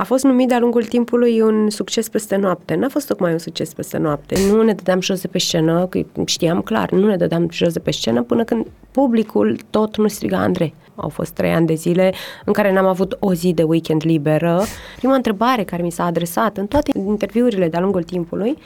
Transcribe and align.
a 0.00 0.04
fost 0.04 0.24
numit 0.24 0.48
de-a 0.48 0.58
lungul 0.58 0.84
timpului 0.84 1.40
un 1.40 1.70
succes 1.70 2.08
peste 2.08 2.36
noapte. 2.36 2.74
N-a 2.74 2.88
fost 2.88 3.06
tocmai 3.06 3.32
un 3.32 3.38
succes 3.38 3.72
peste 3.72 3.98
noapte. 3.98 4.36
Nu 4.50 4.62
ne 4.62 4.72
dădeam 4.72 5.00
jos 5.00 5.20
de 5.20 5.28
pe 5.28 5.38
scenă, 5.38 5.86
că 5.86 6.00
știam 6.24 6.60
clar, 6.60 6.90
nu 6.90 7.06
ne 7.06 7.16
dădeam 7.16 7.50
jos 7.50 7.72
de 7.72 7.78
pe 7.78 7.90
scenă 7.90 8.22
până 8.22 8.44
când 8.44 8.66
publicul 8.90 9.58
tot 9.70 9.96
nu 9.96 10.08
striga 10.08 10.38
Andrei. 10.38 10.74
Au 10.94 11.08
fost 11.08 11.32
trei 11.32 11.52
ani 11.52 11.66
de 11.66 11.74
zile 11.74 12.12
în 12.44 12.52
care 12.52 12.72
n-am 12.72 12.86
avut 12.86 13.16
o 13.18 13.34
zi 13.34 13.52
de 13.52 13.62
weekend 13.62 14.02
liberă. 14.04 14.62
Prima 14.96 15.14
întrebare 15.14 15.64
care 15.64 15.82
mi 15.82 15.92
s-a 15.92 16.04
adresat 16.04 16.56
în 16.56 16.66
toate 16.66 16.90
interviurile 16.94 17.68
de-a 17.68 17.80
lungul 17.80 18.02
timpului 18.02 18.58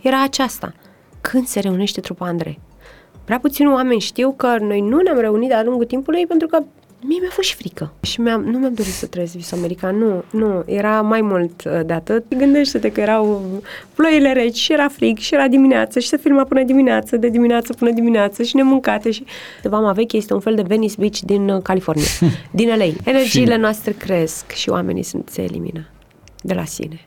era 0.00 0.22
aceasta. 0.22 0.72
Când 1.20 1.46
se 1.46 1.60
reunește 1.60 2.00
trupa 2.00 2.26
Andrei? 2.26 2.60
Prea 3.24 3.38
puțini 3.38 3.72
oameni 3.72 4.00
știu 4.00 4.34
că 4.36 4.56
noi 4.60 4.80
nu 4.80 5.00
ne-am 5.00 5.18
reunit 5.18 5.48
de-a 5.48 5.62
lungul 5.62 5.84
timpului 5.84 6.26
pentru 6.26 6.46
că 6.46 6.62
mie 7.04 7.18
mi-a 7.20 7.30
fost 7.30 7.48
și 7.48 7.54
frică. 7.54 7.92
Și 8.00 8.20
mi-am, 8.20 8.42
nu 8.42 8.58
mi-am 8.58 8.74
dorit 8.74 8.92
să 8.92 9.06
trăiesc 9.06 9.34
visul 9.34 9.58
american, 9.58 9.96
nu, 9.98 10.24
nu, 10.30 10.62
era 10.66 11.00
mai 11.00 11.20
mult 11.20 11.64
uh, 11.64 11.80
de 11.86 11.92
atât. 11.92 12.24
Gândește-te 12.36 12.92
că 12.92 13.00
erau 13.00 13.42
ploile 13.94 14.32
reci 14.32 14.56
și 14.56 14.72
era 14.72 14.88
frig 14.88 15.18
și 15.18 15.34
era 15.34 15.48
dimineață 15.48 15.98
și 15.98 16.08
se 16.08 16.16
filma 16.16 16.44
până 16.44 16.62
dimineață, 16.62 17.16
de 17.16 17.28
dimineață 17.28 17.72
până 17.72 17.90
dimineață 17.90 18.42
și 18.42 18.56
ne 18.56 18.62
mâncate 18.62 19.10
și... 19.10 19.24
Vama 19.62 19.92
Veche 19.92 20.16
este 20.16 20.34
un 20.34 20.40
fel 20.40 20.54
de 20.54 20.62
Venice 20.66 20.94
Beach 20.98 21.18
din 21.18 21.48
uh, 21.48 21.62
California, 21.62 22.04
din 22.50 22.68
LA. 22.68 22.86
Energiile 23.04 23.56
noastre 23.56 23.92
cresc 23.92 24.50
și 24.50 24.68
oamenii 24.68 25.02
sunt, 25.02 25.28
se 25.28 25.42
elimină 25.42 25.88
de 26.42 26.54
la 26.54 26.64
sine. 26.64 27.06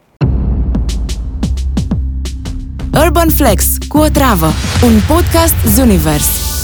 Urban 3.06 3.30
Flex 3.30 3.78
cu 3.88 3.98
o 3.98 4.08
travă, 4.08 4.48
un 4.84 5.00
podcast 5.08 5.56
Zunivers. 5.76 6.55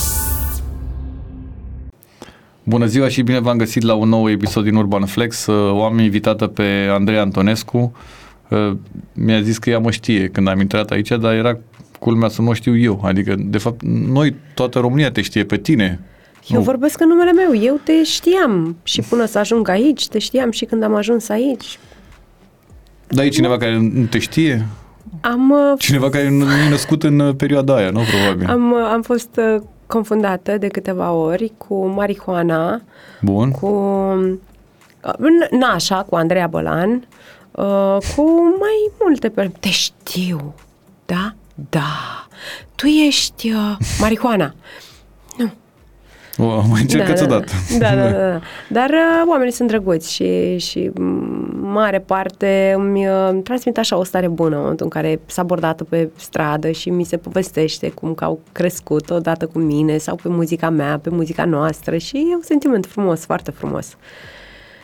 Bună 2.64 2.86
ziua 2.86 3.08
și 3.08 3.22
bine 3.22 3.40
v-am 3.40 3.58
găsit 3.58 3.84
la 3.84 3.94
un 3.94 4.10
nou 4.10 4.30
episod 4.30 4.64
din 4.64 4.76
Urban 4.76 5.06
Flex. 5.06 5.46
Uh, 5.46 5.74
o 5.74 5.84
am 5.84 6.00
invitată 6.00 6.48
pe 6.48 6.88
Andrei 6.92 7.18
Antonescu. 7.18 7.96
Uh, 8.50 8.72
mi-a 9.14 9.42
zis 9.42 9.58
că 9.58 9.70
ea 9.70 9.80
mă 9.80 9.92
știe 9.92 10.28
când 10.28 10.48
am 10.48 10.60
intrat 10.60 10.92
aici, 10.92 11.08
dar 11.08 11.34
era 11.34 11.58
culmea 12.00 12.30
să 12.30 12.42
mă 12.42 12.54
știu 12.54 12.78
eu. 12.78 13.02
Adică, 13.04 13.36
de 13.38 13.58
fapt, 13.58 13.82
noi, 14.08 14.36
toată 14.54 14.80
România 14.80 15.12
te 15.12 15.22
știe 15.22 15.44
pe 15.44 15.58
tine. 15.58 16.00
Eu 16.48 16.58
nu. 16.58 16.64
vorbesc 16.64 17.00
în 17.02 17.08
numele 17.08 17.32
meu, 17.32 17.64
eu 17.64 17.80
te 17.84 18.04
știam 18.04 18.76
și 18.84 19.02
până 19.02 19.26
să 19.26 19.38
ajung 19.38 19.70
aici, 19.70 20.08
te 20.08 20.20
știam 20.20 20.52
și 20.52 20.66
când 20.66 20.84
am 20.84 20.96
ajuns 20.96 21.30
aici. 21.30 21.80
Dar 23.08 23.26
e 23.26 23.30
cineva 23.30 23.58
care 23.58 23.78
nu 23.78 24.06
te 24.06 24.20
știe? 24.20 24.66
Am... 25.22 25.50
Uh, 25.50 25.58
cineva 25.78 26.10
care 26.10 26.30
nu 26.30 26.44
e 26.44 26.70
născut 26.70 27.04
în 27.04 27.34
perioada 27.38 27.76
aia, 27.76 27.90
nu? 27.90 28.02
Probabil. 28.20 28.48
Am, 28.48 28.76
am 28.76 29.02
fost 29.02 29.40
confundată 29.92 30.58
de 30.58 30.68
câteva 30.68 31.12
ori 31.12 31.52
cu 31.58 31.86
marihuana, 31.88 32.82
Bun. 33.22 33.52
cu 33.52 33.70
Nașa, 35.50 36.04
cu 36.04 36.16
Andreea 36.16 36.48
Bălan, 36.48 37.08
uh, 37.52 37.98
cu 38.16 38.22
mai 38.60 38.92
multe 39.00 39.30
persoane. 39.30 39.58
Te 39.60 39.70
știu, 39.70 40.54
da? 41.06 41.34
Da. 41.70 42.28
Tu 42.76 42.86
ești 42.86 43.52
uh, 43.52 43.78
marihuana. 44.00 44.54
Nu. 46.38 46.58
O, 46.58 46.64
mai 46.70 46.82
încercați 46.82 47.28
da, 47.28 47.36
odată. 47.36 47.54
Da, 47.80 47.96
da, 47.96 48.10
da, 48.10 48.30
da. 48.30 48.40
Dar 48.70 48.90
uh, 48.90 49.30
oamenii 49.30 49.54
sunt 49.54 49.68
drăguți 49.68 50.14
și, 50.14 50.58
și 50.58 50.92
mare 51.62 52.00
parte 52.00 52.74
îmi 52.76 53.08
uh, 53.08 53.42
transmit 53.44 53.78
așa 53.78 53.98
o 53.98 54.04
stare 54.04 54.28
bună 54.28 54.56
în 54.56 54.62
momentul 54.62 54.86
în 54.86 55.02
care 55.02 55.20
s-a 55.26 55.44
bordat 55.44 55.82
pe 55.82 56.10
stradă 56.16 56.72
și 56.72 56.90
mi 56.90 57.04
se 57.04 57.18
povestește 57.18 57.90
cum 57.90 58.14
că 58.14 58.24
au 58.24 58.40
crescut 58.52 59.10
odată 59.10 59.46
cu 59.46 59.60
mine 59.60 59.98
sau 59.98 60.16
pe 60.16 60.30
muzica 60.30 60.70
mea, 60.70 60.98
pe 60.98 61.10
muzica 61.10 61.46
noastră 61.46 61.98
și 61.98 62.16
e 62.16 62.36
un 62.36 62.42
sentiment 62.44 62.86
frumos, 62.86 63.26
foarte 63.26 63.52
frumos. 63.52 63.98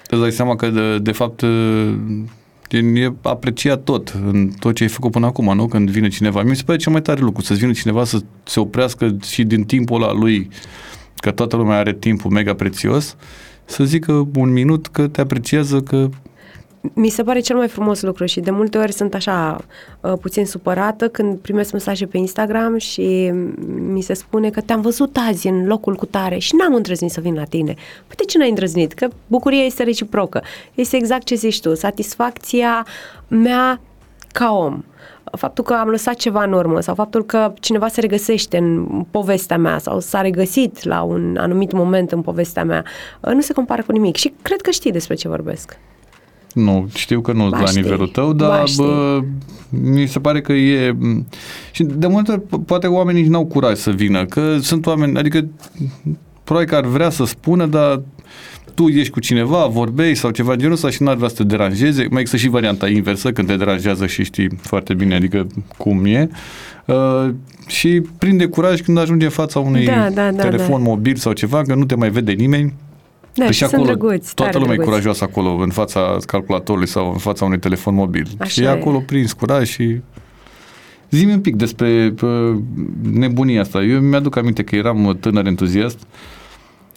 Îți 0.09 0.21
dai 0.21 0.31
seama 0.31 0.55
că 0.55 0.69
de, 0.69 0.99
de 0.99 1.11
fapt 1.11 1.41
e 2.69 3.13
apreciat 3.21 3.83
tot, 3.83 4.15
în 4.25 4.49
tot 4.59 4.75
ce 4.75 4.83
ai 4.83 4.89
făcut 4.89 5.11
până 5.11 5.25
acum, 5.25 5.55
nu? 5.55 5.67
Când 5.67 5.89
vine 5.89 6.07
cineva. 6.07 6.43
Mi 6.43 6.55
se 6.55 6.63
pare 6.65 6.77
cel 6.77 6.91
mai 6.91 7.01
tare 7.01 7.19
lucru, 7.19 7.43
să-ți 7.43 7.59
vină 7.59 7.71
cineva 7.71 8.03
să 8.03 8.17
se 8.43 8.59
oprească 8.59 9.17
și 9.23 9.43
din 9.43 9.63
timpul 9.63 10.01
ăla 10.01 10.13
lui 10.13 10.49
că 11.17 11.31
toată 11.31 11.55
lumea 11.55 11.77
are 11.77 11.93
timpul 11.93 12.31
mega 12.31 12.53
prețios, 12.53 13.15
să 13.65 13.83
zică 13.83 14.27
un 14.35 14.51
minut 14.51 14.87
că 14.87 15.07
te 15.07 15.21
apreciază, 15.21 15.81
că 15.81 16.09
mi 16.93 17.09
se 17.09 17.23
pare 17.23 17.39
cel 17.39 17.55
mai 17.55 17.67
frumos 17.67 18.01
lucru 18.01 18.25
și 18.25 18.39
de 18.39 18.51
multe 18.51 18.77
ori 18.77 18.91
sunt 18.91 19.13
așa 19.13 19.57
uh, 20.01 20.13
puțin 20.21 20.45
supărată 20.45 21.07
când 21.07 21.37
primesc 21.37 21.71
mesaje 21.71 22.05
pe 22.05 22.17
Instagram 22.17 22.77
și 22.77 23.31
mi 23.67 24.01
se 24.01 24.13
spune 24.13 24.49
că 24.49 24.61
te-am 24.61 24.81
văzut 24.81 25.17
azi 25.29 25.47
în 25.47 25.65
locul 25.67 25.95
cu 25.95 26.05
tare 26.05 26.37
și 26.37 26.55
n-am 26.55 26.73
îndrăznit 26.73 27.11
să 27.11 27.21
vin 27.21 27.33
la 27.33 27.43
tine. 27.43 27.73
Păi 28.07 28.15
de 28.17 28.23
ce 28.23 28.37
n-ai 28.37 28.49
îndrăznit? 28.49 28.93
Că 28.93 29.07
bucuria 29.27 29.63
este 29.63 29.83
reciprocă. 29.83 30.43
Este 30.73 30.97
exact 30.97 31.23
ce 31.23 31.35
zici 31.35 31.61
tu, 31.61 31.75
satisfacția 31.75 32.85
mea 33.27 33.81
ca 34.31 34.51
om 34.51 34.83
faptul 35.31 35.63
că 35.63 35.73
am 35.73 35.87
lăsat 35.87 36.15
ceva 36.15 36.43
în 36.43 36.51
urmă 36.51 36.79
sau 36.79 36.95
faptul 36.95 37.25
că 37.25 37.53
cineva 37.59 37.87
se 37.87 38.01
regăsește 38.01 38.57
în 38.57 38.85
povestea 39.11 39.57
mea 39.57 39.77
sau 39.77 39.99
s-a 39.99 40.21
regăsit 40.21 40.83
la 40.83 41.01
un 41.01 41.37
anumit 41.39 41.71
moment 41.71 42.11
în 42.11 42.21
povestea 42.21 42.63
mea, 42.63 42.83
uh, 43.21 43.33
nu 43.33 43.41
se 43.41 43.53
compară 43.53 43.81
cu 43.81 43.91
nimic. 43.91 44.15
Și 44.15 44.33
cred 44.41 44.61
că 44.61 44.71
știi 44.71 44.91
despre 44.91 45.15
ce 45.15 45.27
vorbesc. 45.27 45.79
Nu, 46.53 46.87
știu 46.93 47.21
că 47.21 47.31
nu 47.31 47.49
ba 47.49 47.59
la 47.59 47.65
știi, 47.65 47.81
nivelul 47.81 48.07
tău, 48.07 48.33
dar 48.33 48.63
bă, 48.75 49.19
mi 49.69 50.05
se 50.05 50.19
pare 50.19 50.41
că 50.41 50.53
e... 50.53 50.95
Și 51.71 51.83
de 51.83 52.07
multe 52.07 52.31
ori 52.31 52.41
poate 52.65 52.87
oamenii 52.87 53.21
nici 53.21 53.31
n-au 53.31 53.45
curaj 53.45 53.77
să 53.77 53.91
vină, 53.91 54.25
că 54.25 54.57
sunt 54.61 54.85
oameni, 54.85 55.17
adică 55.17 55.47
probabil 56.43 56.69
că 56.69 56.75
ar 56.75 56.85
vrea 56.85 57.09
să 57.09 57.25
spună, 57.25 57.65
dar 57.65 58.01
tu 58.77 58.87
ești 58.87 59.11
cu 59.11 59.19
cineva, 59.19 59.65
vorbei 59.65 60.15
sau 60.15 60.29
ceva 60.29 60.55
genul 60.55 60.73
ăsta 60.73 60.89
și 60.89 61.03
n-ar 61.03 61.15
vrea 61.15 61.27
să 61.27 61.35
te 61.35 61.43
deranjeze. 61.43 62.07
Mai 62.09 62.21
există 62.21 62.37
și 62.37 62.49
varianta 62.49 62.89
inversă, 62.89 63.31
când 63.31 63.47
te 63.47 63.55
deranjează 63.55 64.05
și 64.05 64.23
știi 64.23 64.49
foarte 64.61 64.93
bine, 64.93 65.15
adică 65.15 65.47
cum 65.77 66.05
e. 66.05 66.29
Uh, 66.85 67.29
și 67.67 68.01
prinde 68.17 68.45
curaj 68.45 68.81
când 68.81 68.97
ajunge 68.97 69.25
în 69.25 69.31
fața 69.31 69.59
unui 69.59 69.85
da, 69.85 70.09
da, 70.13 70.31
da, 70.31 70.43
telefon 70.43 70.83
da. 70.83 70.89
mobil 70.89 71.15
sau 71.15 71.33
ceva, 71.33 71.61
că 71.61 71.75
nu 71.75 71.85
te 71.85 71.95
mai 71.95 72.09
vede 72.09 72.31
nimeni. 72.31 72.73
Da, 73.33 73.51
și 73.51 73.63
acolo, 73.63 73.83
drăguți, 73.83 74.33
toată 74.33 74.57
lumea 74.57 74.73
e 74.73 74.77
curajoasă 74.77 75.23
acolo, 75.23 75.49
în 75.49 75.69
fața 75.69 76.17
calculatorului 76.25 76.87
sau 76.87 77.11
în 77.11 77.17
fața 77.17 77.45
unui 77.45 77.59
telefon 77.59 77.93
mobil. 77.93 78.27
Așa 78.37 78.49
și 78.49 78.61
e 78.61 78.69
acolo 78.69 78.99
prins 78.99 79.33
curaj 79.33 79.69
și 79.69 80.01
Zi-mi 81.09 81.33
un 81.33 81.41
pic 81.41 81.55
despre 81.55 82.13
uh, 82.21 82.57
nebunia 83.11 83.61
asta. 83.61 83.83
Eu 83.83 83.99
mi-aduc 83.99 84.35
aminte 84.35 84.63
că 84.63 84.75
eram 84.75 85.17
tânăr 85.19 85.45
entuziast 85.45 85.99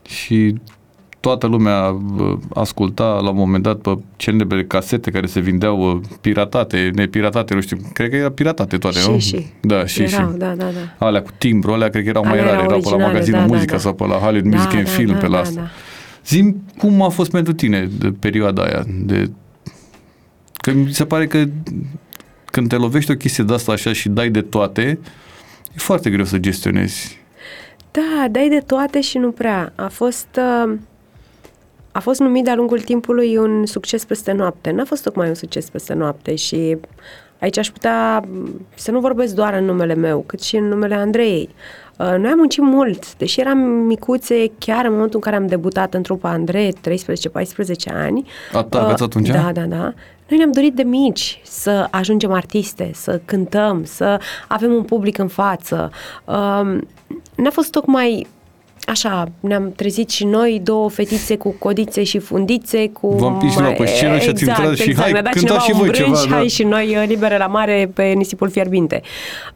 și 0.08 0.54
toată 1.20 1.46
lumea 1.46 1.96
asculta 2.54 3.04
la 3.04 3.30
un 3.30 3.36
moment 3.36 3.62
dat 3.62 3.78
pe 3.78 3.98
celebre 4.16 4.64
casete 4.64 5.10
care 5.10 5.26
se 5.26 5.40
vindeau 5.40 6.00
piratate, 6.20 6.90
nepiratate, 6.94 7.54
nu 7.54 7.60
știu, 7.60 7.76
cred 7.92 8.10
că 8.10 8.16
erau 8.16 8.30
piratate 8.30 8.78
toate, 8.78 8.98
și, 8.98 9.10
nu? 9.10 9.18
Și. 9.18 9.46
Da, 9.60 9.86
și, 9.86 10.02
erau, 10.02 10.30
și. 10.30 10.36
Da, 10.36 10.54
da, 10.54 10.64
da. 10.64 11.06
Alea 11.06 11.22
cu 11.22 11.30
timbru, 11.38 11.72
alea 11.72 11.88
cred 11.88 12.02
că 12.02 12.08
erau 12.08 12.24
mai 12.24 12.36
rare, 12.36 12.50
erau, 12.50 12.64
erau 12.64 12.80
pe 12.80 12.88
la 12.90 12.96
magazinul 12.96 13.40
da, 13.40 13.46
muzica 13.46 13.66
da, 13.66 13.76
da. 13.76 13.82
sau 13.82 13.94
pe 13.94 14.06
la 14.06 14.14
Hollywood 14.14 14.50
da, 14.50 14.56
Music 14.56 14.74
and 14.74 14.84
da, 14.84 14.90
Film, 14.90 15.12
da, 15.12 15.18
pe 15.18 15.26
la 15.26 15.32
da, 15.32 15.40
asta. 15.40 15.60
Da. 15.60 15.68
Zim 16.26 16.62
cum 16.78 17.02
a 17.02 17.08
fost 17.08 17.30
pentru 17.30 17.52
tine 17.52 17.90
de 17.98 18.14
perioada 18.18 18.62
aia, 18.62 18.84
de 18.86 19.30
că 20.52 20.72
mi 20.72 20.92
se 20.92 21.04
pare 21.04 21.26
că 21.26 21.44
când 22.44 22.68
te 22.68 22.76
lovești 22.76 23.10
o 23.10 23.14
chestie 23.14 23.44
de 23.44 23.54
asta 23.54 23.72
așa 23.72 23.92
și 23.92 24.08
dai 24.08 24.30
de 24.30 24.40
toate, 24.40 24.98
e 25.74 25.78
foarte 25.78 26.10
greu 26.10 26.24
să 26.24 26.38
gestionezi. 26.38 27.18
Da, 27.90 28.28
dai 28.30 28.48
de 28.48 28.62
toate 28.66 29.00
și 29.00 29.18
nu 29.18 29.30
prea. 29.30 29.72
A 29.76 29.88
fost... 29.88 30.28
Uh 30.64 30.78
a 31.92 32.00
fost 32.00 32.20
numit 32.20 32.44
de-a 32.44 32.54
lungul 32.54 32.80
timpului 32.80 33.36
un 33.36 33.66
succes 33.66 34.04
peste 34.04 34.32
noapte. 34.32 34.70
N-a 34.70 34.84
fost 34.84 35.02
tocmai 35.02 35.28
un 35.28 35.34
succes 35.34 35.70
peste 35.70 35.94
noapte 35.94 36.34
și 36.34 36.76
aici 37.38 37.58
aș 37.58 37.70
putea 37.70 38.24
să 38.74 38.90
nu 38.90 39.00
vorbesc 39.00 39.34
doar 39.34 39.54
în 39.54 39.64
numele 39.64 39.94
meu, 39.94 40.24
cât 40.26 40.42
și 40.42 40.56
în 40.56 40.68
numele 40.68 40.94
Andrei. 40.94 41.48
Uh, 41.98 42.14
noi 42.18 42.30
am 42.30 42.38
muncit 42.38 42.62
mult, 42.62 43.16
deși 43.16 43.40
eram 43.40 43.58
micuțe 43.58 44.50
chiar 44.58 44.84
în 44.84 44.92
momentul 44.92 45.14
în 45.14 45.20
care 45.20 45.36
am 45.36 45.46
debutat 45.46 45.94
în 45.94 46.02
trupa 46.02 46.30
Andrei, 46.30 46.72
13-14 46.72 46.76
ani. 47.92 48.26
Atât 48.52 48.74
aveți 48.74 49.02
atunci? 49.02 49.28
Da, 49.28 49.50
da, 49.52 49.62
da. 49.62 49.94
Noi 50.28 50.38
ne-am 50.38 50.52
dorit 50.52 50.74
de 50.74 50.82
mici 50.82 51.40
să 51.44 51.88
ajungem 51.90 52.32
artiste, 52.32 52.90
să 52.94 53.20
cântăm, 53.24 53.84
să 53.84 54.20
avem 54.48 54.72
un 54.72 54.82
public 54.82 55.18
în 55.18 55.28
față. 55.28 55.90
Uh, 56.24 56.78
n-a 57.34 57.50
fost 57.50 57.70
tocmai 57.70 58.26
așa, 58.90 59.28
ne-am 59.40 59.72
trezit 59.76 60.10
și 60.10 60.24
noi, 60.24 60.60
două 60.64 60.90
fetițe 60.90 61.36
cu 61.36 61.54
codițe 61.58 62.02
și 62.02 62.18
fundițe, 62.18 62.88
cu... 62.88 63.08
V-am 63.08 63.52
mai... 63.60 63.74
pe 63.74 63.86
scenă 63.86 64.18
și 64.18 64.28
ați 64.28 64.44
intrat 64.44 64.76
și 64.76 64.88
exact, 64.88 65.10
hai, 65.10 65.22
cântați 65.22 65.64
și 65.64 65.72
voi 65.72 65.90
ceva. 65.90 66.18
Da. 66.28 66.34
Hai 66.34 66.48
și 66.48 66.62
noi 66.62 66.96
uh, 66.96 67.04
libere 67.06 67.36
la 67.36 67.46
mare 67.46 67.90
pe 67.94 68.02
nisipul 68.02 68.50
fierbinte. 68.50 69.00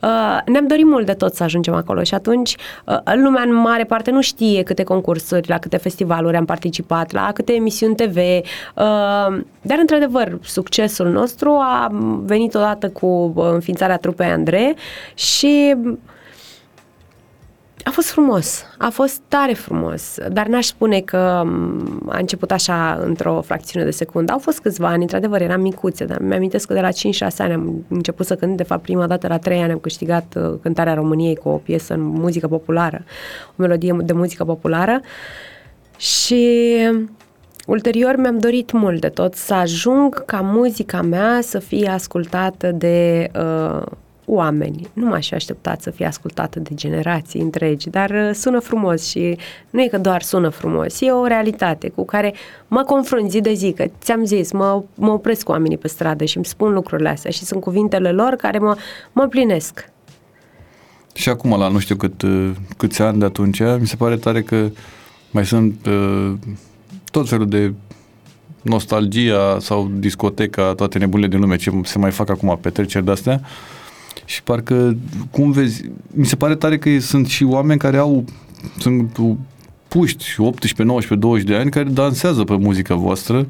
Uh, 0.03 0.09
ne-am 0.47 0.67
dorit 0.67 0.85
mult 0.85 1.07
de 1.07 1.13
tot 1.13 1.35
să 1.35 1.43
ajungem 1.43 1.75
acolo 1.75 2.03
și 2.03 2.15
atunci 2.15 2.57
uh, 2.87 2.97
lumea 3.15 3.43
în 3.43 3.55
mare 3.55 3.85
parte 3.85 4.11
nu 4.11 4.21
știe 4.21 4.63
câte 4.63 4.83
concursuri, 4.83 5.49
la 5.49 5.59
câte 5.59 5.77
festivaluri 5.77 6.37
am 6.37 6.45
participat, 6.45 7.13
la 7.13 7.31
câte 7.35 7.53
emisiuni 7.53 7.95
TV, 7.95 8.17
uh, 8.17 8.43
dar 9.63 9.79
într-adevăr 9.81 10.39
succesul 10.43 11.09
nostru 11.09 11.51
a 11.51 11.89
venit 12.25 12.55
odată 12.55 12.89
cu 12.89 13.33
uh, 13.35 13.45
înființarea 13.53 13.97
trupei 13.97 14.27
Andrei 14.27 14.75
și 15.15 15.75
A 17.85 17.91
fost 17.91 18.11
frumos, 18.11 18.65
a 18.79 18.89
fost 18.89 19.21
tare 19.29 19.53
frumos, 19.53 20.17
dar 20.33 20.47
n-aș 20.47 20.67
spune 20.67 21.01
că 21.01 21.43
mm, 21.45 22.09
a 22.09 22.19
început 22.19 22.51
așa 22.51 23.01
într-o 23.05 23.41
fracțiune 23.41 23.85
de 23.85 23.91
secundă. 23.91 24.33
Au 24.33 24.39
fost 24.39 24.61
câțiva 24.61 24.89
ani, 24.89 25.03
într-adevăr, 25.03 25.41
eram 25.41 25.61
micuțe, 25.61 26.05
dar 26.05 26.19
mi-am 26.19 26.49
că 26.49 26.75
de 26.75 26.81
la 26.81 26.89
5-6 26.91 26.93
ani 27.39 27.53
am 27.53 27.85
început 27.89 28.27
să 28.27 28.35
cânt, 28.35 28.57
de 28.57 28.63
fapt 28.63 28.83
prima 28.83 29.07
dată 29.07 29.29
la 29.29 29.39
3 29.39 29.63
ani 29.63 29.73
am 29.73 29.79
câștigat 29.79 30.35
uh, 30.37 30.55
cântarea 30.63 30.95
României 30.95 31.37
cu 31.37 31.49
o 31.49 31.57
piesă 31.57 31.95
în 31.95 32.01
muzică 32.01 32.49
populară, 32.49 33.05
o 33.51 33.53
melodie 33.57 33.97
de 34.01 34.13
muzică 34.13 34.45
populară. 34.45 35.01
Și 35.97 36.77
ulterior 37.67 38.17
mi-am 38.17 38.39
dorit 38.39 38.73
mult 38.73 39.01
de 39.01 39.09
tot 39.09 39.35
să 39.35 39.55
ajung 39.55 40.25
ca 40.25 40.41
muzica 40.41 41.03
mea 41.03 41.41
să 41.41 41.59
fie 41.59 41.89
ascultată 41.89 42.71
de 42.71 43.31
uh, 43.35 43.87
oameni. 44.27 44.89
Nu 44.93 45.07
m-aș 45.07 45.29
fi 45.29 45.35
așteptat 45.35 45.83
să 45.83 45.91
fie 45.91 46.07
ascultată 46.07 46.61
de 46.61 46.71
generații 46.75 47.41
întregi, 47.41 47.91
dar 47.91 48.11
uh, 48.11 48.31
sună 48.33 48.59
frumos 48.59 49.09
și 49.09 49.39
nu 49.71 49.83
e 49.83 49.87
că 49.87 49.99
doar 49.99 50.23
sună 50.23 50.49
frumos, 50.49 51.01
e 51.01 51.11
o 51.11 51.27
realitate 51.27 51.89
cu 51.89 52.05
care 52.05 52.35
mă 52.69 52.83
confrunt 52.83 53.31
zi 53.31 53.41
de 53.41 53.53
zi, 53.53 53.73
că 53.73 53.85
ți-am 54.01 54.25
zis, 54.25 54.53
mă, 54.53 54.83
mă 54.95 55.11
opresc 55.11 55.43
cu 55.43 55.51
oamenii 55.51 55.79
pe 55.79 55.89
stradă 55.89 56.25
și 56.25 56.37
îmi 56.37 56.47
spun 56.47 56.73
lucrurile 56.73 57.09
astea 57.09 57.31
și 57.31 57.45
sunt 57.45 57.61
cuvintele 57.61 58.11
lor 58.11 58.35
care 58.35 58.59
mă, 58.59 58.77
mă 59.13 59.27
plinesc. 59.27 59.93
Și 61.15 61.29
acum, 61.29 61.59
la 61.59 61.69
nu 61.69 61.79
știu 61.79 61.97
cât, 61.97 62.23
uh, 62.23 62.51
câți 62.77 63.03
ani 63.03 63.19
de 63.19 63.25
atunci, 63.25 63.61
mi 63.79 63.87
se 63.87 63.97
pare 63.97 64.17
tare 64.17 64.43
că 64.43 64.69
mai 65.31 65.47
sunt 65.47 65.87
uh, 65.87 66.33
tot 67.11 67.29
felul 67.29 67.49
de 67.49 67.73
nostalgia 68.63 69.57
sau 69.61 69.91
discoteca, 69.95 70.75
toate 70.75 70.99
nebunile 70.99 71.29
din 71.29 71.41
lume, 71.41 71.57
ce 71.57 71.71
se 71.83 71.99
mai 71.99 72.11
fac 72.11 72.31
acum, 72.31 72.59
petreceri 72.61 73.05
de-astea, 73.05 73.41
și 74.25 74.43
parcă, 74.43 74.97
cum 75.31 75.51
vezi, 75.51 75.85
mi 76.11 76.27
se 76.27 76.37
pare 76.37 76.55
tare 76.55 76.79
că 76.79 76.99
sunt 77.01 77.27
și 77.27 77.45
oameni 77.45 77.79
care 77.79 77.97
au, 77.97 78.25
sunt 78.79 79.19
puști, 79.89 80.35
18, 80.39 80.83
19, 80.83 81.27
20 81.27 81.47
de 81.47 81.55
ani, 81.55 81.71
care 81.71 81.85
dansează 81.85 82.45
pe 82.45 82.57
muzica 82.57 82.95
voastră 82.95 83.47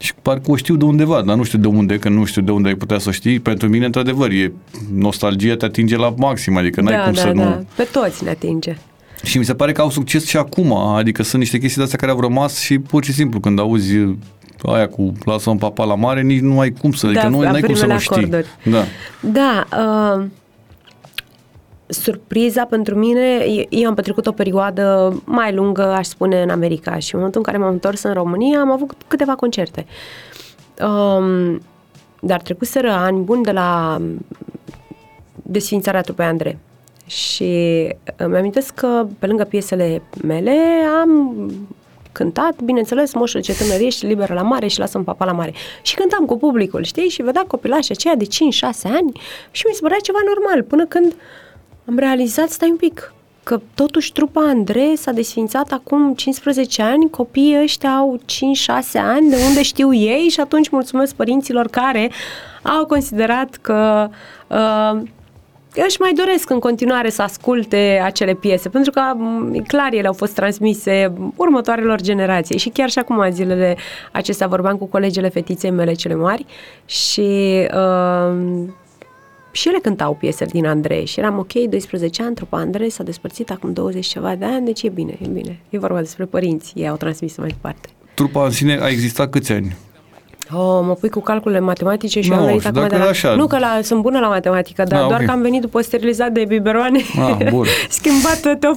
și 0.00 0.14
parcă 0.22 0.50
o 0.50 0.56
știu 0.56 0.76
de 0.76 0.84
undeva, 0.84 1.22
dar 1.22 1.36
nu 1.36 1.42
știu 1.42 1.58
de 1.58 1.66
unde, 1.66 1.98
că 1.98 2.08
nu 2.08 2.24
știu 2.24 2.42
de 2.42 2.50
unde 2.50 2.68
ai 2.68 2.74
putea 2.74 2.98
să 2.98 3.08
o 3.08 3.12
știi. 3.12 3.40
Pentru 3.40 3.68
mine, 3.68 3.84
într-adevăr, 3.84 4.30
e 4.30 4.52
nostalgia 4.94 5.56
te 5.56 5.64
atinge 5.64 5.96
la 5.96 6.14
maxim, 6.16 6.56
adică 6.56 6.80
n-ai 6.80 6.96
da, 6.96 7.02
cum 7.02 7.12
da, 7.12 7.20
să 7.20 7.26
da. 7.26 7.32
nu... 7.32 7.66
Pe 7.76 7.88
toți 7.92 8.24
ne 8.24 8.30
atinge. 8.30 8.76
Și 9.22 9.38
mi 9.38 9.44
se 9.44 9.54
pare 9.54 9.72
că 9.72 9.80
au 9.80 9.90
succes 9.90 10.26
și 10.26 10.36
acum, 10.36 10.72
adică 10.72 11.22
sunt 11.22 11.40
niște 11.40 11.58
chestii 11.58 11.76
de 11.76 11.82
astea 11.82 11.98
care 11.98 12.12
au 12.12 12.20
rămas 12.20 12.60
și 12.60 12.78
pur 12.78 13.04
și 13.04 13.12
simplu 13.12 13.40
când 13.40 13.58
auzi 13.58 13.96
aia 14.62 14.88
cu 14.88 15.12
lasă 15.24 15.50
un 15.50 15.58
papa 15.58 15.84
la 15.84 15.94
mare, 15.94 16.22
nici 16.22 16.40
nu 16.40 16.60
ai 16.60 16.70
cum 16.70 16.92
să, 16.92 17.06
da, 17.06 17.20
adică 17.20 17.28
nu 17.28 17.38
ai 17.40 17.60
cum 17.60 17.74
să 17.74 17.86
nu 17.86 17.98
știi. 17.98 18.16
Acorduri. 18.16 18.46
Da. 18.64 18.84
Da, 19.20 19.66
uh, 19.78 20.24
surpriza 21.86 22.64
pentru 22.64 22.94
mine, 22.94 23.44
eu 23.68 23.88
am 23.88 23.94
petrecut 23.94 24.26
o 24.26 24.32
perioadă 24.32 25.14
mai 25.24 25.54
lungă, 25.54 25.82
aș 25.82 26.06
spune, 26.06 26.42
în 26.42 26.50
America 26.50 26.98
și 26.98 27.14
în 27.14 27.18
momentul 27.18 27.42
în 27.46 27.52
care 27.52 27.62
m-am 27.62 27.72
întors 27.72 28.02
în 28.02 28.12
România 28.12 28.60
am 28.60 28.70
avut 28.70 28.92
câteva 29.08 29.34
concerte. 29.34 29.86
Um, 30.82 31.60
dar 32.20 32.40
trecuseră 32.40 32.90
ani 32.90 33.20
buni 33.20 33.42
de 33.42 33.50
la 33.50 34.00
desfințarea 35.42 36.00
trupei 36.00 36.26
Andrei. 36.26 36.58
Și 37.06 37.88
îmi 38.16 38.36
amintesc 38.36 38.74
că 38.74 39.06
pe 39.18 39.26
lângă 39.26 39.44
piesele 39.44 40.02
mele 40.22 40.56
am 41.00 41.34
cântat, 42.12 42.60
bineînțeles, 42.62 43.14
moșul 43.14 43.40
ce 43.40 43.54
tânăr 43.54 43.80
ești, 43.80 44.06
liberă 44.06 44.34
la 44.34 44.42
mare 44.42 44.66
și 44.66 44.78
lasă-mi 44.78 45.04
papa 45.04 45.24
la 45.24 45.32
mare. 45.32 45.54
Și 45.82 45.94
cântam 45.94 46.24
cu 46.24 46.36
publicul, 46.36 46.82
știi? 46.84 47.08
Și 47.08 47.22
vedea 47.22 47.44
copilașii 47.46 47.94
aceia 47.94 48.14
de 48.14 48.24
5-6 48.24 48.28
ani 48.82 49.12
și 49.50 49.64
mi 49.68 49.74
se 49.74 49.80
părea 49.80 49.98
ceva 50.02 50.18
normal, 50.26 50.62
până 50.62 50.86
când 50.86 51.14
am 51.88 51.98
realizat, 51.98 52.48
stai 52.48 52.70
un 52.70 52.76
pic, 52.76 53.12
că 53.42 53.60
totuși 53.74 54.12
trupa 54.12 54.40
Andrei 54.40 54.96
s-a 54.96 55.12
desfințat 55.12 55.72
acum 55.72 56.14
15 56.14 56.82
ani, 56.82 57.10
copiii 57.10 57.62
ăștia 57.62 57.90
au 57.90 58.20
5-6 58.24 58.26
ani, 58.94 59.30
de 59.30 59.36
unde 59.48 59.62
știu 59.62 59.94
ei 59.94 60.28
și 60.28 60.40
atunci 60.40 60.68
mulțumesc 60.68 61.14
părinților 61.14 61.68
care 61.68 62.10
au 62.62 62.86
considerat 62.86 63.58
că 63.60 64.08
uh, 64.46 65.02
își 65.74 66.00
mai 66.00 66.12
doresc 66.12 66.50
în 66.50 66.58
continuare 66.58 67.10
să 67.10 67.22
asculte 67.22 68.00
acele 68.04 68.34
piese, 68.34 68.68
pentru 68.68 68.90
că 68.90 69.00
clar 69.66 69.92
ele 69.92 70.06
au 70.06 70.12
fost 70.12 70.34
transmise 70.34 71.12
următoarelor 71.36 72.00
generații 72.00 72.58
și 72.58 72.68
chiar 72.68 72.90
și 72.90 72.98
acum 72.98 73.30
zilele 73.30 73.76
acestea 74.12 74.46
vorbeam 74.46 74.76
cu 74.76 74.86
colegele 74.86 75.28
fetiței 75.28 75.70
mele 75.70 75.92
cele 75.92 76.14
mari 76.14 76.46
și 76.84 77.30
uh, 77.74 78.68
și 79.52 79.68
ele 79.68 79.78
cântau 79.82 80.14
piesele 80.14 80.50
din 80.52 80.66
Andrei 80.66 81.06
și 81.06 81.18
eram 81.18 81.38
ok, 81.38 81.52
12 81.52 82.22
ani, 82.22 82.34
trupa 82.34 82.58
Andrei 82.58 82.90
s-a 82.90 83.02
despărțit 83.02 83.50
acum 83.50 83.72
20 83.72 84.06
ceva 84.06 84.34
de 84.34 84.44
ani, 84.44 84.64
deci 84.64 84.82
e 84.82 84.88
bine, 84.88 85.18
e 85.22 85.26
bine. 85.28 85.60
E 85.68 85.78
vorba 85.78 85.98
despre 85.98 86.24
părinți, 86.24 86.72
ei 86.76 86.88
au 86.88 86.96
transmis 86.96 87.36
mai 87.36 87.48
departe. 87.48 87.88
Trupa 88.14 88.44
în 88.44 88.50
sine 88.50 88.78
a 88.80 88.88
existat 88.88 89.30
câți 89.30 89.52
ani? 89.52 89.76
Oh, 90.52 90.80
mă 90.86 90.94
pui 91.00 91.08
cu 91.08 91.20
calculele 91.20 91.60
matematice 91.60 92.20
și 92.20 92.30
nu, 92.30 92.36
am 92.36 92.44
venit 92.44 92.66
acum 92.66 92.88
de 92.88 92.96
la... 92.96 93.04
Așa. 93.04 93.34
Nu 93.34 93.46
că 93.46 93.58
la, 93.58 93.78
sunt 93.82 94.02
bună 94.02 94.18
la 94.18 94.28
matematică, 94.28 94.82
dar 94.88 95.00
da, 95.00 95.06
doar 95.06 95.14
okay. 95.14 95.24
că 95.24 95.32
am 95.32 95.40
venit 95.40 95.60
după 95.60 95.80
sterilizat 95.80 96.32
de 96.32 96.44
biberoane, 96.48 97.00
ah, 97.18 97.50
bun. 97.50 97.66
schimbat 97.98 98.56
de 98.56 98.68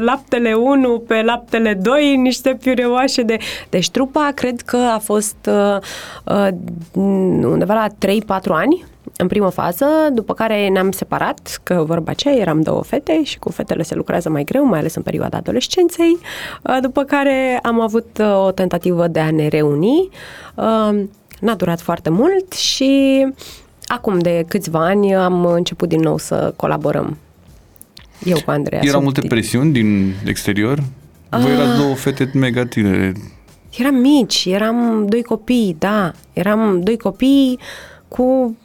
laptele 0.00 0.52
1 0.54 0.98
pe 0.98 1.22
laptele 1.22 1.74
2, 1.74 2.16
niște 2.16 2.58
piureoașe 2.62 3.22
de... 3.22 3.36
Deci 3.68 3.90
trupa 3.90 4.30
cred 4.34 4.60
că 4.60 4.76
a 4.76 4.98
fost 4.98 5.36
uh, 5.48 5.76
uh, 6.24 6.48
undeva 7.42 7.74
la 7.74 8.10
3-4 8.38 8.42
ani 8.48 8.84
în 9.20 9.26
primă 9.26 9.48
fază, 9.48 9.86
după 10.12 10.34
care 10.34 10.68
ne-am 10.68 10.90
separat, 10.90 11.60
că 11.62 11.84
vorba 11.86 12.10
aceea 12.10 12.34
eram 12.34 12.60
două 12.60 12.82
fete 12.82 13.24
și 13.24 13.38
cu 13.38 13.50
fetele 13.50 13.82
se 13.82 13.94
lucrează 13.94 14.28
mai 14.28 14.44
greu, 14.44 14.64
mai 14.64 14.78
ales 14.78 14.94
în 14.94 15.02
perioada 15.02 15.36
adolescenței, 15.36 16.18
după 16.80 17.02
care 17.02 17.58
am 17.62 17.80
avut 17.80 18.22
o 18.44 18.50
tentativă 18.50 19.06
de 19.06 19.20
a 19.20 19.30
ne 19.30 19.48
reuni, 19.48 20.08
n-a 21.40 21.54
durat 21.56 21.80
foarte 21.80 22.10
mult 22.10 22.52
și 22.52 23.26
acum 23.86 24.18
de 24.18 24.44
câțiva 24.48 24.84
ani 24.84 25.14
am 25.14 25.44
început 25.44 25.88
din 25.88 26.00
nou 26.00 26.18
să 26.18 26.52
colaborăm. 26.56 27.16
Eu 28.24 28.36
cu 28.44 28.50
Andreea. 28.50 28.82
Erau 28.84 29.02
multe 29.02 29.20
presiuni 29.20 29.72
din 29.72 30.14
exterior? 30.26 30.82
Voi 31.28 31.52
erați 31.52 31.78
două 31.78 31.94
fete 31.94 32.30
mega 32.34 32.64
tinere. 32.64 33.12
Eram 33.78 33.94
mici, 33.94 34.44
eram 34.44 35.06
doi 35.08 35.22
copii, 35.22 35.76
da. 35.78 36.12
Eram 36.32 36.80
doi 36.80 36.96
copii 36.96 37.58
cu 38.08 38.56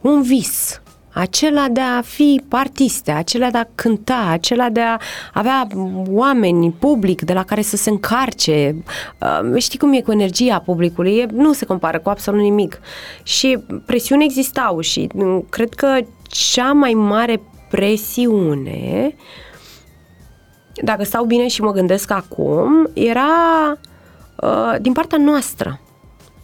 un 0.00 0.22
vis, 0.22 0.80
acela 1.12 1.68
de 1.68 1.80
a 1.80 2.00
fi 2.00 2.42
artiste, 2.48 3.10
acela 3.10 3.50
de 3.50 3.58
a 3.58 3.68
cânta, 3.74 4.26
acela 4.30 4.68
de 4.68 4.80
a 4.80 4.98
avea 5.32 5.66
oameni, 6.08 6.70
public 6.70 7.22
de 7.22 7.32
la 7.32 7.44
care 7.44 7.62
să 7.62 7.76
se 7.76 7.90
încarce. 7.90 8.84
Uh, 9.18 9.62
știi 9.62 9.78
cum 9.78 9.92
e 9.92 10.00
cu 10.00 10.12
energia 10.12 10.58
publicului? 10.58 11.26
Nu 11.32 11.52
se 11.52 11.64
compară 11.64 11.98
cu 11.98 12.08
absolut 12.08 12.40
nimic. 12.40 12.80
Și 13.22 13.58
presiuni 13.86 14.24
existau 14.24 14.80
și 14.80 15.08
mm, 15.14 15.46
cred 15.50 15.74
că 15.74 15.98
cea 16.22 16.72
mai 16.72 16.92
mare 16.92 17.42
presiune, 17.70 19.14
dacă 20.82 21.04
stau 21.04 21.24
bine 21.24 21.48
și 21.48 21.62
mă 21.62 21.72
gândesc 21.72 22.10
acum, 22.10 22.90
era 22.92 23.28
uh, 24.36 24.74
din 24.80 24.92
partea 24.92 25.18
noastră 25.18 25.80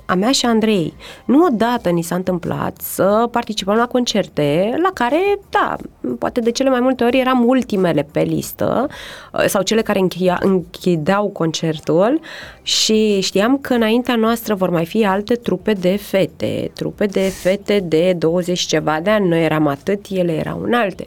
a 0.07 0.15
mea 0.15 0.33
și 0.33 0.47
a 0.47 0.49
Andrei. 0.49 0.95
Nu 1.25 1.45
odată 1.45 1.91
ni 1.91 2.03
s-a 2.03 2.15
întâmplat 2.15 2.81
să 2.81 3.29
participăm 3.31 3.77
la 3.77 3.87
concerte 3.87 4.75
la 4.83 4.91
care, 4.95 5.39
da, 5.51 5.77
poate 6.19 6.41
de 6.41 6.51
cele 6.51 6.71
mai 6.71 6.81
multe 6.81 7.05
ori 7.05 7.19
eram 7.19 7.45
ultimele 7.47 8.09
pe 8.13 8.21
listă 8.21 8.87
uh, 9.33 9.45
sau 9.47 9.63
cele 9.63 9.83
care 9.83 9.99
încheia, 9.99 10.39
închideau 10.43 11.29
concertul 11.29 12.21
și 12.63 13.21
știam 13.21 13.59
că 13.59 13.75
înaintea 13.75 14.17
noastră 14.17 14.55
vor 14.55 14.71
mai 14.71 14.87
fi 14.87 15.05
alte 15.05 15.35
trupe 15.35 15.73
de 15.73 15.97
fete, 15.97 16.71
trupe 16.75 17.07
de 17.07 17.33
fete 17.43 17.81
de 17.81 18.13
20 18.13 18.61
ceva 18.61 19.01
de 19.03 19.11
ani. 19.11 19.29
Noi 19.29 19.45
eram 19.45 19.67
atât, 19.67 20.07
ele 20.11 20.33
erau 20.33 20.63
înalte. 20.63 21.07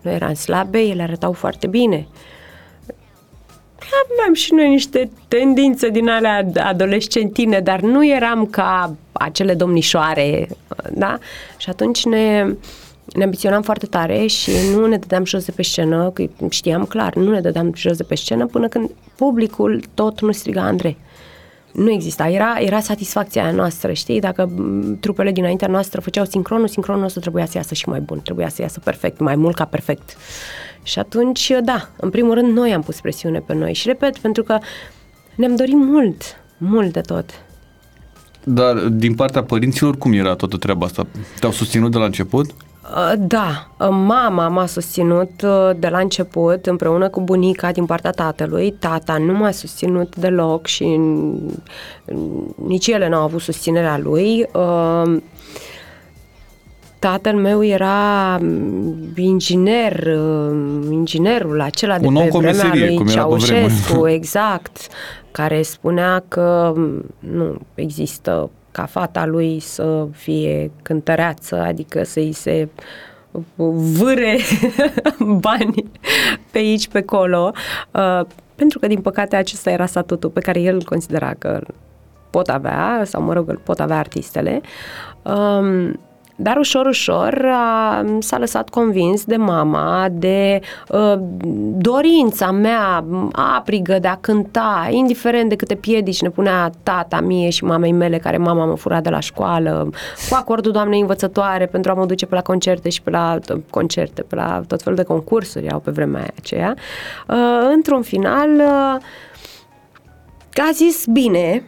Noi 0.00 0.14
eram 0.14 0.34
slabe, 0.34 0.78
ele 0.78 1.02
arătau 1.02 1.32
foarte 1.32 1.66
bine 1.66 2.06
aveam 4.04 4.34
și 4.34 4.54
noi 4.54 4.68
niște 4.68 5.10
tendințe 5.28 5.88
din 5.88 6.08
alea 6.08 6.46
adolescentine, 6.54 7.60
dar 7.60 7.80
nu 7.80 8.06
eram 8.06 8.46
ca 8.46 8.94
acele 9.12 9.54
domnișoare, 9.54 10.48
da? 10.92 11.18
Și 11.56 11.68
atunci 11.68 12.04
ne, 12.04 12.46
ne 13.14 13.24
ambiționam 13.24 13.62
foarte 13.62 13.86
tare 13.86 14.26
și 14.26 14.50
nu 14.74 14.86
ne 14.86 14.96
dădeam 14.96 15.24
jos 15.24 15.44
de 15.44 15.52
pe 15.52 15.62
scenă, 15.62 16.10
că 16.10 16.24
știam 16.48 16.84
clar, 16.84 17.14
nu 17.14 17.30
ne 17.30 17.40
dădeam 17.40 17.72
jos 17.74 17.96
de 17.96 18.02
pe 18.02 18.14
scenă 18.14 18.46
până 18.46 18.68
când 18.68 18.90
publicul 19.16 19.82
tot 19.94 20.20
nu 20.20 20.32
striga 20.32 20.62
Andrei. 20.62 20.96
Nu 21.76 21.90
exista, 21.90 22.28
era, 22.28 22.56
era 22.58 22.80
satisfacția 22.80 23.42
aia 23.42 23.52
noastră, 23.52 23.92
știi? 23.92 24.20
Dacă 24.20 24.50
trupele 25.00 25.32
dinaintea 25.32 25.68
noastră 25.68 26.00
făceau 26.00 26.24
sincronul, 26.24 26.68
sincronul 26.68 27.02
nostru 27.02 27.20
trebuia 27.20 27.46
să 27.46 27.56
iasă 27.56 27.74
și 27.74 27.88
mai 27.88 28.00
bun, 28.00 28.20
trebuia 28.20 28.48
să 28.48 28.62
iasă 28.62 28.80
perfect, 28.80 29.20
mai 29.20 29.36
mult 29.36 29.54
ca 29.54 29.64
perfect. 29.64 30.16
Și 30.82 30.98
atunci, 30.98 31.52
da, 31.64 31.88
în 31.96 32.10
primul 32.10 32.34
rând, 32.34 32.56
noi 32.56 32.72
am 32.72 32.82
pus 32.82 33.00
presiune 33.00 33.38
pe 33.38 33.54
noi. 33.54 33.74
Și 33.74 33.86
repet, 33.86 34.18
pentru 34.18 34.42
că 34.42 34.58
ne-am 35.34 35.56
dorit 35.56 35.74
mult, 35.74 36.22
mult 36.58 36.92
de 36.92 37.00
tot. 37.00 37.30
Dar 38.44 38.76
din 38.78 39.14
partea 39.14 39.42
părinților, 39.42 39.96
cum 39.96 40.12
era 40.12 40.34
toată 40.34 40.56
treaba 40.56 40.86
asta? 40.86 41.06
Te-au 41.40 41.52
susținut 41.52 41.90
de 41.90 41.98
la 41.98 42.04
început? 42.04 42.54
Uh, 42.94 43.12
da, 43.18 43.68
uh, 43.78 43.88
mama 43.90 44.48
m-a 44.48 44.66
susținut 44.66 45.42
uh, 45.44 45.70
de 45.78 45.88
la 45.88 45.98
început 45.98 46.66
împreună 46.66 47.08
cu 47.08 47.20
bunica 47.20 47.72
din 47.72 47.86
partea 47.86 48.10
tatălui. 48.10 48.70
Tata 48.70 49.16
nu 49.18 49.32
m-a 49.32 49.50
susținut 49.50 50.16
deloc 50.16 50.66
și 50.66 51.00
nici 52.66 52.86
ele 52.86 53.08
n-au 53.08 53.22
avut 53.22 53.40
susținerea 53.40 53.98
lui. 53.98 54.48
Tatăl 56.98 57.34
meu 57.34 57.64
era 57.64 58.38
inginer, 59.16 60.08
inginerul 60.90 61.60
acela 61.60 61.98
de 61.98 62.06
Un 62.06 62.14
pe 62.14 62.28
vremea 62.28 62.52
meserie, 62.52 62.86
lui 62.86 62.96
cum 62.96 63.06
Ceaușescu, 63.06 64.08
exact, 64.18 64.88
care 65.30 65.62
spunea 65.62 66.24
că 66.28 66.72
nu 67.18 67.58
există 67.74 68.50
ca 68.76 68.86
fata 68.86 69.26
lui 69.26 69.60
să 69.60 70.06
fie 70.12 70.70
cântăreață, 70.82 71.60
adică 71.60 72.04
să-i 72.04 72.32
se 72.32 72.68
vâre 73.98 74.38
bani 75.40 75.90
pe 76.50 76.58
aici, 76.58 76.88
pe 76.88 76.98
acolo, 76.98 77.52
uh, 77.92 78.20
pentru 78.54 78.78
că, 78.78 78.86
din 78.86 79.00
păcate, 79.00 79.36
acesta 79.36 79.70
era 79.70 79.86
statutul 79.86 80.30
pe 80.30 80.40
care 80.40 80.60
el 80.60 80.74
îl 80.74 80.82
considera 80.82 81.34
că 81.38 81.60
pot 82.30 82.48
avea, 82.48 83.02
sau, 83.04 83.22
mă 83.22 83.32
rog, 83.32 83.48
îl 83.48 83.60
pot 83.64 83.80
avea 83.80 83.98
artistele. 83.98 84.60
Um, 85.22 86.00
dar 86.36 86.56
ușor, 86.56 86.86
ușor 86.86 87.48
a, 87.52 88.04
s-a 88.18 88.38
lăsat 88.38 88.68
convins 88.68 89.24
de 89.24 89.36
mama, 89.36 90.08
de 90.12 90.60
uh, 90.88 91.14
dorința 91.76 92.50
mea 92.50 93.04
aprigă 93.32 93.98
de 93.98 94.08
a 94.08 94.16
cânta, 94.16 94.88
indiferent 94.90 95.48
de 95.48 95.56
câte 95.56 95.74
piedici 95.74 96.20
ne 96.20 96.30
punea 96.30 96.70
tata 96.82 97.20
mie 97.20 97.50
și 97.50 97.64
mamei 97.64 97.92
mele, 97.92 98.18
care 98.18 98.36
mama 98.36 98.64
mă 98.64 98.76
fura 98.76 99.00
de 99.00 99.10
la 99.10 99.20
școală, 99.20 99.90
cu 100.28 100.34
acordul 100.34 100.72
doamnei 100.72 101.00
învățătoare 101.00 101.66
pentru 101.66 101.90
a 101.90 101.94
mă 101.94 102.06
duce 102.06 102.26
pe 102.26 102.34
la 102.34 102.42
concerte 102.42 102.88
și 102.88 103.02
pe 103.02 103.10
la 103.10 103.38
concerte, 103.70 104.22
pe 104.22 104.34
la 104.34 104.62
tot 104.66 104.82
felul 104.82 104.98
de 104.98 105.04
concursuri 105.04 105.70
au 105.70 105.78
pe 105.78 105.90
vremea 105.90 106.30
aceea. 106.38 106.74
Uh, 107.28 107.36
într-un 107.74 108.02
final, 108.02 108.50
uh, 108.54 109.02
a 110.68 110.70
zis, 110.72 111.04
bine, 111.06 111.62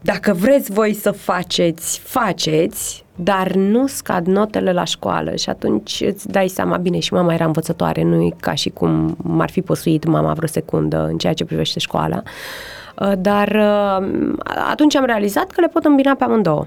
dacă 0.00 0.32
vreți 0.32 0.72
voi 0.72 0.94
să 0.94 1.10
faceți, 1.10 1.98
faceți, 1.98 3.04
dar 3.20 3.52
nu 3.52 3.86
scad 3.86 4.26
notele 4.26 4.72
la 4.72 4.84
școală 4.84 5.36
și 5.36 5.48
atunci 5.48 6.02
îți 6.06 6.28
dai 6.28 6.48
seama, 6.48 6.76
bine, 6.76 6.98
și 6.98 7.12
mama 7.12 7.34
era 7.34 7.44
învățătoare, 7.44 8.02
nu 8.02 8.22
e 8.22 8.30
ca 8.40 8.54
și 8.54 8.68
cum 8.68 9.16
m-ar 9.22 9.50
fi 9.50 9.60
păsuit 9.60 10.04
mama 10.04 10.32
vreo 10.32 10.48
secundă 10.48 11.06
în 11.06 11.18
ceea 11.18 11.32
ce 11.32 11.44
privește 11.44 11.78
școala, 11.78 12.22
uh, 13.00 13.12
dar 13.18 13.48
uh, 13.48 14.34
atunci 14.70 14.96
am 14.96 15.04
realizat 15.04 15.50
că 15.50 15.60
le 15.60 15.68
pot 15.68 15.84
îmbina 15.84 16.14
pe 16.14 16.24
amândouă. 16.24 16.66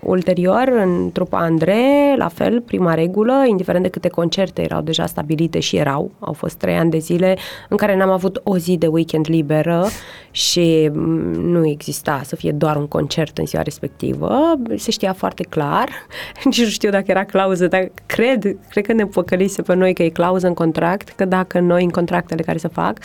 Ulterior, 0.00 0.68
în 0.68 1.10
trupa 1.12 1.38
Andrei, 1.38 2.14
la 2.16 2.28
fel, 2.28 2.60
prima 2.60 2.94
regulă, 2.94 3.44
indiferent 3.48 3.84
de 3.84 3.90
câte 3.90 4.08
concerte 4.08 4.62
erau 4.62 4.80
deja 4.80 5.06
stabilite 5.06 5.60
și 5.60 5.76
erau, 5.76 6.10
au 6.18 6.32
fost 6.32 6.56
trei 6.56 6.76
ani 6.76 6.90
de 6.90 6.98
zile 6.98 7.36
în 7.68 7.76
care 7.76 7.96
n-am 7.96 8.10
avut 8.10 8.40
o 8.44 8.58
zi 8.58 8.76
de 8.76 8.86
weekend 8.86 9.26
liberă 9.28 9.86
și 10.30 10.90
mm, 10.92 11.32
nu 11.32 11.66
exista 11.66 12.20
să 12.24 12.36
fie 12.36 12.52
doar 12.52 12.76
un 12.76 12.86
concert 12.86 13.38
în 13.38 13.46
ziua 13.46 13.62
respectivă, 13.62 14.54
se 14.76 14.90
știa 14.90 15.12
foarte 15.12 15.42
clar, 15.42 15.88
nici 16.44 16.62
nu 16.62 16.68
știu 16.68 16.90
dacă 16.90 17.04
era 17.06 17.24
clauză, 17.24 17.66
dar 17.66 17.90
cred, 18.06 18.56
cred 18.68 18.86
că 18.86 18.92
ne 18.92 19.06
păcălise 19.06 19.62
pe 19.62 19.74
noi 19.74 19.94
că 19.94 20.02
e 20.02 20.08
clauză 20.08 20.46
în 20.46 20.54
contract, 20.54 21.08
că 21.08 21.24
dacă 21.24 21.60
noi 21.60 21.82
în 21.82 21.90
contractele 21.90 22.42
care 22.42 22.58
se 22.58 22.68
fac, 22.68 22.98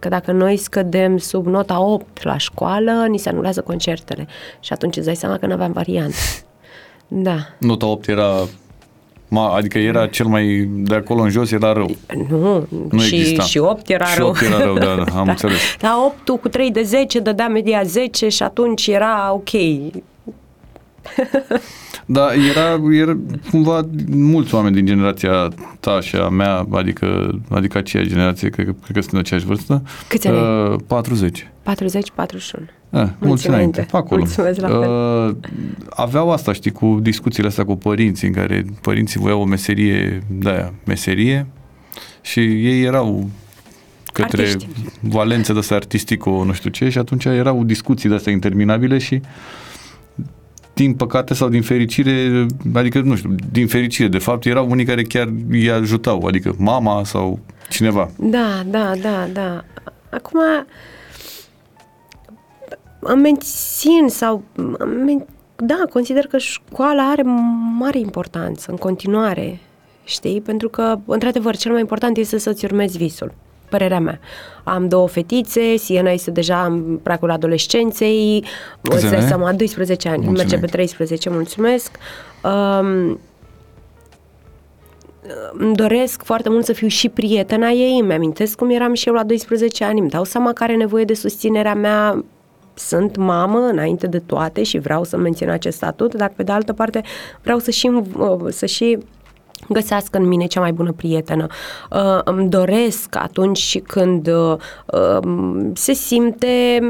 că 0.00 0.08
dacă 0.08 0.32
noi 0.32 0.56
scădem 0.56 1.18
sub 1.18 1.46
nota 1.46 1.80
8 1.80 2.22
la 2.22 2.36
școală, 2.36 3.06
ni 3.08 3.18
se 3.18 3.28
anulează 3.28 3.60
concertele. 3.60 4.26
Și 4.60 4.72
atunci 4.72 4.96
îți 4.96 5.06
dai 5.06 5.16
seama 5.16 5.38
că 5.38 5.46
nu 5.46 5.52
aveam 5.52 5.72
variantă. 5.72 6.16
Da. 7.12 7.36
Nota 7.58 7.86
8 7.86 8.08
era 8.08 8.46
Ma, 9.30 9.54
adică 9.54 9.78
era 9.78 10.06
cel 10.06 10.26
mai 10.26 10.68
de 10.72 10.94
acolo 10.94 11.22
în 11.22 11.30
jos, 11.30 11.50
era 11.50 11.72
rău. 11.72 11.90
Nu, 12.28 12.66
nu 12.90 12.98
și, 12.98 13.14
exista. 13.14 13.42
și 13.42 13.58
8 13.58 13.88
era 13.88 14.04
și 14.04 14.18
rău. 14.18 14.28
8 14.28 14.40
era 14.40 14.62
rău, 14.62 14.74
da, 14.74 14.94
da 14.94 15.18
am 15.18 15.24
da. 15.24 15.30
înțeles. 15.30 15.58
Dar 15.80 15.92
8 16.26 16.40
cu 16.40 16.48
3 16.48 16.70
de 16.70 16.82
10 16.82 17.18
dădea 17.18 17.48
media 17.48 17.82
10 17.82 18.28
și 18.28 18.42
atunci 18.42 18.86
era 18.86 19.32
ok. 19.32 19.50
Da, 22.12 22.28
era, 22.50 22.80
era 22.92 23.16
cumva 23.50 23.88
mulți 24.10 24.54
oameni 24.54 24.74
din 24.74 24.86
generația 24.86 25.48
ta 25.80 26.00
și 26.00 26.16
a 26.16 26.28
mea, 26.28 26.66
adică, 26.70 27.38
adică 27.50 27.78
aceeași 27.78 28.08
generație, 28.08 28.48
cred 28.48 28.66
că, 28.66 28.72
cred 28.82 28.96
că 28.96 29.00
sunt 29.00 29.12
de 29.12 29.18
aceeași 29.18 29.46
vârstă. 29.46 29.82
Câți 30.08 30.28
ani? 30.28 30.72
Uh, 30.72 30.80
40. 30.86 31.48
40, 31.62 32.10
41. 32.14 32.66
Eh, 32.90 33.08
mulți 33.18 33.48
înainte, 33.48 33.86
acolo. 33.92 34.20
Mulțumesc 34.20 34.60
la 34.60 34.68
fel. 34.68 34.78
Uh, 34.78 35.36
aveau 35.90 36.30
asta, 36.30 36.52
știi, 36.52 36.70
cu 36.70 36.98
discuțiile 37.02 37.48
astea 37.48 37.64
cu 37.64 37.76
părinții, 37.76 38.26
în 38.28 38.34
care 38.34 38.64
părinții 38.80 39.20
voiau 39.20 39.40
o 39.40 39.44
meserie, 39.44 40.22
da, 40.26 40.72
meserie, 40.84 41.46
și 42.20 42.40
ei 42.40 42.82
erau 42.82 43.30
către 44.12 44.42
Artiști. 44.42 44.68
valențe 45.00 45.52
de 45.52 45.58
asta 45.58 45.74
artistico, 45.74 46.44
nu 46.44 46.52
știu 46.52 46.70
ce, 46.70 46.88
și 46.88 46.98
atunci 46.98 47.24
erau 47.24 47.64
discuții 47.64 48.08
de 48.08 48.14
astea 48.14 48.32
interminabile 48.32 48.98
și 48.98 49.20
din 50.74 50.94
păcate 50.94 51.34
sau 51.34 51.48
din 51.48 51.62
fericire, 51.62 52.46
adică 52.74 53.00
nu 53.00 53.16
știu, 53.16 53.34
din 53.52 53.66
fericire, 53.66 54.08
de 54.08 54.18
fapt, 54.18 54.44
erau 54.44 54.70
unii 54.70 54.84
care 54.84 55.02
chiar 55.02 55.32
îi 55.50 55.70
ajutau, 55.70 56.26
adică 56.26 56.54
mama 56.58 57.04
sau 57.04 57.38
cineva. 57.70 58.10
Da, 58.18 58.62
da, 58.66 58.92
da, 59.02 59.26
da. 59.32 59.64
Acum 60.10 60.40
îmi 62.98 63.22
mențin 63.22 64.08
sau 64.08 64.42
da, 65.56 65.82
consider 65.90 66.26
că 66.26 66.38
școala 66.38 67.10
are 67.10 67.22
mare 67.78 67.98
importanță 67.98 68.70
în 68.70 68.76
continuare, 68.76 69.58
știi? 70.04 70.40
Pentru 70.40 70.68
că, 70.68 70.98
într-adevăr, 71.06 71.56
cel 71.56 71.72
mai 71.72 71.80
important 71.80 72.16
este 72.16 72.38
să-ți 72.38 72.64
urmezi 72.64 72.98
visul 72.98 73.32
părerea 73.70 74.00
mea. 74.00 74.20
Am 74.64 74.88
două 74.88 75.08
fetițe, 75.08 75.76
Siena 75.76 76.10
este 76.10 76.30
deja 76.30 76.64
în 76.64 76.98
pragul 77.02 77.30
adolescenței, 77.30 78.44
o 78.92 78.96
să 78.96 79.24
seama, 79.26 79.52
12 79.52 80.08
ani, 80.08 80.16
Mulțumim. 80.16 80.38
merge 80.40 80.58
pe 80.58 80.66
13, 80.66 81.30
mulțumesc. 81.30 81.96
Um, 82.42 83.18
îmi 85.52 85.74
doresc 85.74 86.22
foarte 86.22 86.48
mult 86.48 86.64
să 86.64 86.72
fiu 86.72 86.86
și 86.86 87.08
prietena 87.08 87.68
ei, 87.68 87.98
îmi 88.00 88.12
amintesc 88.12 88.56
cum 88.56 88.70
eram 88.70 88.94
și 88.94 89.08
eu 89.08 89.14
la 89.14 89.24
12 89.24 89.84
ani, 89.84 90.00
îmi 90.00 90.08
dau 90.08 90.24
seama 90.24 90.52
că 90.52 90.62
are 90.62 90.76
nevoie 90.76 91.04
de 91.04 91.14
susținerea 91.14 91.74
mea, 91.74 92.24
sunt 92.74 93.16
mamă 93.16 93.58
înainte 93.58 94.06
de 94.06 94.18
toate 94.18 94.62
și 94.62 94.78
vreau 94.78 95.04
să 95.04 95.16
mențin 95.16 95.48
acest 95.48 95.76
statut, 95.76 96.14
dar 96.14 96.32
pe 96.36 96.42
de 96.42 96.52
altă 96.52 96.72
parte 96.72 97.02
vreau 97.42 97.58
să 97.58 97.70
și, 97.70 97.90
să 98.48 98.66
și 98.66 98.98
găsească 99.68 100.18
în 100.18 100.28
mine 100.28 100.46
cea 100.46 100.60
mai 100.60 100.72
bună 100.72 100.92
prietenă. 100.92 101.46
Uh, 101.90 102.20
îmi 102.24 102.48
doresc 102.48 103.16
atunci 103.16 103.80
când 103.82 104.26
uh, 104.26 104.56
um, 105.22 105.74
se 105.74 105.92
simte, 105.92 106.80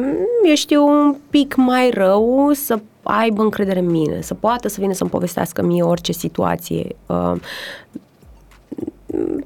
eu 0.49 0.55
știu, 0.55 0.87
un 0.87 1.17
pic 1.31 1.55
mai 1.57 1.91
rău 1.91 2.51
să 2.53 2.79
aibă 3.03 3.43
încredere 3.43 3.79
în 3.79 3.91
mine, 3.91 4.21
să 4.21 4.35
poată 4.35 4.69
să 4.69 4.77
vină 4.81 4.93
să-mi 4.93 5.11
povestească 5.11 5.63
mie 5.63 5.83
orice 5.83 6.13
situație. 6.13 6.97
Uh, 7.07 7.33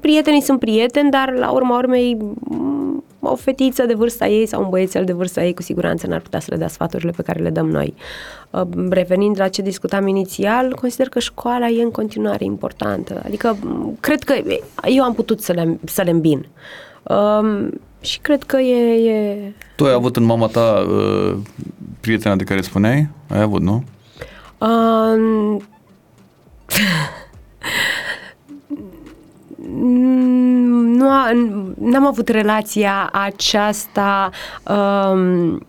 prietenii 0.01 0.41
sunt 0.41 0.59
prieteni, 0.59 1.11
dar 1.11 1.33
la 1.33 1.51
urma 1.51 1.77
urmei 1.77 2.17
o 3.19 3.35
fetiță 3.35 3.85
de 3.85 3.93
vârsta 3.93 4.27
ei 4.27 4.45
sau 4.45 4.63
un 4.63 4.69
băiețel 4.69 5.05
de 5.05 5.13
vârsta 5.13 5.43
ei 5.43 5.53
cu 5.53 5.61
siguranță 5.61 6.07
n-ar 6.07 6.19
putea 6.19 6.39
să 6.39 6.47
le 6.49 6.57
dea 6.57 6.67
sfaturile 6.67 7.11
pe 7.11 7.21
care 7.21 7.41
le 7.41 7.49
dăm 7.49 7.69
noi. 7.69 7.93
Uh, 8.55 8.67
revenind 8.89 9.39
la 9.39 9.47
ce 9.47 9.61
discutam 9.61 10.07
inițial, 10.07 10.75
consider 10.75 11.09
că 11.09 11.19
școala 11.19 11.67
e 11.67 11.83
în 11.83 11.91
continuare 11.91 12.43
importantă. 12.43 13.21
Adică 13.25 13.57
cred 13.99 14.23
că 14.23 14.33
eu 14.83 15.03
am 15.03 15.13
putut 15.13 15.41
să 15.41 15.51
le, 15.51 15.79
să 15.85 16.01
le 16.01 16.09
îmbin. 16.09 16.47
Um, 17.03 17.69
și 18.01 18.19
cred 18.19 18.43
că 18.43 18.57
e, 18.57 19.11
e... 19.11 19.51
Tu 19.75 19.85
ai 19.85 19.93
avut 19.93 20.15
în 20.15 20.23
mama 20.23 20.47
ta 20.47 20.85
uh, 20.89 21.37
prietena 21.99 22.35
de 22.35 22.43
care 22.43 22.61
spuneai? 22.61 23.07
Ai 23.29 23.41
avut, 23.41 23.61
nu? 23.61 23.83
Uh, 24.57 25.57
nu 30.97 31.09
a, 31.09 31.31
n-am 31.79 32.05
avut 32.05 32.27
relația 32.27 33.09
aceasta 33.11 34.29
um, 34.67 35.65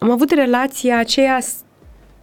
am 0.00 0.10
avut 0.10 0.30
relația 0.30 0.98
aceea 0.98 1.38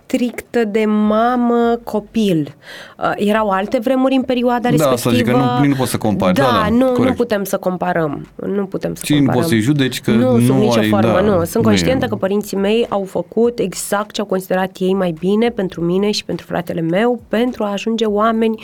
strictă 0.07 0.63
de 0.63 0.85
mamă-copil. 0.85 2.55
Uh, 2.97 3.11
erau 3.15 3.49
alte 3.49 3.79
vremuri 3.79 4.15
în 4.15 4.21
perioada 4.21 4.69
respectivă. 4.69 4.89
Da, 4.89 4.95
să 4.95 5.09
zic 5.09 5.25
că 5.25 5.31
nu, 5.31 5.67
nu 5.67 5.75
poți 5.75 5.91
să 5.91 5.97
compari. 5.97 6.33
Da, 6.33 6.43
da, 6.43 6.49
da 6.49 6.69
nu, 6.69 7.03
nu 7.03 7.13
putem 7.13 7.43
să 7.43 7.57
comparăm. 7.57 8.27
Nu 8.35 8.65
putem 8.65 8.95
să 8.95 9.05
și 9.05 9.11
comparăm. 9.11 9.33
nu 9.33 9.39
poți 9.39 9.49
să-i 9.49 9.59
judeci 9.59 10.01
că 10.01 10.11
nu, 10.11 10.37
nu 10.37 10.45
sub 10.45 10.55
nicio 10.55 10.79
ai, 10.79 10.89
formă, 10.89 11.11
da, 11.11 11.21
nu. 11.21 11.43
Sunt 11.43 11.63
conștientă 11.63 12.05
e. 12.05 12.07
că 12.07 12.15
părinții 12.15 12.57
mei 12.57 12.85
au 12.89 13.03
făcut 13.03 13.59
exact 13.59 14.11
ce 14.11 14.21
au 14.21 14.27
considerat 14.27 14.75
ei 14.79 14.93
mai 14.93 15.13
bine 15.19 15.49
pentru 15.49 15.81
mine 15.81 16.11
și 16.11 16.25
pentru 16.25 16.45
fratele 16.45 16.81
meu, 16.81 17.21
pentru 17.27 17.63
a 17.63 17.71
ajunge 17.71 18.05
oameni 18.05 18.63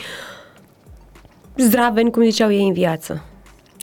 zdraveni, 1.56 2.10
cum 2.10 2.22
ziceau 2.22 2.52
ei 2.52 2.66
în 2.66 2.72
viață. 2.72 3.24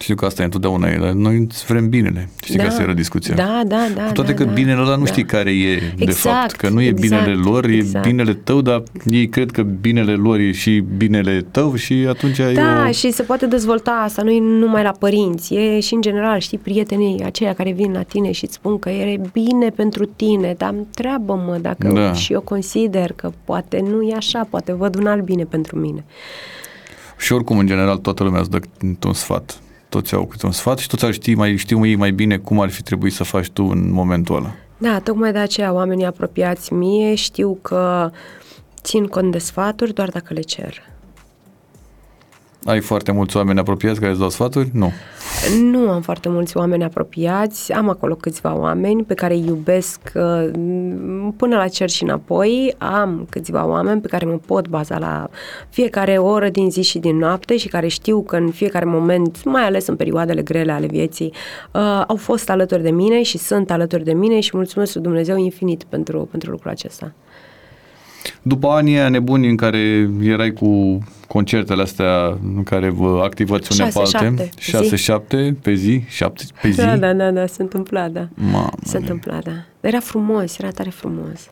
Știu 0.01 0.15
că 0.15 0.25
asta 0.25 0.41
e 0.41 0.46
întotdeauna. 0.46 1.12
Noi 1.13 1.48
vrem 1.67 1.89
binele. 1.89 2.29
Știi 2.43 2.55
da, 2.55 2.63
că 2.63 2.70
asta 2.70 2.81
era 2.81 2.93
discuția. 2.93 3.36
Da, 3.36 3.62
da, 3.65 3.88
da. 3.96 4.03
Cu 4.03 4.12
toate 4.12 4.31
da, 4.31 4.38
că 4.38 4.43
da, 4.43 4.51
binele 4.51 4.81
ăla 4.81 4.96
nu 4.96 5.03
da. 5.03 5.12
știi 5.12 5.25
care 5.25 5.51
e 5.51 5.72
exact, 5.72 6.05
de 6.05 6.12
fapt. 6.12 6.51
Că 6.51 6.70
nu 6.70 6.81
e 6.81 6.88
exact, 6.88 7.24
binele 7.24 7.41
lor, 7.43 7.65
e 7.65 7.74
exact. 7.75 8.08
binele 8.08 8.34
tău, 8.34 8.62
dar 8.62 8.84
ei 9.05 9.29
cred 9.29 9.51
că 9.51 9.62
binele 9.62 10.13
lor 10.13 10.39
e 10.39 10.51
și 10.51 10.84
binele 10.98 11.46
tău 11.51 11.75
și 11.75 12.05
atunci 12.10 12.38
Da, 12.38 12.86
e 12.86 12.89
o... 12.89 12.91
și 12.91 13.12
se 13.12 13.24
poate 13.24 13.46
dezvolta 13.46 13.91
asta, 13.91 14.22
nu 14.22 14.31
e 14.31 14.39
numai 14.39 14.84
la 14.84 14.91
părinți, 15.00 15.53
e 15.53 15.79
și 15.79 15.93
în 15.93 16.01
general, 16.01 16.39
știi, 16.39 16.58
prietenii 16.58 17.24
aceia 17.24 17.53
care 17.53 17.72
vin 17.72 17.91
la 17.91 18.01
tine 18.01 18.31
și 18.31 18.43
îți 18.43 18.53
spun 18.53 18.79
că 18.79 18.89
e 18.89 19.22
bine 19.34 19.70
pentru 19.70 20.05
tine, 20.05 20.55
dar 20.58 20.74
întreabă-mă 20.77 21.58
dacă 21.62 21.88
Da. 21.88 22.13
și 22.13 22.34
eu 22.34 22.41
consider 22.41 23.12
că 23.12 23.31
poate 23.43 23.84
nu 23.89 24.01
e 24.01 24.13
așa, 24.15 24.48
poate 24.50 24.74
văd 24.74 24.96
un 24.96 25.08
alt 25.08 25.24
bine 25.24 25.43
pentru 25.43 25.79
mine. 25.79 26.03
Și 27.17 27.34
oricum, 27.34 27.58
în 27.58 27.65
general, 27.65 27.98
toată 27.98 28.24
lumea 28.24 28.39
îți 28.39 28.50
dă 28.50 28.60
câte 28.60 29.08
un 29.08 29.13
sfat. 29.13 29.60
Toți 29.92 30.14
au 30.14 30.26
câte 30.26 30.46
un 30.46 30.52
sfat 30.52 30.78
și 30.78 30.88
toți 30.88 31.06
ar 31.06 31.14
ști 31.14 31.34
mai, 31.34 31.56
știu 31.56 31.86
ei 31.86 31.96
mai 31.96 32.12
bine 32.12 32.38
cum 32.38 32.60
ar 32.60 32.70
fi 32.70 32.82
trebuit 32.82 33.14
să 33.14 33.24
faci 33.24 33.50
tu 33.50 33.64
în 33.64 33.92
momentul 33.92 34.36
ăla. 34.36 34.52
Da, 34.78 35.00
tocmai 35.00 35.32
de 35.32 35.38
aceea 35.38 35.74
oamenii 35.74 36.06
apropiați 36.06 36.74
mie 36.74 37.16
știu 37.16 37.58
că 37.62 38.12
țin 38.82 39.06
cont 39.06 39.32
de 39.32 39.38
sfaturi 39.38 39.94
doar 39.94 40.10
dacă 40.10 40.34
le 40.34 40.42
cer. 40.42 40.91
Ai 42.63 42.80
foarte 42.80 43.12
mulți 43.12 43.38
oameni 43.38 43.60
apropiați 43.60 44.00
care 44.00 44.12
îți 44.12 44.20
dau 44.20 44.30
sfaturi? 44.30 44.70
Nu. 44.74 44.91
Nu 45.62 45.89
am 45.89 46.01
foarte 46.01 46.30
mulți 46.30 46.58
oameni 46.58 46.84
apropiați, 46.84 47.72
am 47.72 47.89
acolo 47.89 48.15
câțiva 48.15 48.56
oameni 48.56 49.03
pe 49.03 49.13
care 49.13 49.34
îi 49.34 49.46
iubesc 49.48 50.00
uh, 50.15 50.50
până 51.38 51.56
la 51.56 51.68
cer 51.68 51.89
și 51.89 52.03
înapoi, 52.03 52.75
am 52.77 53.27
câțiva 53.30 53.65
oameni 53.65 54.01
pe 54.01 54.08
care 54.08 54.25
mă 54.25 54.39
pot 54.46 54.68
baza 54.68 55.00
la 55.00 55.30
fiecare 55.70 56.18
oră 56.18 56.50
din 56.50 56.72
zi 56.72 56.82
și 56.82 57.00
din 57.00 57.18
noapte 57.18 57.58
și 57.58 57.68
care 57.68 57.88
știu 57.88 58.22
că 58.24 58.36
în 58.36 58.51
fiecare 58.51 58.86
moment, 58.86 59.44
mai 59.44 59.63
ales 59.63 59.88
în 59.88 59.96
perioadele 59.96 60.41
grele 60.41 60.72
ale 60.72 60.86
vieții, 60.86 61.34
uh, 61.74 62.03
au 62.08 62.15
fost 62.15 62.50
alături 62.50 62.84
de 62.84 62.91
mine 62.91 63.22
și 63.22 63.38
sunt 63.38 63.72
alături 63.72 64.03
de 64.03 64.13
mine 64.13 64.39
și 64.39 64.51
mulțumesc 64.53 64.94
lui 64.94 65.03
Dumnezeu 65.03 65.38
infinit 65.38 65.84
pentru, 65.84 66.27
pentru 66.32 66.51
lucrul 66.51 66.72
acesta. 66.72 67.13
După 68.42 68.68
anii 68.68 68.98
aia 68.98 69.10
nebuni 69.10 69.50
în 69.50 69.56
care 69.56 70.10
erai 70.22 70.54
cu 70.54 71.00
concertele 71.28 71.82
astea 71.82 72.38
în 72.56 72.63
care 72.63 72.90
vă 72.90 73.22
activați 73.24 73.72
unea 73.72 73.90
Șase, 73.92 74.18
pe 74.18 74.25
alte, 74.25 74.50
șapte, 74.58 74.96
zi. 74.96 75.56
6-7 75.58 75.62
pe 75.62 75.74
zi, 75.74 76.04
7 76.08 76.44
pe 76.62 76.70
zi. 76.70 76.78
Da, 76.78 76.98
da, 76.98 77.13
da, 77.13 77.32
da, 77.32 77.46
se 77.46 77.62
întâmpla, 77.62 78.08
da. 78.10 78.28
Mamă 78.34 78.70
Se 78.84 78.98
întâmpla, 78.98 79.40
da. 79.44 79.51
Era 79.82 80.00
frumos, 80.00 80.58
era 80.58 80.70
tare 80.70 80.90
frumos. 80.90 81.50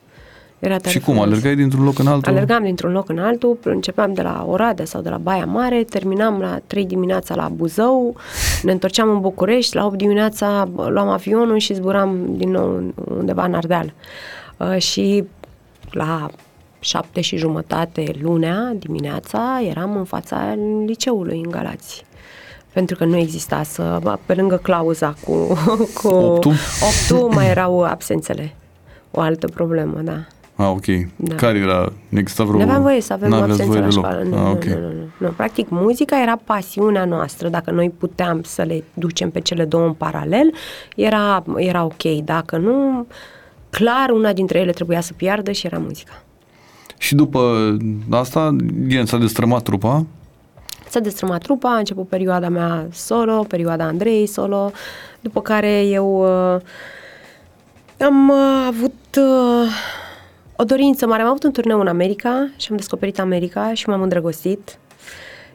Era 0.60 0.78
tare 0.78 0.90
Și 0.90 1.00
cum, 1.00 1.14
frumos. 1.14 1.32
alergai 1.32 1.56
dintr-un 1.56 1.84
loc 1.84 2.00
în 2.00 2.08
altul? 2.08 2.32
Alergam 2.32 2.64
dintr-un 2.64 2.92
loc 2.92 3.10
în 3.10 3.18
altul, 3.18 3.58
începeam 3.64 4.14
de 4.14 4.22
la 4.22 4.46
Oradea 4.50 4.86
sau 4.86 5.02
de 5.02 5.10
la 5.10 5.18
Baia 5.18 5.46
Mare, 5.46 5.84
terminam 5.84 6.40
la 6.40 6.60
3 6.68 6.86
dimineața 6.86 7.36
la 7.36 7.50
Buzău, 7.56 8.16
ne 8.64 8.72
întorceam 8.72 9.10
în 9.10 9.20
București, 9.20 9.76
la 9.76 9.86
8 9.86 9.98
dimineața 9.98 10.70
luam 10.76 11.08
avionul 11.08 11.58
și 11.58 11.74
zburam 11.74 12.26
din 12.36 12.50
nou 12.52 12.94
undeva 13.18 13.46
în 13.46 13.54
Ardeal. 13.54 13.94
Uh, 14.58 14.78
și 14.78 15.24
la 15.92 16.30
șapte 16.80 17.22
și 17.22 17.38
jumătate 17.38 18.12
lunea 18.22 18.74
dimineața 18.80 19.62
eram 19.70 19.98
în 19.98 20.04
fața 20.04 20.56
liceului 20.86 21.42
în 21.44 21.52
Galați. 21.52 22.04
Pentru 22.74 22.96
că 22.96 23.06
nu 23.06 23.18
exista 23.18 23.64
să, 23.64 24.00
pe 24.26 24.34
lângă 24.34 24.56
clauza 24.56 25.14
cu, 25.26 25.32
cu 26.02 26.08
Optul? 26.08 26.54
optul 26.82 27.30
mai 27.34 27.48
erau 27.50 27.84
absențele. 27.84 28.56
O 29.12 29.20
altă 29.20 29.48
problemă, 29.48 30.00
da. 30.02 30.26
Ah, 30.56 30.68
ok. 30.70 30.86
Da. 31.16 31.36
Care 31.36 31.58
era? 31.58 31.92
Nu 32.10 32.20
exista 32.20 32.44
vreo... 32.44 32.58
Nu 32.58 32.64
aveam 32.64 32.82
voie 32.82 33.02
să 33.02 33.14
avem 33.14 33.30
N-aveați 33.30 33.52
absență 33.52 33.72
voie 33.72 33.82
la 33.82 33.88
deloc. 33.88 34.06
școală. 34.06 34.24
Nu, 34.24 34.36
ah, 34.36 34.44
nu, 34.44 34.52
ok. 34.52 34.64
nu, 34.64 34.80
nu, 34.80 34.88
nu, 34.88 35.08
nu. 35.18 35.28
Practic, 35.30 35.70
muzica 35.70 36.22
era 36.22 36.40
pasiunea 36.44 37.06
noastră. 37.06 37.48
Dacă 37.48 37.72
noi 37.72 37.90
puteam 37.90 38.42
să 38.44 38.62
le 38.62 38.84
ducem 38.94 39.30
pe 39.30 39.40
cele 39.40 39.66
două 39.66 39.86
în 39.86 39.94
paralel, 39.94 40.54
era, 40.96 41.44
era 41.56 41.84
ok. 41.84 42.04
Dacă 42.24 42.58
nu, 42.58 43.08
clar, 43.70 44.10
una 44.10 44.34
dintre 44.34 44.60
ele 44.60 44.72
trebuia 44.72 45.02
să 45.02 45.14
piardă 45.14 45.52
și 45.52 45.66
era 45.66 45.78
muzica. 45.78 46.24
Și 47.00 47.16
după 47.16 47.78
asta, 48.10 48.56
gen, 48.88 49.06
s-a 49.06 49.18
destrămat 49.18 49.64
trupa. 49.64 50.06
S-a 50.90 51.00
destrămat 51.00 51.42
trupa, 51.42 51.70
a 51.70 51.78
început 51.78 52.08
perioada 52.08 52.50
mea 52.50 52.88
solo, 52.92 53.46
perioada 53.48 53.84
Andrei 53.84 54.28
solo, 54.28 54.72
după 55.20 55.42
care 55.42 55.86
eu 55.86 56.22
uh, 56.56 56.62
am 58.00 58.30
uh, 58.30 58.66
avut 58.68 59.18
uh, 59.18 59.72
o 60.56 60.64
dorință 60.64 61.08
mare. 61.08 61.22
Am 61.22 61.28
avut 61.28 61.44
un 61.44 61.52
turneu 61.52 61.80
în 61.80 61.88
America 61.88 62.50
și 62.58 62.68
am 62.70 62.78
descoperit 62.78 63.20
America 63.20 63.74
și 63.74 63.90
m-am 63.90 64.02
îndrăgostit 64.02 64.80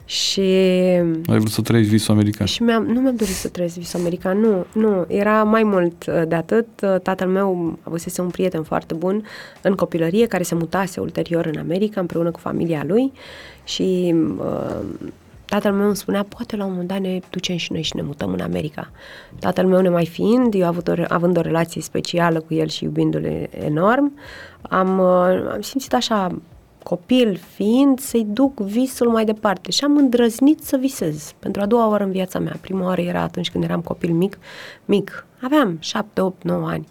și 0.04 0.40
Ai 0.40 1.38
vrut 1.38 1.48
să 1.48 1.62
trăiești 1.62 1.90
visul 1.92 2.14
american. 2.14 2.46
și 2.46 2.62
mi-am, 2.62 2.84
nu 2.84 3.00
mi-am 3.00 3.16
dorit 3.16 3.34
să 3.34 3.48
trăiesc 3.48 3.76
visul 3.76 4.00
american, 4.00 4.38
nu, 4.40 4.66
nu, 4.72 5.04
era 5.08 5.44
mai 5.44 5.62
mult 5.62 6.06
uh, 6.06 6.22
de 6.28 6.34
atât. 6.34 6.66
Uh, 6.82 7.00
Tatăl 7.02 7.28
meu 7.28 7.78
avusese 7.82 8.20
un 8.20 8.28
prieten 8.28 8.62
foarte 8.62 8.94
bun 8.94 9.24
în 9.62 9.74
copilărie 9.74 10.26
care 10.26 10.42
se 10.42 10.54
mutase 10.54 11.00
ulterior 11.00 11.46
în 11.46 11.58
America 11.58 12.00
împreună 12.00 12.30
cu 12.30 12.38
familia 12.38 12.84
lui 12.86 13.12
și 13.64 14.14
uh, 14.38 14.80
tatăl 15.44 15.72
meu 15.72 15.86
îmi 15.86 15.96
spunea, 15.96 16.22
poate 16.22 16.56
la 16.56 16.64
un 16.64 16.70
moment 16.70 16.88
dat 16.88 17.00
ne 17.00 17.20
ducem 17.30 17.56
și 17.56 17.72
noi 17.72 17.82
și 17.82 17.96
ne 17.96 18.02
mutăm 18.02 18.32
în 18.32 18.40
America. 18.40 18.90
Tatăl 19.38 19.66
meu 19.66 19.80
nemai 19.80 20.06
fiind, 20.06 20.54
eu 20.54 20.66
avut 20.66 20.88
o, 20.88 20.92
re- 20.92 21.06
având 21.08 21.36
o 21.36 21.40
relație 21.40 21.80
specială 21.82 22.40
cu 22.40 22.54
el 22.54 22.68
și 22.68 22.84
iubindu-l 22.84 23.48
enorm, 23.50 24.18
am, 24.62 24.98
uh, 24.98 25.52
am 25.52 25.60
simțit 25.60 25.94
așa 25.94 26.38
copil 26.84 27.36
fiind, 27.54 27.98
să-i 27.98 28.26
duc 28.28 28.60
visul 28.60 29.08
mai 29.08 29.24
departe. 29.24 29.70
Și 29.70 29.84
am 29.84 29.96
îndrăznit 29.96 30.62
să 30.62 30.76
visez. 30.76 31.34
Pentru 31.38 31.62
a 31.62 31.66
doua 31.66 31.88
oară 31.88 32.04
în 32.04 32.10
viața 32.10 32.38
mea. 32.38 32.56
Prima 32.60 32.84
oară 32.84 33.00
era 33.00 33.20
atunci 33.20 33.50
când 33.50 33.64
eram 33.64 33.80
copil 33.80 34.12
mic, 34.12 34.38
mic, 34.84 35.26
aveam 35.42 35.76
7, 35.80 36.20
8, 36.20 36.42
9 36.42 36.68
ani 36.68 36.86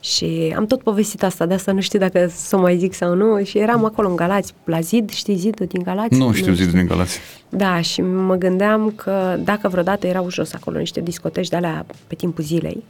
și 0.00 0.54
am 0.56 0.66
tot 0.66 0.82
povestit 0.82 1.22
asta, 1.22 1.46
de 1.46 1.54
asta 1.54 1.72
nu 1.72 1.80
știu 1.80 1.98
dacă 1.98 2.30
să 2.34 2.56
o 2.56 2.60
mai 2.60 2.78
zic 2.78 2.94
sau 2.94 3.14
nu 3.14 3.44
și 3.44 3.58
eram 3.58 3.84
acolo 3.84 4.08
în 4.08 4.16
Galați, 4.16 4.54
la 4.64 4.80
zid, 4.80 5.10
știi 5.10 5.36
zidul 5.36 5.66
din 5.66 5.82
Galați? 5.82 6.18
Nu 6.18 6.32
știu 6.32 6.52
zidul 6.52 6.72
din 6.72 6.86
Galați. 6.86 7.18
Da, 7.48 7.80
și 7.80 8.00
mă 8.02 8.34
gândeam 8.34 8.92
că 8.96 9.36
dacă 9.44 9.68
vreodată 9.68 10.06
erau 10.06 10.30
jos 10.30 10.52
acolo 10.52 10.78
niște 10.78 11.00
discoteci 11.00 11.48
de 11.48 11.56
alea 11.56 11.86
pe 12.06 12.14
timpul 12.14 12.44
zilei 12.44 12.84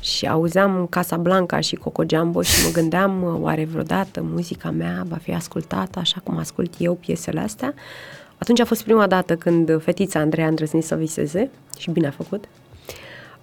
și 0.00 0.26
auzeam 0.26 0.86
Casa 0.90 1.16
Blanca 1.16 1.60
și 1.60 1.74
Coco 1.74 2.02
Jumbo 2.08 2.42
și 2.42 2.64
mă 2.64 2.72
gândeam 2.72 3.38
oare 3.40 3.64
vreodată 3.64 4.22
muzica 4.32 4.70
mea 4.70 5.04
va 5.08 5.16
fi 5.16 5.34
ascultată 5.34 5.98
așa 5.98 6.20
cum 6.24 6.38
ascult 6.38 6.72
eu 6.78 6.94
piesele 6.94 7.40
astea, 7.40 7.74
atunci 8.38 8.60
a 8.60 8.64
fost 8.64 8.82
prima 8.82 9.06
dată 9.06 9.36
când 9.36 9.82
fetița 9.82 10.20
Andreea 10.20 10.46
a 10.46 10.48
îndrăznit 10.48 10.84
să 10.84 10.94
viseze 10.94 11.50
și 11.78 11.90
bine 11.90 12.06
a 12.06 12.10
făcut. 12.10 12.44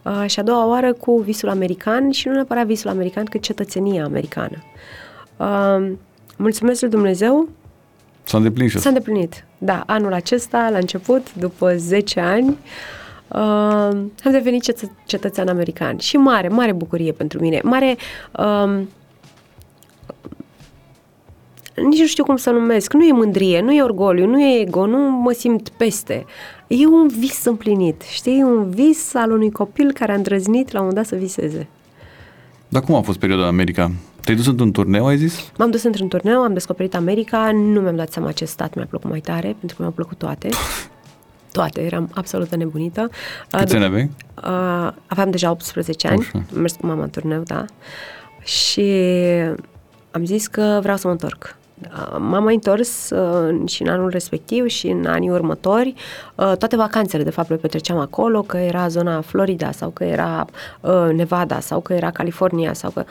Uh, 0.04 0.24
și 0.28 0.40
a 0.40 0.44
doua 0.44 0.66
oară 0.68 0.94
cu 0.94 1.18
visul 1.18 1.50
american 1.50 2.12
și 2.12 2.28
nu 2.28 2.34
neapărat 2.34 2.66
visul 2.66 2.90
american, 2.90 3.26
cât 3.26 3.42
cetățenia 3.42 4.04
americană. 4.04 4.58
Uh, 5.38 5.92
mulțumesc 6.38 6.82
lui 6.82 6.90
Dumnezeu 6.90 7.50
S-a 8.24 8.38
îndeplinit 8.38 8.70
și 8.72 8.78
S-a 8.80 8.90
asta. 8.90 9.00
îndeplinit. 9.00 9.46
Da, 9.58 9.84
anul 9.86 10.14
acesta, 10.14 10.70
la 10.72 10.78
început, 10.78 11.34
după 11.36 11.76
10 11.76 12.20
ani, 12.20 12.58
uh, 13.28 13.38
am 14.24 14.32
devenit 14.32 14.64
cetă- 14.64 14.96
cetățean 15.06 15.48
american. 15.48 15.98
Și 15.98 16.18
mare, 16.18 16.48
mare 16.48 16.72
bucurie 16.72 17.12
pentru 17.12 17.40
mine. 17.40 17.60
Mare... 17.64 17.96
Um, 18.38 18.90
nici 21.90 22.00
nu 22.00 22.06
știu 22.06 22.24
cum 22.24 22.36
să 22.36 22.50
numesc. 22.50 22.94
Nu 22.94 23.04
e 23.04 23.12
mândrie, 23.12 23.62
nu 23.62 23.74
e 23.74 23.82
orgoliu, 23.82 24.26
nu 24.26 24.42
e 24.42 24.60
ego, 24.60 24.86
nu 24.86 24.98
mă 24.98 25.32
simt 25.32 25.70
peste. 25.70 26.26
E 26.74 26.88
un 26.88 27.08
vis 27.08 27.46
împlinit, 27.46 28.02
știi? 28.02 28.42
Un 28.42 28.70
vis 28.70 29.14
al 29.14 29.32
unui 29.32 29.52
copil 29.52 29.92
care 29.92 30.12
a 30.12 30.16
îndrăznit 30.16 30.72
la 30.72 30.80
un 30.80 30.86
moment 30.86 30.96
dat 30.96 31.06
să 31.06 31.26
viseze. 31.26 31.68
Dar 32.68 32.82
cum 32.82 32.96
a 32.96 33.02
fost 33.02 33.20
perioada 33.20 33.44
în 33.44 33.50
America? 33.50 33.92
Te-ai 34.22 34.38
dus 34.38 34.46
într-un 34.46 34.72
turneu, 34.72 35.06
ai 35.06 35.18
zis? 35.18 35.52
M-am 35.58 35.72
dus 35.72 35.84
într-un 35.84 36.08
turneu, 36.08 36.42
am 36.42 36.54
descoperit 36.54 36.96
America, 36.96 37.52
nu 37.52 37.82
mi-am 37.82 37.96
dat 37.96 38.12
seama 38.12 38.32
ce 38.32 38.46
stat 38.46 38.76
mi-a 38.76 38.86
plăcut 38.90 39.10
mai 39.10 39.20
tare, 39.20 39.56
pentru 39.60 39.76
că 39.76 39.82
mi-au 39.82 39.92
plăcut 39.92 40.18
toate. 40.18 40.50
Toate, 41.52 41.82
eram 41.82 42.10
absolut 42.14 42.56
nebunită. 42.56 43.10
Câți 43.50 43.76
ani 43.76 43.86
aveai? 43.86 44.10
Uh, 44.44 44.92
aveam 45.06 45.30
deja 45.32 45.52
18 45.52 46.08
ani, 46.08 46.20
Așa. 46.20 46.32
am 46.56 46.62
mers 46.62 46.74
cu 46.74 46.86
mama 46.86 47.04
în 47.04 47.10
turneu, 47.10 47.42
da. 47.42 47.66
Și 48.44 48.92
am 50.12 50.26
zis 50.26 50.48
că 50.48 50.80
vreau 50.82 50.98
să 50.98 51.08
mă 51.08 51.14
întorc. 51.14 51.56
Uh, 51.84 52.18
M-am 52.20 52.44
mai 52.44 52.54
întors 52.54 53.10
uh, 53.10 53.70
și 53.70 53.82
în 53.82 53.88
anul 53.88 54.10
respectiv 54.10 54.68
și 54.68 54.88
în 54.88 55.06
anii 55.06 55.30
următori. 55.30 55.94
Uh, 56.36 56.52
toate 56.58 56.76
vacanțele, 56.76 57.24
de 57.24 57.30
fapt, 57.30 57.50
le 57.50 57.56
petreceam 57.56 57.98
acolo, 57.98 58.42
că 58.42 58.58
era 58.58 58.88
zona 58.88 59.22
Florida 59.22 59.72
sau 59.72 59.90
că 59.90 60.04
era 60.04 60.46
uh, 60.82 61.10
Nevada 61.14 61.60
sau 61.60 61.80
că 61.80 61.94
era 61.94 62.12
California 62.12 62.74
sau 62.74 62.90
că 62.90 63.04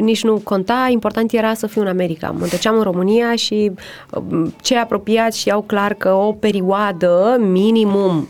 nici 0.00 0.24
nu 0.24 0.38
conta, 0.38 0.88
important 0.90 1.32
era 1.32 1.54
să 1.54 1.66
fiu 1.66 1.80
în 1.80 1.88
America. 1.88 2.30
Mă 2.30 2.42
întorceam 2.42 2.76
în 2.76 2.82
România 2.82 3.34
și 3.36 3.72
uh, 4.10 4.50
cei 4.60 4.76
apropiați 4.76 5.38
știau 5.38 5.62
clar 5.62 5.94
că 5.94 6.12
o 6.12 6.32
perioadă, 6.32 7.36
minimum 7.40 8.28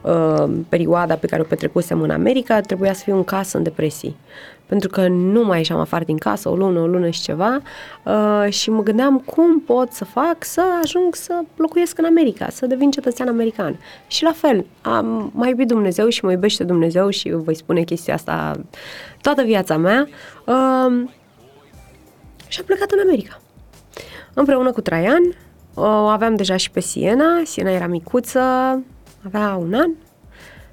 uh, 0.00 0.44
perioada 0.68 1.14
pe 1.14 1.26
care 1.26 1.42
o 1.42 1.44
petrecusem 1.44 2.00
în 2.00 2.10
America, 2.10 2.60
trebuia 2.60 2.92
să 2.92 3.02
fiu 3.04 3.16
în 3.16 3.24
casă 3.24 3.56
în 3.56 3.62
depresii. 3.62 4.16
Pentru 4.72 4.90
că 4.90 5.08
nu 5.08 5.44
mai 5.44 5.58
ieșeam 5.58 5.80
afară 5.80 6.04
din 6.04 6.16
casă 6.16 6.48
o 6.48 6.56
lună, 6.56 6.80
o 6.80 6.86
lună 6.86 7.10
și 7.10 7.20
ceva 7.20 7.60
uh, 8.04 8.52
și 8.52 8.70
mă 8.70 8.82
gândeam 8.82 9.18
cum 9.18 9.60
pot 9.60 9.92
să 9.92 10.04
fac 10.04 10.44
să 10.44 10.62
ajung 10.82 11.14
să 11.14 11.40
locuiesc 11.56 11.98
în 11.98 12.04
America, 12.04 12.48
să 12.50 12.66
devin 12.66 12.90
cetățean 12.90 13.28
american. 13.28 13.78
Și 14.06 14.22
la 14.22 14.32
fel, 14.32 14.66
am 14.82 15.30
mai 15.34 15.48
iubit 15.48 15.66
Dumnezeu 15.66 16.08
și 16.08 16.24
mă 16.24 16.30
iubește 16.30 16.64
Dumnezeu 16.64 17.10
și 17.10 17.30
voi 17.30 17.54
spune 17.54 17.82
chestia 17.82 18.14
asta 18.14 18.60
toată 19.20 19.42
viața 19.42 19.76
mea 19.76 20.08
uh, 20.44 21.08
și 22.48 22.58
am 22.58 22.64
plecat 22.66 22.90
în 22.90 23.00
America. 23.00 23.40
Împreună 24.34 24.72
cu 24.72 24.80
Traian, 24.80 25.22
o 25.74 25.84
aveam 25.84 26.34
deja 26.34 26.56
și 26.56 26.70
pe 26.70 26.80
Siena, 26.80 27.42
Siena 27.44 27.70
era 27.70 27.86
micuță, 27.86 28.40
avea 29.24 29.54
un 29.54 29.74
an 29.74 29.90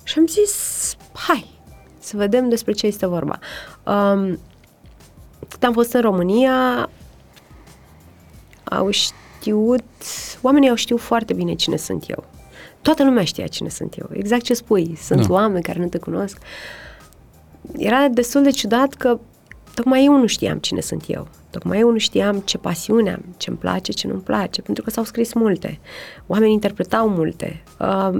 și 0.03 0.19
am 0.19 0.27
zis, 0.27 0.95
hai, 1.13 1.57
să 2.09 2.17
vedem 2.17 2.49
despre 2.49 2.71
ce 2.71 2.87
este 2.87 3.05
vorba. 3.05 3.39
Um, 3.89 4.39
cât 5.47 5.63
am 5.63 5.73
fost 5.73 5.93
în 5.93 6.01
România, 6.01 6.89
au 8.63 8.89
știut, 8.89 9.83
oamenii 10.41 10.69
au 10.69 10.75
știut 10.75 10.99
foarte 10.99 11.33
bine 11.33 11.53
cine 11.53 11.75
sunt 11.75 12.09
eu. 12.09 12.23
Toată 12.81 13.03
lumea 13.03 13.23
știa 13.23 13.47
cine 13.47 13.69
sunt 13.69 13.97
eu. 13.97 14.09
Exact 14.11 14.41
ce 14.41 14.53
spui. 14.53 14.95
Sunt 15.01 15.27
da. 15.27 15.33
oameni 15.33 15.63
care 15.63 15.79
nu 15.79 15.87
te 15.87 15.97
cunosc. 15.97 16.37
Era 17.77 18.07
destul 18.07 18.43
de 18.43 18.49
ciudat 18.49 18.93
că 18.93 19.19
tocmai 19.73 20.05
eu 20.05 20.17
nu 20.17 20.25
știam 20.25 20.57
cine 20.57 20.79
sunt 20.79 21.03
eu. 21.07 21.27
Tocmai 21.49 21.79
eu 21.79 21.91
nu 21.91 21.97
știam 21.97 22.39
ce 22.39 22.57
pasiune 22.57 23.13
am, 23.13 23.23
ce-mi 23.37 23.57
place, 23.57 23.91
ce 23.91 24.07
nu-mi 24.07 24.21
place, 24.21 24.61
pentru 24.61 24.83
că 24.83 24.89
s-au 24.89 25.03
scris 25.03 25.33
multe. 25.33 25.79
Oamenii 26.27 26.53
interpretau 26.53 27.09
multe. 27.09 27.63
Uh, 27.79 28.19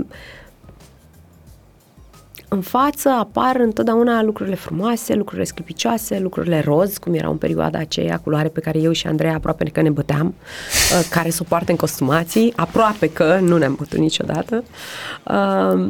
în 2.50 2.62
față 2.62 3.10
apar 3.10 3.56
întotdeauna 3.56 4.22
lucrurile 4.22 4.56
frumoase, 4.56 5.16
lucrurile 5.16 5.46
sclipicioase, 5.46 6.20
lucrurile 6.20 6.60
roz, 6.60 6.98
cum 6.98 7.14
erau 7.14 7.32
în 7.32 7.38
perioada 7.38 7.80
aceea, 7.80 8.18
culoare 8.18 8.48
pe 8.48 8.60
care 8.60 8.80
eu 8.80 8.92
și 8.92 9.08
Andreea 9.08 9.36
aproape 9.36 9.64
că 9.64 9.82
ne 9.82 9.90
băteam, 9.90 10.28
uh, 10.28 11.08
care 11.10 11.30
să 11.30 11.44
poartă 11.44 11.72
în 11.72 11.78
costumații, 11.78 12.54
aproape 12.56 13.10
că 13.10 13.38
nu 13.42 13.58
ne-am 13.58 13.76
bătut 13.76 14.00
niciodată. 14.00 14.64
Uh, 15.24 15.90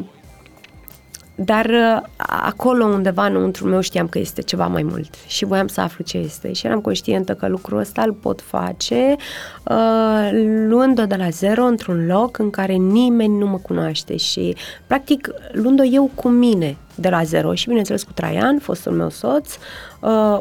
dar 1.45 1.65
uh, 1.65 2.01
acolo 2.27 2.85
undeva 2.85 3.25
înăuntru 3.25 3.67
meu 3.67 3.79
știam 3.79 4.07
că 4.07 4.19
este 4.19 4.41
ceva 4.41 4.67
mai 4.67 4.83
mult 4.83 5.13
și 5.27 5.45
voiam 5.45 5.67
să 5.67 5.81
aflu 5.81 6.03
ce 6.03 6.17
este 6.17 6.53
și 6.53 6.65
eram 6.65 6.81
conștientă 6.81 7.33
că 7.33 7.47
lucrul 7.47 7.79
ăsta 7.79 8.01
îl 8.01 8.13
pot 8.13 8.41
face 8.41 9.15
uh, 9.63 10.29
luând-o 10.67 11.05
de 11.05 11.15
la 11.15 11.29
zero 11.29 11.63
într-un 11.63 12.05
loc 12.05 12.37
în 12.37 12.49
care 12.49 12.73
nimeni 12.73 13.37
nu 13.37 13.47
mă 13.47 13.57
cunoaște 13.57 14.17
și 14.17 14.55
practic 14.87 15.29
luând-o 15.51 15.83
eu 15.83 16.11
cu 16.15 16.27
mine 16.27 16.77
de 16.95 17.09
la 17.09 17.23
zero 17.23 17.53
și 17.53 17.67
bineînțeles 17.67 18.03
cu 18.03 18.11
Traian, 18.13 18.59
fostul 18.59 18.91
meu 18.91 19.09
soț, 19.09 19.55
uh, 19.55 19.59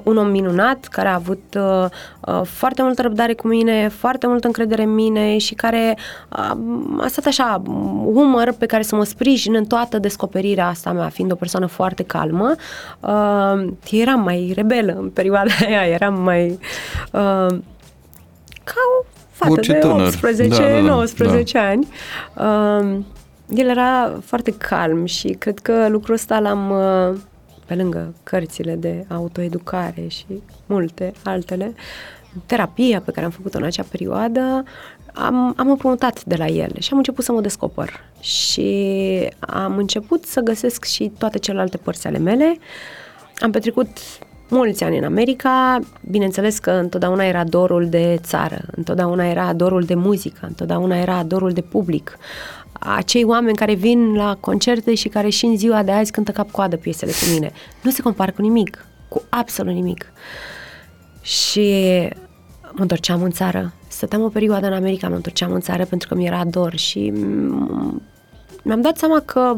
un 0.03 0.17
om 0.17 0.31
minunat 0.31 0.85
care 0.85 1.09
a 1.09 1.15
avut 1.15 1.57
uh, 1.57 1.85
uh, 2.21 2.41
foarte 2.45 2.83
multă 2.83 3.03
răbdare 3.03 3.35
cu 3.35 3.49
mine, 3.49 3.89
foarte 3.89 4.27
multă 4.27 4.47
încredere 4.47 4.83
în 4.83 4.95
mine 4.95 5.39
și 5.39 5.55
care 5.55 5.99
uh, 6.29 6.57
a 7.01 7.07
stat 7.07 7.27
așa, 7.27 7.63
umăr 8.05 8.53
pe 8.59 8.67
care 8.67 8.83
să 8.83 8.97
mă 8.97 9.05
sprijin 9.05 9.55
în 9.55 9.65
toată 9.65 9.99
descoperirea 9.99 10.67
asta 10.67 10.93
mea, 10.93 11.09
fiind 11.09 11.33
o 11.33 11.35
persoană 11.35 11.67
foarte 11.67 12.03
calmă. 12.03 12.55
Uh, 13.01 13.73
eram 13.91 14.21
mai 14.21 14.53
rebelă 14.55 14.97
în 14.99 15.11
perioada 15.11 15.51
aia, 15.67 15.87
eram 15.87 16.23
mai... 16.23 16.59
Uh, 17.13 17.59
ca 18.65 18.81
o 19.01 19.05
fată 19.31 19.53
Orice 19.53 19.73
de 19.73 19.87
18, 19.87 20.63
da, 20.63 20.69
da, 20.69 20.75
da, 20.75 20.81
19 20.81 21.59
da. 21.59 21.69
ani. 21.69 21.89
Uh, 22.35 22.99
el 23.49 23.69
era 23.69 24.13
foarte 24.25 24.51
calm 24.51 25.05
și 25.05 25.29
cred 25.29 25.59
că 25.59 25.89
lucrul 25.89 26.15
ăsta 26.15 26.39
l-am, 26.39 26.71
uh, 26.71 27.19
pe 27.69 27.75
lângă 27.75 28.15
cărțile 28.23 28.75
de 28.75 29.05
autoeducare 29.09 30.07
și 30.07 30.27
multe 30.67 31.13
altele, 31.25 31.75
terapia 32.47 33.01
pe 33.01 33.11
care 33.11 33.27
am 33.27 33.33
făcut-o 33.33 33.59
în 33.59 33.65
acea 33.65 33.85
perioadă, 33.91 34.65
am, 35.15 35.55
am 35.57 35.71
împrumutat 35.71 36.25
de 36.25 36.37
la 36.37 36.47
el 36.47 36.71
și 36.79 36.89
am 36.93 36.97
început 36.97 37.25
să 37.25 37.33
mă 37.33 37.41
descoper 37.41 38.01
și 38.21 39.29
am 39.41 39.77
început 39.77 40.25
să 40.25 40.41
găsesc 40.41 40.85
și 40.85 41.13
toate 41.19 41.39
celelalte 41.39 41.77
părți 41.77 42.07
ale 42.07 42.19
mele. 42.19 42.57
Am 43.39 43.51
petrecut 43.51 43.89
mulți 44.49 44.85
ani 44.85 44.99
în 44.99 45.05
America, 45.05 45.79
bineînțeles 46.11 46.59
că 46.59 46.71
întotdeauna 46.71 47.25
era 47.25 47.45
dorul 47.45 47.89
de 47.89 48.19
țară, 48.23 48.61
întotdeauna 48.77 49.27
era 49.27 49.53
dorul 49.53 49.83
de 49.83 49.95
muzică, 49.95 50.47
întotdeauna 50.47 50.97
era 50.97 51.23
dorul 51.23 51.53
de 51.53 51.61
public 51.61 52.19
acei 52.79 53.25
oameni 53.25 53.57
care 53.57 53.75
vin 53.75 54.15
la 54.15 54.37
concerte 54.41 54.95
și 54.95 55.09
care 55.09 55.29
și 55.29 55.45
în 55.45 55.57
ziua 55.57 55.83
de 55.83 55.91
azi 55.91 56.13
cântă 56.13 56.33
cap-coadă 56.33 56.77
piesele 56.77 57.11
cu 57.11 57.33
mine. 57.33 57.53
Nu 57.83 57.91
se 57.91 58.03
compară 58.03 58.33
cu 58.33 58.43
nimic, 58.43 58.87
cu 59.09 59.23
absolut 59.29 59.75
nimic. 59.75 60.13
Și 61.21 61.89
mă 62.73 62.83
întorceam 62.83 63.23
în 63.23 63.31
țară. 63.31 63.73
Stăteam 63.89 64.23
o 64.23 64.29
perioadă 64.29 64.67
în 64.67 64.73
America, 64.73 65.09
mă 65.09 65.15
întorceam 65.15 65.53
în 65.53 65.61
țară 65.61 65.85
pentru 65.85 66.09
că 66.09 66.15
mi 66.15 66.27
era 66.27 66.45
dor 66.45 66.77
și 66.77 67.13
mi-am 68.63 68.81
dat 68.81 68.99
seama 68.99 69.21
că 69.21 69.57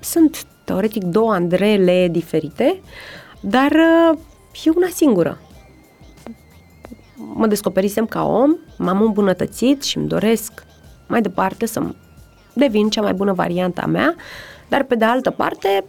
sunt 0.00 0.46
teoretic 0.64 1.04
două 1.04 1.32
Andrele 1.32 2.08
diferite, 2.08 2.80
dar 3.40 3.72
e 4.64 4.70
una 4.74 4.88
singură. 4.94 5.40
Mă 7.16 7.46
descoperisem 7.46 8.06
ca 8.06 8.26
om, 8.26 8.56
m-am 8.78 9.02
îmbunătățit 9.02 9.82
și 9.82 9.96
îmi 9.96 10.08
doresc 10.08 10.64
mai 11.06 11.22
departe 11.22 11.66
să 11.66 11.82
devin 12.56 12.88
cea 12.88 13.00
mai 13.00 13.12
bună 13.12 13.32
variantă 13.32 13.80
a 13.80 13.86
mea, 13.86 14.14
dar 14.68 14.82
pe 14.82 14.94
de 14.94 15.04
altă 15.04 15.30
parte 15.30 15.84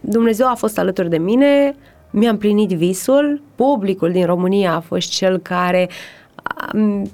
Dumnezeu 0.00 0.48
a 0.48 0.54
fost 0.54 0.78
alături 0.78 1.10
de 1.10 1.18
mine, 1.18 1.76
mi-a 2.10 2.30
împlinit 2.30 2.70
visul, 2.70 3.42
publicul 3.54 4.12
din 4.12 4.26
România 4.26 4.74
a 4.74 4.80
fost 4.80 5.10
cel 5.10 5.38
care 5.38 5.88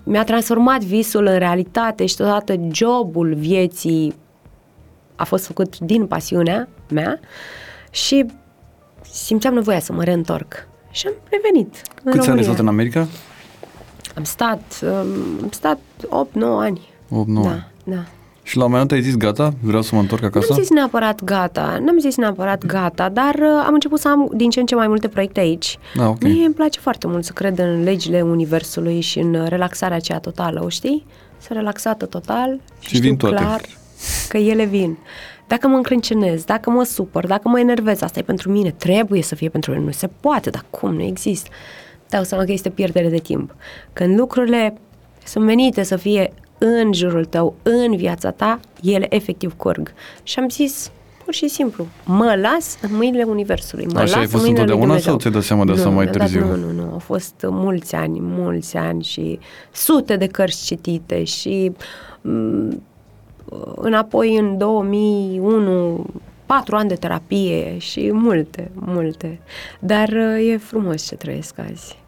mi-a 0.03 0.25
transformat 0.25 0.81
visul 0.81 1.27
în 1.27 1.39
realitate 1.39 2.07
și 2.07 2.17
totodată 2.17 2.55
jobul 2.73 3.35
vieții 3.35 4.15
a 5.17 5.25
fost 5.25 5.47
făcut 5.47 5.79
din 5.79 6.07
pasiunea 6.07 6.69
mea 6.91 7.21
și 7.91 8.27
simțeam 9.13 9.55
nevoia 9.55 9.79
să 9.79 9.93
mă 9.93 10.05
reîntorc. 10.05 10.69
Și 10.91 11.07
am 11.07 11.13
revenit 11.31 11.83
în 12.03 12.13
Câți 12.13 12.29
ani 12.29 12.39
ai 12.39 12.45
stat 12.45 12.59
în 12.59 12.69
America? 12.69 13.07
Am 14.17 14.25
stat, 14.25 14.81
am 15.43 15.51
stat 15.51 15.79
8-9 16.05 16.09
ani. 16.41 16.81
8-9. 17.09 17.43
Da, 17.43 17.69
da. 17.85 18.05
Și 18.43 18.57
la 18.57 18.65
un 18.65 18.71
moment 18.71 18.89
dat 18.89 18.99
ai 18.99 19.05
zis 19.05 19.17
gata, 19.17 19.53
vreau 19.61 19.83
să 19.83 19.95
mă 19.95 20.01
întorc 20.01 20.23
acasă? 20.23 20.47
N-am 20.51 20.61
zis 20.61 20.71
neapărat 20.71 21.25
gata, 21.25 21.79
n-am 21.85 21.99
zis 21.99 22.17
neapărat 22.17 22.67
gata, 22.67 23.09
dar 23.09 23.35
uh, 23.35 23.65
am 23.67 23.75
început 23.75 24.01
să 24.01 24.09
am 24.09 24.31
din 24.35 24.51
ce 24.51 24.61
în 24.61 24.67
ce 24.67 24.75
mai 24.75 24.89
multe 24.89 25.09
proiecte 25.09 25.41
aici. 25.41 25.79
Ah, 25.99 26.07
okay. 26.07 26.31
Mie 26.31 26.45
îmi 26.45 26.55
place 26.55 26.81
foarte 26.81 27.07
mult 27.07 27.25
să 27.25 27.33
cred 27.33 27.59
în 27.59 27.83
legile 27.83 28.21
universului 28.21 29.01
și 29.01 29.19
în 29.19 29.47
relaxarea 29.49 29.97
aceea 29.97 30.19
totală, 30.19 30.65
o 30.65 30.69
știi? 30.69 31.07
Să 31.39 31.53
relaxată 31.53 32.07
total 32.07 32.61
și, 32.79 32.89
și 32.89 32.95
știu 32.95 33.09
vin 33.09 33.17
toate. 33.17 33.37
clar 33.37 33.61
că 34.29 34.37
ele 34.37 34.65
vin. 34.65 34.99
Dacă 35.47 35.69
mă 35.69 35.77
încrâncenez, 35.77 36.45
dacă 36.45 36.71
mă 36.71 36.83
supăr, 36.83 37.27
dacă 37.27 37.49
mă 37.49 37.61
enervez, 37.61 38.03
asta 38.03 38.19
e 38.19 38.23
pentru 38.23 38.51
mine, 38.51 38.71
trebuie 38.71 39.23
să 39.23 39.35
fie 39.35 39.49
pentru 39.49 39.71
mine, 39.71 39.85
nu 39.85 39.91
se 39.91 40.09
poate, 40.21 40.51
dar 40.51 40.65
cum, 40.71 40.95
nu 40.95 41.03
există. 41.03 41.49
Dau 42.09 42.23
seama 42.23 42.45
că 42.45 42.53
este 42.53 42.71
pierdere 42.71 43.09
de 43.09 43.19
timp. 43.19 43.55
Când 43.93 44.19
lucrurile 44.19 44.79
sunt 45.25 45.45
menite 45.45 45.83
să 45.83 45.97
fie 45.97 46.33
în 46.59 46.93
jurul 46.93 47.25
tău, 47.25 47.55
în 47.63 47.97
viața 47.97 48.31
ta, 48.31 48.61
ele 48.83 49.07
efectiv 49.15 49.55
curg. 49.57 49.93
Și 50.23 50.39
am 50.39 50.49
zis, 50.49 50.91
pur 51.25 51.35
și 51.35 51.49
simplu, 51.49 51.87
mă 52.05 52.35
las 52.41 52.79
în 52.83 52.97
mâinile 52.97 53.23
Universului. 53.23 53.87
Mă 53.87 53.99
Așa 53.99 54.11
las 54.11 54.21
ai 54.21 54.27
fost 54.27 54.45
în 54.45 54.51
întotdeauna 54.51 54.99
sau 54.99 55.17
ți-ai 55.17 55.33
dat 55.33 55.43
seama 55.43 55.65
de 55.65 55.73
asta 55.73 55.89
mai 55.89 56.09
târziu? 56.09 56.45
nu, 56.47 56.57
nu, 56.57 56.71
nu. 56.73 56.91
Au 56.93 56.99
fost 56.99 57.35
mulți 57.49 57.95
ani, 57.95 58.19
mulți 58.21 58.77
ani 58.77 59.03
și 59.03 59.39
sute 59.73 60.17
de 60.17 60.27
cărți 60.27 60.65
citite 60.65 61.25
și 61.25 61.73
m- 61.73 61.77
mm, 62.21 62.83
înapoi 63.77 64.37
în 64.37 64.59
2001 64.59 66.07
patru 66.47 66.77
ani 66.77 66.89
de 66.89 66.95
terapie 66.95 67.79
și 67.79 68.11
multe, 68.13 68.71
multe. 68.75 69.41
Dar 69.79 70.13
e 70.53 70.57
frumos 70.57 71.07
ce 71.07 71.15
trăiesc 71.15 71.55
azi. 71.71 71.99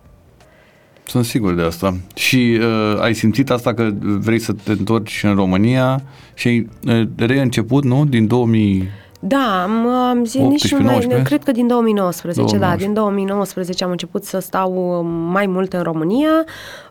Sunt 1.10 1.24
sigur 1.24 1.54
de 1.54 1.62
asta. 1.62 1.96
Și 2.14 2.58
uh, 2.60 3.00
ai 3.00 3.14
simțit 3.14 3.50
asta 3.50 3.74
că 3.74 3.90
vrei 4.02 4.38
să 4.38 4.52
te 4.52 4.70
întorci 4.72 5.22
în 5.22 5.34
România 5.34 6.02
și 6.34 6.48
ai 6.48 6.68
uh, 6.86 7.08
reînceput, 7.16 7.84
nu? 7.84 8.04
Din 8.04 8.26
2000... 8.26 8.88
Da, 9.20 9.62
am, 9.62 9.86
am 9.86 10.24
zis 10.24 10.40
nici 10.40 10.74
nu 10.74 10.82
mai, 10.82 11.22
cred 11.24 11.42
că 11.44 11.52
din 11.52 11.66
2019, 11.66 12.40
2019, 12.40 12.58
da, 12.58 12.76
din 12.76 12.92
2019 12.94 13.84
am 13.84 13.90
început 13.90 14.24
să 14.24 14.38
stau 14.38 15.02
mai 15.32 15.46
mult 15.46 15.72
în 15.72 15.82
România, 15.82 16.44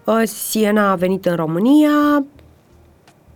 uh, 0.03 0.21
Siena 0.23 0.91
a 0.91 0.95
venit 0.95 1.25
în 1.25 1.35
România 1.35 2.23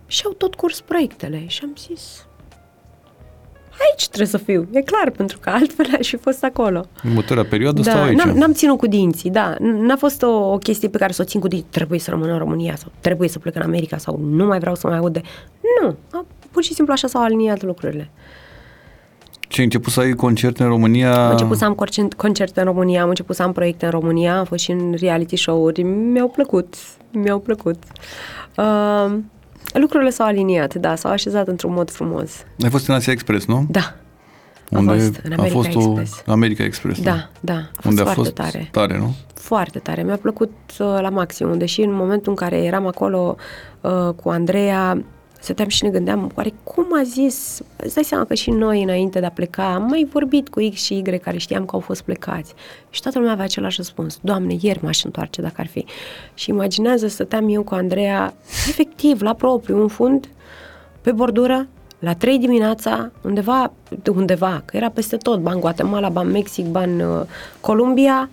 și 0.06 0.22
au 0.24 0.32
tot 0.32 0.54
curs 0.54 0.80
proiectele 0.80 1.44
și 1.46 1.60
am 1.62 1.72
zis, 1.78 2.26
aici 3.80 4.06
trebuie 4.06 4.28
să 4.28 4.36
fiu, 4.36 4.68
e 4.72 4.80
clar, 4.80 5.10
pentru 5.10 5.38
că 5.40 5.50
altfel 5.50 5.86
aș 5.98 6.08
fi 6.08 6.16
fost 6.16 6.44
acolo. 6.44 6.86
Următoarea 7.04 7.44
perioadă 7.44 7.80
da, 7.80 7.90
stau 7.90 8.02
aici. 8.02 8.16
N-am, 8.16 8.36
n-am 8.36 8.52
ținut 8.52 8.78
cu 8.78 8.86
dinții, 8.86 9.30
da. 9.30 9.54
N-a 9.60 9.96
fost 9.96 10.22
o, 10.22 10.52
o 10.52 10.58
chestie 10.58 10.88
pe 10.88 10.98
care 10.98 11.12
să 11.12 11.22
o 11.22 11.24
țin 11.24 11.40
cu 11.40 11.48
dinții, 11.48 11.68
trebuie 11.70 11.98
să 11.98 12.10
rămân 12.10 12.30
în 12.30 12.38
România 12.38 12.76
sau 12.76 12.92
trebuie 13.00 13.28
să 13.28 13.38
plec 13.38 13.54
în 13.54 13.62
America 13.62 13.96
sau 13.96 14.20
nu 14.30 14.46
mai 14.46 14.58
vreau 14.58 14.74
să 14.74 14.86
mai 14.86 14.96
aud 14.96 15.12
de... 15.12 15.20
Nu, 15.82 15.96
a, 16.10 16.26
pur 16.50 16.62
și 16.62 16.74
simplu 16.74 16.92
așa 16.92 17.08
s-au 17.08 17.22
aliniat 17.22 17.62
lucrurile. 17.62 18.10
Ce, 19.48 19.60
ai 19.60 19.66
început 19.66 19.92
să 19.92 20.00
ai 20.00 20.12
concerte 20.12 20.62
în 20.62 20.68
România? 20.68 21.24
Am 21.24 21.30
început 21.30 21.56
să 21.56 21.64
am 21.64 21.74
concerte 22.16 22.60
în 22.60 22.66
România, 22.66 23.02
am 23.02 23.08
început 23.08 23.36
să 23.36 23.42
am 23.42 23.52
proiecte 23.52 23.84
în 23.84 23.90
România, 23.90 24.38
am 24.38 24.44
fost 24.44 24.62
și 24.62 24.70
în 24.70 24.94
reality 24.98 25.36
show-uri, 25.36 25.82
mi-au 25.82 26.28
plăcut, 26.28 26.74
mi-au 27.10 27.38
plăcut. 27.38 27.82
Uh, 28.56 29.16
lucrurile 29.80 30.10
s-au 30.10 30.26
aliniat, 30.26 30.74
da, 30.74 30.94
s-au 30.94 31.10
așezat 31.10 31.48
într-un 31.48 31.72
mod 31.72 31.90
frumos. 31.90 32.30
Ai 32.62 32.70
fost 32.70 32.88
în 32.88 32.94
Asia 32.94 33.12
Express, 33.12 33.46
nu? 33.46 33.66
Da. 33.70 33.94
Unde 34.70 34.92
a 34.92 34.94
fost, 34.94 35.20
în 35.22 35.32
America 35.32 35.58
a 35.58 35.60
fost 35.62 35.66
Express. 35.66 36.22
O 36.26 36.32
America 36.32 36.64
Express. 36.64 37.02
Da, 37.02 37.28
da, 37.40 37.54
a 37.54 37.68
fost 37.72 37.86
Unde 37.86 38.02
foarte 38.02 38.20
a 38.20 38.22
fost 38.22 38.34
tare. 38.34 38.68
tare, 38.70 38.98
nu? 38.98 39.14
Foarte 39.34 39.78
tare, 39.78 40.02
mi-a 40.02 40.16
plăcut 40.16 40.52
uh, 40.78 40.98
la 41.00 41.08
maximum, 41.08 41.58
deși 41.58 41.80
în 41.80 41.92
momentul 41.94 42.30
în 42.30 42.36
care 42.36 42.62
eram 42.64 42.86
acolo 42.86 43.36
uh, 43.80 44.08
cu 44.22 44.28
Andreea, 44.28 45.04
stăteam 45.44 45.68
și 45.68 45.84
ne 45.84 45.90
gândeam, 45.90 46.32
oare 46.34 46.52
cum 46.62 46.86
a 46.98 47.02
zis, 47.02 47.60
îți 47.76 47.94
dai 47.94 48.04
seama 48.04 48.24
că 48.24 48.34
și 48.34 48.50
noi 48.50 48.82
înainte 48.82 49.20
de 49.20 49.26
a 49.26 49.30
pleca 49.30 49.74
am 49.74 49.82
mai 49.82 50.08
vorbit 50.12 50.48
cu 50.48 50.68
X 50.72 50.82
și 50.82 50.94
Y 50.94 51.18
care 51.18 51.38
știam 51.38 51.64
că 51.64 51.74
au 51.74 51.80
fost 51.80 52.02
plecați. 52.02 52.54
Și 52.90 53.02
toată 53.02 53.18
lumea 53.18 53.32
avea 53.32 53.44
același 53.44 53.76
răspuns, 53.76 54.18
Doamne, 54.22 54.56
ieri 54.60 54.84
m-aș 54.84 55.04
întoarce 55.04 55.42
dacă 55.42 55.54
ar 55.56 55.66
fi. 55.66 55.84
Și 56.34 56.50
imaginează, 56.50 57.06
stăteam 57.06 57.48
eu 57.48 57.62
cu 57.62 57.74
Andreea, 57.74 58.34
efectiv, 58.68 59.20
la 59.20 59.34
propriu, 59.34 59.80
în 59.80 59.88
fund, 59.88 60.28
pe 61.00 61.12
bordură, 61.12 61.66
la 61.98 62.14
3 62.14 62.38
dimineața, 62.38 63.10
undeva, 63.22 63.72
undeva, 64.14 64.62
că 64.64 64.76
era 64.76 64.88
peste 64.88 65.16
tot, 65.16 65.40
ban 65.40 65.60
Guatemala, 65.60 66.08
ban 66.08 66.30
Mexic, 66.30 66.66
ban 66.66 67.00
uh, 67.00 67.20
Columbia, 67.60 68.28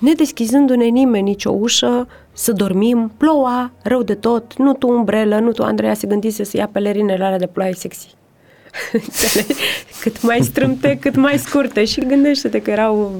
nedeschizându-ne 0.00 0.84
nimeni 0.84 1.28
nicio 1.28 1.50
ușă, 1.50 2.08
să 2.32 2.52
dormim, 2.52 3.12
ploua, 3.16 3.72
rău 3.82 4.02
de 4.02 4.14
tot, 4.14 4.56
nu 4.56 4.72
tu 4.72 4.88
umbrelă, 4.88 5.38
nu 5.38 5.52
tu 5.52 5.62
Andreea 5.62 5.94
se 5.94 6.06
gândise 6.06 6.44
să 6.44 6.56
ia 6.56 6.68
pelerinele 6.72 7.24
alea 7.24 7.38
de 7.38 7.46
ploaie 7.46 7.72
sexy. 7.72 8.14
cât 10.02 10.22
mai 10.22 10.40
strâmte, 10.42 10.98
cât 11.00 11.14
mai 11.14 11.38
scurte 11.38 11.84
și 11.84 12.00
gândește-te 12.00 12.62
că 12.62 12.70
erau 12.70 13.12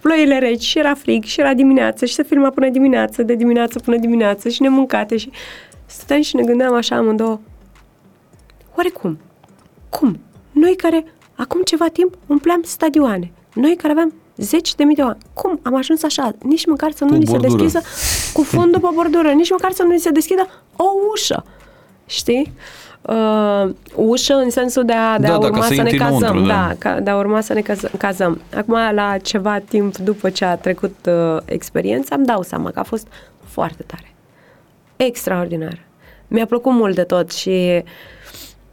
ploile 0.00 0.38
reci 0.38 0.62
și 0.62 0.78
era 0.78 0.94
frig 0.94 1.24
și 1.24 1.40
era 1.40 1.54
dimineață 1.54 2.04
și 2.04 2.14
se 2.14 2.22
filma 2.22 2.50
până 2.50 2.68
dimineață, 2.68 3.22
de 3.22 3.34
dimineață 3.34 3.78
până 3.78 3.96
dimineață 3.96 4.48
și 4.48 4.62
ne 4.62 4.68
mâncate 4.68 5.16
și 5.16 5.30
stăteam 5.86 6.20
și 6.20 6.36
ne 6.36 6.42
gândeam 6.42 6.74
așa 6.74 6.96
amândouă, 6.96 7.40
oare 8.76 8.88
cum? 8.88 9.18
Cum? 9.88 10.20
Noi 10.52 10.76
care 10.76 11.04
acum 11.34 11.62
ceva 11.62 11.88
timp 11.88 12.14
umpleam 12.26 12.60
stadioane, 12.64 13.32
noi 13.54 13.76
care 13.76 13.92
aveam 13.92 14.14
zeci 14.40 14.74
de 14.74 14.84
mii 14.84 14.94
de 14.94 15.02
oameni. 15.02 15.20
Cum 15.32 15.60
am 15.62 15.76
ajuns 15.76 16.02
așa? 16.02 16.32
Nici 16.42 16.66
măcar 16.66 16.92
să 16.92 17.04
nu 17.04 17.16
ni 17.16 17.26
se 17.26 17.36
deschidă 17.36 17.80
cu 18.32 18.42
fundul 18.42 18.80
pe 18.80 18.88
bordură, 18.94 19.28
nici 19.28 19.50
măcar 19.50 19.72
să 19.72 19.82
nu 19.82 19.92
ni 19.92 19.98
se 19.98 20.10
deschidă 20.10 20.48
o 20.76 20.84
ușă. 21.12 21.44
Știi? 22.06 22.52
Uh, 23.02 23.70
ușă 23.94 24.34
în 24.34 24.50
sensul 24.50 24.84
de 24.84 24.92
a, 24.92 25.18
de 25.18 25.26
da, 25.26 25.34
a 25.34 25.38
urma 25.38 25.64
să 25.64 25.82
ne 25.82 25.90
cazăm. 25.90 26.16
Înăuntru, 26.16 26.46
da. 26.46 26.74
da, 26.78 27.00
de 27.00 27.10
a 27.10 27.16
urma 27.16 27.40
să 27.40 27.52
ne 27.52 27.62
cazăm. 27.98 28.40
Acum, 28.56 28.74
la 28.92 29.16
ceva 29.18 29.58
timp 29.58 29.96
după 29.96 30.30
ce 30.30 30.44
a 30.44 30.56
trecut 30.56 30.96
uh, 31.06 31.36
experiența, 31.44 32.14
îmi 32.14 32.26
dau 32.26 32.42
seama 32.42 32.70
că 32.70 32.78
a 32.78 32.82
fost 32.82 33.06
foarte 33.44 33.82
tare. 33.86 34.14
Extraordinar. 34.96 35.78
Mi-a 36.28 36.46
plăcut 36.46 36.72
mult 36.72 36.94
de 36.94 37.02
tot 37.02 37.30
și 37.30 37.82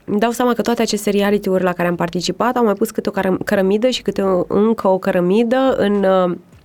îmi 0.10 0.20
dau 0.20 0.32
seama 0.32 0.54
că 0.54 0.62
toate 0.62 0.82
aceste 0.82 1.10
reality-uri 1.10 1.64
la 1.64 1.74
care 1.74 1.88
am 1.88 1.96
participat 1.96 2.56
au 2.56 2.64
mai 2.64 2.74
pus 2.74 2.90
câte 2.90 3.10
o 3.10 3.36
cărămidă 3.44 3.90
și 3.90 4.02
câte 4.02 4.22
o, 4.22 4.44
încă 4.48 4.88
o 4.88 4.98
cărămidă 4.98 5.76
în 5.78 6.06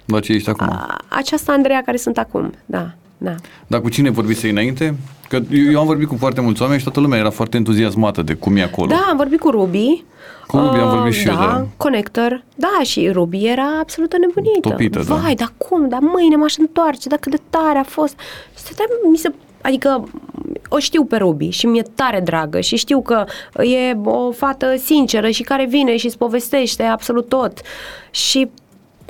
la 0.04 0.20
ce 0.20 0.32
ești 0.32 0.48
acum? 0.48 0.66
A, 0.66 0.96
această 1.08 1.50
Andreea 1.50 1.82
care 1.84 1.96
sunt 1.96 2.18
acum, 2.18 2.52
da. 2.66 2.90
Da. 3.18 3.34
Dar 3.66 3.80
cu 3.80 3.88
cine 3.88 4.10
vorbise 4.10 4.48
înainte? 4.48 4.94
Că 5.28 5.40
eu, 5.50 5.70
eu 5.70 5.80
am 5.80 5.86
vorbit 5.86 6.08
cu 6.08 6.16
foarte 6.16 6.40
mulți 6.40 6.60
oameni 6.62 6.78
și 6.78 6.84
toată 6.84 7.00
lumea 7.00 7.18
era 7.18 7.30
foarte 7.30 7.56
entuziasmată 7.56 8.22
de 8.22 8.34
cum 8.34 8.56
e 8.56 8.62
acolo. 8.62 8.86
Da, 8.86 9.06
am 9.10 9.16
vorbit 9.16 9.40
cu 9.40 9.50
Ruby. 9.50 10.04
Cu 10.46 10.56
Ruby 10.56 10.76
uh, 10.76 10.82
am 10.82 10.96
vorbit 10.96 11.12
și 11.12 11.24
da, 11.24 11.32
eu, 11.32 11.38
da. 11.38 11.66
Connector. 11.76 12.44
Da, 12.54 12.80
și 12.82 13.08
Ruby 13.08 13.46
era 13.46 13.78
absolut 13.80 14.18
nebunită. 14.18 14.68
Topită, 14.68 15.02
da. 15.08 15.14
Vai, 15.14 15.34
dar 15.34 15.52
cum? 15.56 15.88
Dar 15.88 15.98
mâine 16.00 16.36
m-aș 16.36 16.56
întoarce, 16.56 17.08
dar 17.08 17.18
cât 17.18 17.30
de 17.30 17.40
tare 17.50 17.78
a 17.78 17.82
fost. 17.82 18.18
Stăteam, 18.54 18.88
mi 19.10 19.16
se 19.16 19.32
Adică 19.62 20.08
o 20.74 20.78
știu 20.78 21.04
pe 21.04 21.16
Ruby 21.16 21.48
și 21.48 21.66
mi-e 21.66 21.82
tare 21.94 22.20
dragă 22.20 22.60
și 22.60 22.76
știu 22.76 23.02
că 23.02 23.24
e 23.62 23.96
o 24.04 24.30
fată 24.30 24.76
sinceră 24.76 25.30
și 25.30 25.42
care 25.42 25.64
vine 25.64 25.96
și 25.96 26.06
îți 26.06 26.18
povestește 26.18 26.82
absolut 26.82 27.28
tot. 27.28 27.60
Și 28.10 28.50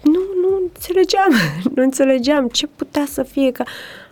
nu, 0.02 0.20
nu 0.40 0.60
înțelegeam, 0.62 1.32
nu 1.74 1.82
înțelegeam 1.82 2.48
ce 2.48 2.66
putea 2.66 3.04
să 3.08 3.22
fie, 3.22 3.50
că 3.50 3.64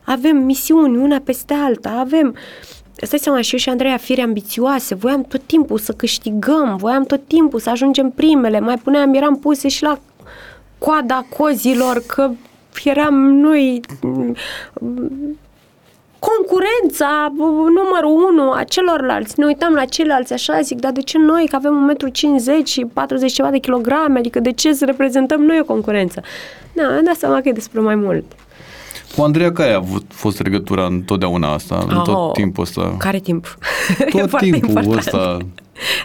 avem 0.05 0.37
misiuni 0.37 0.97
una 0.97 1.19
peste 1.25 1.55
alta, 1.55 1.91
avem... 1.91 2.35
Stai 3.03 3.19
seama, 3.19 3.41
și 3.41 3.53
eu 3.53 3.59
și 3.59 3.69
Andreea 3.69 3.97
fire 3.97 4.23
ambițioase, 4.23 4.95
voiam 4.95 5.23
tot 5.23 5.43
timpul 5.47 5.79
să 5.79 5.93
câștigăm, 5.93 6.77
voiam 6.77 7.05
tot 7.05 7.27
timpul 7.27 7.61
să 7.61 7.71
ajungem 7.71 8.11
primele, 8.11 8.61
mai 8.61 8.77
puneam, 8.77 9.15
eram 9.15 9.39
puse 9.39 9.69
și 9.69 9.83
la 9.83 9.99
coada 10.79 11.27
cozilor, 11.37 12.03
că 12.07 12.31
eram 12.85 13.15
noi 13.15 13.81
concurența 16.29 17.33
numărul 17.79 18.31
unu 18.31 18.53
a 18.53 18.63
celorlalți. 18.63 19.39
Ne 19.39 19.45
uitam 19.45 19.73
la 19.73 19.85
ceilalți 19.85 20.33
așa, 20.33 20.61
zic, 20.61 20.79
dar 20.79 20.93
de 20.93 21.01
ce 21.01 21.19
noi, 21.19 21.47
că 21.51 21.57
avem 21.57 21.97
1,50 21.99 22.61
m 22.61 22.65
și 22.65 22.87
40 22.93 23.33
ceva 23.33 23.51
de 23.51 23.59
kilograme, 23.59 24.19
adică 24.19 24.41
de 24.41 24.53
ce 24.53 24.73
să 24.73 24.85
reprezentăm 24.85 25.41
noi 25.41 25.59
o 25.61 25.65
concurență? 25.65 26.23
Da, 26.73 26.83
am 26.83 27.05
dat 27.05 27.17
seama 27.17 27.41
că 27.41 27.49
e 27.49 27.53
despre 27.53 27.81
mai 27.81 27.95
mult. 27.95 28.25
Cu 29.17 29.23
Andreea 29.23 29.53
care 29.53 29.73
a 29.73 29.77
avut, 29.77 30.05
fost 30.09 30.43
legătura 30.43 30.85
întotdeauna 30.85 31.53
asta, 31.53 31.77
oh, 31.77 31.85
în 31.89 32.03
tot 32.05 32.15
oh, 32.15 32.33
timpul 32.33 32.63
ăsta? 32.63 32.95
Care 32.99 33.19
timp? 33.19 33.59
Tot 34.11 34.37
timpul 34.37 34.97
ăsta. 34.97 35.37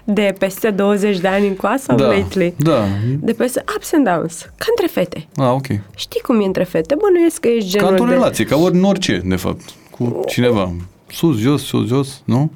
De 0.03 0.35
peste 0.39 0.69
20 0.69 1.19
de 1.19 1.27
ani 1.27 1.47
încoa 1.47 1.75
sau 1.77 1.95
da, 1.97 2.05
lately? 2.05 2.53
Da. 2.57 2.83
De 3.19 3.31
peste 3.31 3.63
ups 3.75 3.93
and 3.93 4.05
downs. 4.05 4.41
Ca 4.41 4.65
între 4.69 4.87
fete. 4.87 5.27
Ah, 5.35 5.49
ok. 5.49 5.65
Știi 5.95 6.21
cum 6.21 6.41
e 6.41 6.45
între 6.45 6.63
fete? 6.63 6.95
Bănuiesc 6.95 7.39
că 7.39 7.47
ești 7.47 7.69
genul 7.69 7.87
Ca 7.87 7.93
într-o 7.93 8.07
de... 8.07 8.13
relație, 8.13 8.45
ca 8.45 8.55
ori 8.55 8.75
în 8.75 8.83
orice, 8.83 9.21
de 9.25 9.35
fapt 9.35 9.61
cu 9.97 10.19
cineva. 10.27 10.71
Sus, 11.07 11.37
jos, 11.37 11.63
sus, 11.63 11.87
jos, 11.87 12.21
nu? 12.25 12.51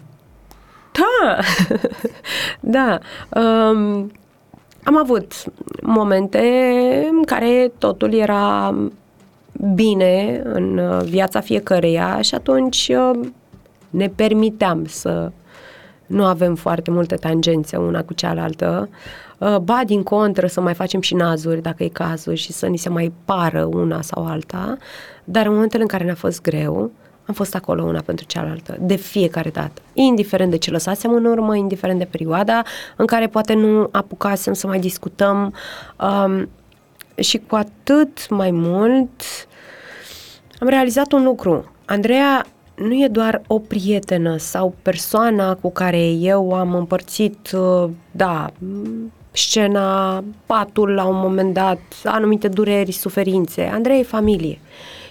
Da, 0.91 1.37
da. 2.59 2.99
Um, 3.41 4.11
am 4.83 4.97
avut 4.97 5.33
momente 5.81 6.39
în 7.11 7.23
care 7.23 7.71
totul 7.77 8.13
era 8.13 8.75
bine 9.73 10.41
în 10.43 10.81
viața 11.03 11.39
fiecăreia 11.39 12.21
și 12.21 12.35
atunci 12.35 12.91
uh, 12.91 13.27
ne 13.89 14.07
permiteam 14.15 14.85
să 14.85 15.31
nu 16.05 16.25
avem 16.25 16.55
foarte 16.55 16.91
multe 16.91 17.15
tangențe 17.15 17.77
una 17.77 18.03
cu 18.03 18.13
cealaltă. 18.13 18.89
Uh, 19.37 19.57
ba, 19.57 19.81
din 19.85 20.03
contră, 20.03 20.47
să 20.47 20.61
mai 20.61 20.73
facem 20.73 21.01
și 21.01 21.15
nazuri, 21.15 21.61
dacă 21.61 21.83
e 21.83 21.87
cazul, 21.87 22.33
și 22.33 22.51
să 22.51 22.67
ni 22.67 22.77
se 22.77 22.89
mai 22.89 23.11
pară 23.25 23.63
una 23.63 24.01
sau 24.01 24.25
alta. 24.25 24.77
Dar 25.23 25.45
în 25.45 25.53
momentele 25.53 25.81
în 25.81 25.87
care 25.87 26.03
ne-a 26.03 26.15
fost 26.15 26.41
greu, 26.41 26.91
am 27.29 27.35
fost 27.35 27.55
acolo 27.55 27.83
una 27.83 28.01
pentru 28.05 28.25
cealaltă, 28.25 28.77
de 28.79 28.95
fiecare 28.95 29.49
dată. 29.49 29.81
Indiferent 29.93 30.51
de 30.51 30.57
ce 30.57 30.71
lăsasem 30.71 31.13
în 31.13 31.25
urmă, 31.25 31.55
indiferent 31.55 31.99
de 31.99 32.05
perioada 32.05 32.63
în 32.95 33.05
care 33.05 33.27
poate 33.27 33.53
nu 33.53 33.89
apucasem 33.91 34.53
să 34.53 34.67
mai 34.67 34.79
discutăm 34.79 35.53
um, 35.99 36.49
și 37.15 37.37
cu 37.37 37.55
atât 37.55 38.29
mai 38.29 38.51
mult 38.51 39.21
am 40.59 40.67
realizat 40.67 41.11
un 41.11 41.23
lucru. 41.23 41.71
Andreea 41.85 42.45
nu 42.75 42.93
e 42.93 43.07
doar 43.07 43.41
o 43.47 43.59
prietenă 43.59 44.37
sau 44.37 44.75
persoana 44.81 45.55
cu 45.55 45.71
care 45.71 46.09
eu 46.09 46.53
am 46.53 46.73
împărțit, 46.73 47.51
uh, 47.51 47.89
da, 48.11 48.51
scena, 49.31 50.23
patul 50.45 50.89
la 50.89 51.05
un 51.05 51.15
moment 51.15 51.53
dat, 51.53 51.79
anumite 52.03 52.47
dureri, 52.47 52.91
suferințe. 52.91 53.69
Andreea 53.73 53.99
e 53.99 54.03
familie 54.03 54.59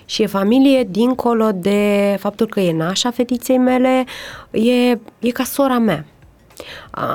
și 0.08 0.22
e 0.22 0.26
familie 0.26 0.86
dincolo 0.90 1.50
de 1.54 2.16
faptul 2.18 2.46
că 2.46 2.60
e 2.60 2.72
nașa 2.72 3.10
fetiței 3.10 3.58
mele, 3.58 4.04
e, 4.50 4.90
e 5.18 5.30
ca 5.32 5.42
sora 5.42 5.78
mea. 5.78 6.04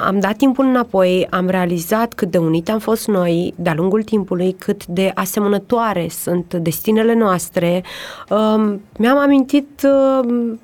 Am 0.05 0.19
dat 0.19 0.35
timpul 0.35 0.65
înapoi, 0.65 1.27
am 1.29 1.47
realizat 1.47 2.13
cât 2.13 2.31
de 2.31 2.37
unite 2.37 2.71
am 2.71 2.79
fost 2.79 3.07
noi 3.07 3.53
de-a 3.57 3.73
lungul 3.73 4.03
timpului, 4.03 4.55
cât 4.59 4.85
de 4.85 5.11
asemănătoare 5.15 6.07
sunt 6.09 6.53
destinele 6.53 7.13
noastre. 7.13 7.83
Um, 8.29 8.81
mi-am 8.97 9.17
amintit 9.17 9.81
um, 9.83 10.59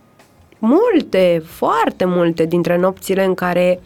multe, 0.59 1.41
foarte 1.45 2.05
multe 2.05 2.45
dintre 2.45 2.77
nopțile 2.77 3.25
în 3.25 3.33
care 3.33 3.79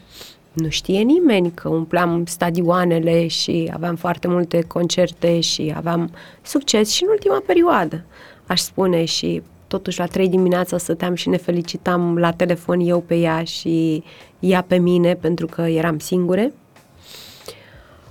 nu 0.54 0.70
știe 0.70 1.02
nimeni 1.02 1.52
că 1.52 1.70
umpleam 1.70 2.24
stadioanele 2.26 3.28
și 3.28 3.72
aveam 3.74 3.96
foarte 3.96 4.28
multe 4.28 4.62
concerte 4.62 5.40
și 5.40 5.74
aveam 5.76 6.10
succes 6.42 6.90
și 6.92 7.04
în 7.04 7.10
ultima 7.10 7.42
perioadă 7.46 8.04
aș 8.48 8.60
spune, 8.60 9.06
și 9.06 9.42
totuși 9.68 10.00
la 10.00 10.06
trei 10.06 10.28
dimineața 10.28 10.78
stăteam 10.78 11.14
și 11.14 11.30
ne 11.30 11.38
felicitam 11.38 12.18
la 12.18 12.32
telefon 12.32 12.80
eu 12.80 13.00
pe 13.00 13.16
ea 13.16 13.44
și 13.44 14.04
ea 14.40 14.62
pe 14.62 14.78
mine 14.78 15.16
pentru 15.16 15.46
că 15.46 15.62
eram 15.62 16.00
singure. 16.00 16.54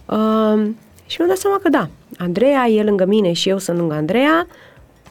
Uh, 0.07 0.71
și 1.07 1.16
mi-am 1.18 1.29
dat 1.29 1.37
seama 1.37 1.59
că 1.62 1.68
da, 1.68 1.88
Andreea 2.18 2.66
e 2.66 2.83
lângă 2.83 3.05
mine 3.05 3.33
și 3.33 3.49
eu 3.49 3.59
sunt 3.59 3.79
lângă 3.79 3.95
Andreea 3.95 4.47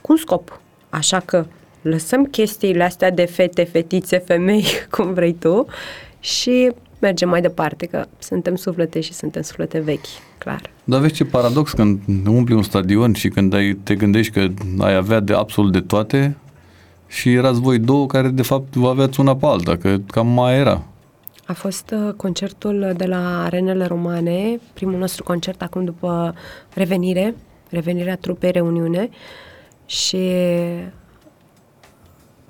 cu 0.01 0.11
un 0.11 0.17
scop. 0.17 0.59
Așa 0.89 1.19
că 1.19 1.45
lăsăm 1.81 2.25
chestiile 2.25 2.83
astea 2.83 3.11
de 3.11 3.25
fete, 3.25 3.63
fetițe, 3.63 4.17
femei, 4.17 4.65
cum 4.91 5.13
vrei 5.13 5.33
tu, 5.33 5.65
și 6.19 6.71
mergem 7.01 7.29
mai 7.29 7.41
departe, 7.41 7.85
că 7.85 8.05
suntem 8.19 8.55
suflete 8.55 8.99
și 8.99 9.13
suntem 9.13 9.41
suflete 9.41 9.79
vechi, 9.79 10.05
clar. 10.37 10.61
Dar 10.83 10.99
vezi 10.99 11.13
ce 11.13 11.25
paradox 11.25 11.71
când 11.71 11.99
umpli 12.27 12.55
un 12.55 12.63
stadion 12.63 13.13
și 13.13 13.29
când 13.29 13.53
ai, 13.53 13.73
te 13.73 13.95
gândești 13.95 14.33
că 14.33 14.47
ai 14.79 14.95
avea 14.95 15.19
de 15.19 15.33
absolut 15.33 15.71
de 15.71 15.79
toate 15.79 16.37
și 17.07 17.33
erați 17.33 17.59
voi 17.59 17.79
două 17.79 18.05
care 18.05 18.27
de 18.27 18.41
fapt 18.41 18.75
vă 18.75 18.89
aveați 18.89 19.19
una 19.19 19.35
pe 19.35 19.45
alta, 19.45 19.77
că 19.77 19.97
cam 20.07 20.27
mai 20.27 20.57
era. 20.57 20.83
A 21.45 21.53
fost 21.53 21.93
uh, 21.93 22.13
concertul 22.13 22.93
de 22.97 23.05
la 23.05 23.43
Arenele 23.43 23.85
Romane, 23.85 24.59
primul 24.73 24.97
nostru 24.97 25.23
concert 25.23 25.61
acum 25.61 25.85
după 25.85 26.35
revenire, 26.73 27.35
revenirea 27.69 28.15
trupei 28.15 28.51
Reuniune 28.51 29.09
și 29.85 30.17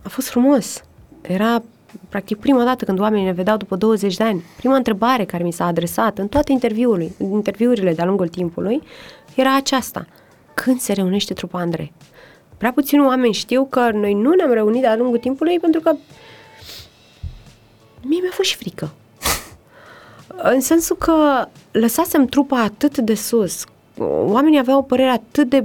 a 0.01 0.09
fost 0.09 0.29
frumos. 0.29 0.83
Era 1.21 1.63
practic 2.09 2.37
prima 2.37 2.63
dată 2.63 2.85
când 2.85 2.99
oamenii 2.99 3.25
ne 3.25 3.31
vedeau 3.31 3.57
după 3.57 3.75
20 3.75 4.15
de 4.15 4.23
ani. 4.23 4.43
Prima 4.57 4.75
întrebare 4.75 5.25
care 5.25 5.43
mi 5.43 5.51
s-a 5.51 5.65
adresat 5.65 6.17
în 6.17 6.27
toate 6.27 6.51
interviurile, 6.51 7.11
interviurile 7.19 7.93
de-a 7.93 8.05
lungul 8.05 8.27
timpului 8.27 8.81
era 9.35 9.55
aceasta. 9.55 10.07
Când 10.53 10.79
se 10.79 10.93
reunește 10.93 11.33
trupa 11.33 11.59
Andrei? 11.59 11.93
Prea 12.57 12.71
puțini 12.71 13.05
oameni 13.05 13.33
știu 13.33 13.65
că 13.65 13.91
noi 13.91 14.13
nu 14.13 14.33
ne-am 14.33 14.51
reunit 14.51 14.81
de-a 14.81 14.95
lungul 14.95 15.17
timpului 15.17 15.59
pentru 15.59 15.81
că 15.81 15.95
mie 18.01 18.19
mi-a 18.21 18.31
fost 18.31 18.49
și 18.49 18.55
frică. 18.55 18.91
În 20.43 20.61
sensul 20.61 20.95
că 20.95 21.47
lăsasem 21.71 22.25
trupa 22.25 22.61
atât 22.61 22.97
de 22.97 23.13
sus, 23.13 23.63
oamenii 24.25 24.59
aveau 24.59 24.79
o 24.79 24.81
părere 24.81 25.09
atât 25.09 25.49
de 25.49 25.63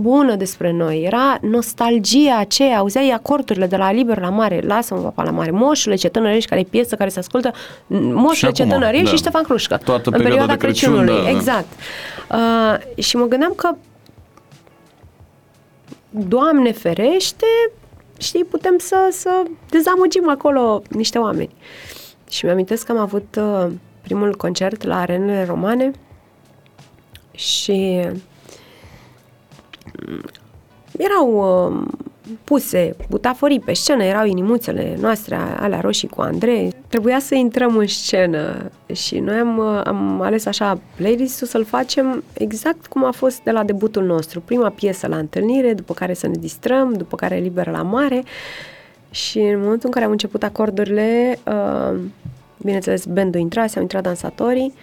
bună 0.00 0.34
despre 0.34 0.72
noi, 0.72 1.02
era 1.02 1.38
nostalgia 1.40 2.38
aceea, 2.38 2.78
auzeai 2.78 3.10
acordurile 3.10 3.66
de 3.66 3.76
la 3.76 3.92
Liber 3.92 4.20
la 4.20 4.28
Mare, 4.28 4.60
lasă-mă 4.66 5.00
papa 5.00 5.22
la 5.22 5.30
Mare, 5.30 5.50
Moșule 5.50 5.94
ce 5.94 6.08
tânărești, 6.08 6.48
care 6.48 6.60
e 6.60 6.64
piesă 6.70 6.96
care 6.96 7.10
se 7.10 7.18
ascultă, 7.18 7.50
Moșule 7.86 8.50
ce 8.50 8.66
tânărești 8.66 9.04
da. 9.04 9.10
și 9.10 9.16
Ștefan 9.16 9.42
Crușcă. 9.42 9.80
Toată 9.84 10.10
în 10.12 10.22
perioada 10.22 10.52
de 10.52 10.56
Crăciun, 10.56 10.92
Crăciunului, 10.92 11.22
da, 11.22 11.30
exact. 11.30 11.66
Uh, 12.30 13.04
și 13.04 13.16
mă 13.16 13.26
gândeam 13.26 13.52
că 13.56 13.74
Doamne 16.10 16.72
ferește, 16.72 17.46
știi, 18.18 18.44
putem 18.44 18.74
să, 18.78 18.96
să 19.10 19.42
dezamăgim 19.70 20.28
acolo 20.28 20.82
niște 20.88 21.18
oameni. 21.18 21.54
Și 22.30 22.44
mi-amintesc 22.44 22.86
că 22.86 22.92
am 22.92 22.98
avut 22.98 23.38
uh, 23.38 23.66
primul 24.02 24.36
concert 24.36 24.82
la 24.82 25.00
arenele 25.00 25.44
romane 25.44 25.90
și 27.38 28.08
mm, 30.06 30.24
erau 30.96 31.28
uh, 31.68 31.86
puse 32.44 32.96
butaforii 33.08 33.60
pe 33.60 33.72
scenă, 33.72 34.04
erau 34.04 34.26
inimuțele 34.26 34.96
noastre, 35.00 35.36
alea 35.36 35.80
roșii 35.80 36.08
cu 36.08 36.20
Andrei. 36.20 36.74
Trebuia 36.88 37.18
să 37.18 37.34
intrăm 37.34 37.76
în 37.76 37.86
scenă 37.86 38.70
și 38.92 39.18
noi 39.18 39.38
am, 39.38 39.58
uh, 39.58 39.80
am 39.84 40.20
ales 40.20 40.46
așa 40.46 40.80
playlist-ul 40.96 41.46
să-l 41.46 41.64
facem 41.64 42.24
exact 42.32 42.86
cum 42.86 43.04
a 43.04 43.10
fost 43.10 43.40
de 43.42 43.50
la 43.50 43.64
debutul 43.64 44.04
nostru. 44.04 44.40
Prima 44.40 44.68
piesă 44.68 45.06
la 45.06 45.16
întâlnire, 45.16 45.74
după 45.74 45.94
care 45.94 46.14
să 46.14 46.26
ne 46.26 46.36
distrăm, 46.38 46.92
după 46.92 47.16
care 47.16 47.36
liber 47.36 47.66
la 47.66 47.82
mare 47.82 48.22
și 49.10 49.38
în 49.38 49.58
momentul 49.60 49.84
în 49.84 49.90
care 49.90 50.04
am 50.04 50.10
început 50.10 50.42
acordurile, 50.42 51.38
uh, 51.46 51.98
bineînțeles, 52.56 53.04
bandul 53.04 53.40
intrase, 53.40 53.76
au 53.76 53.82
intrat 53.82 54.02
dansatorii, 54.02 54.74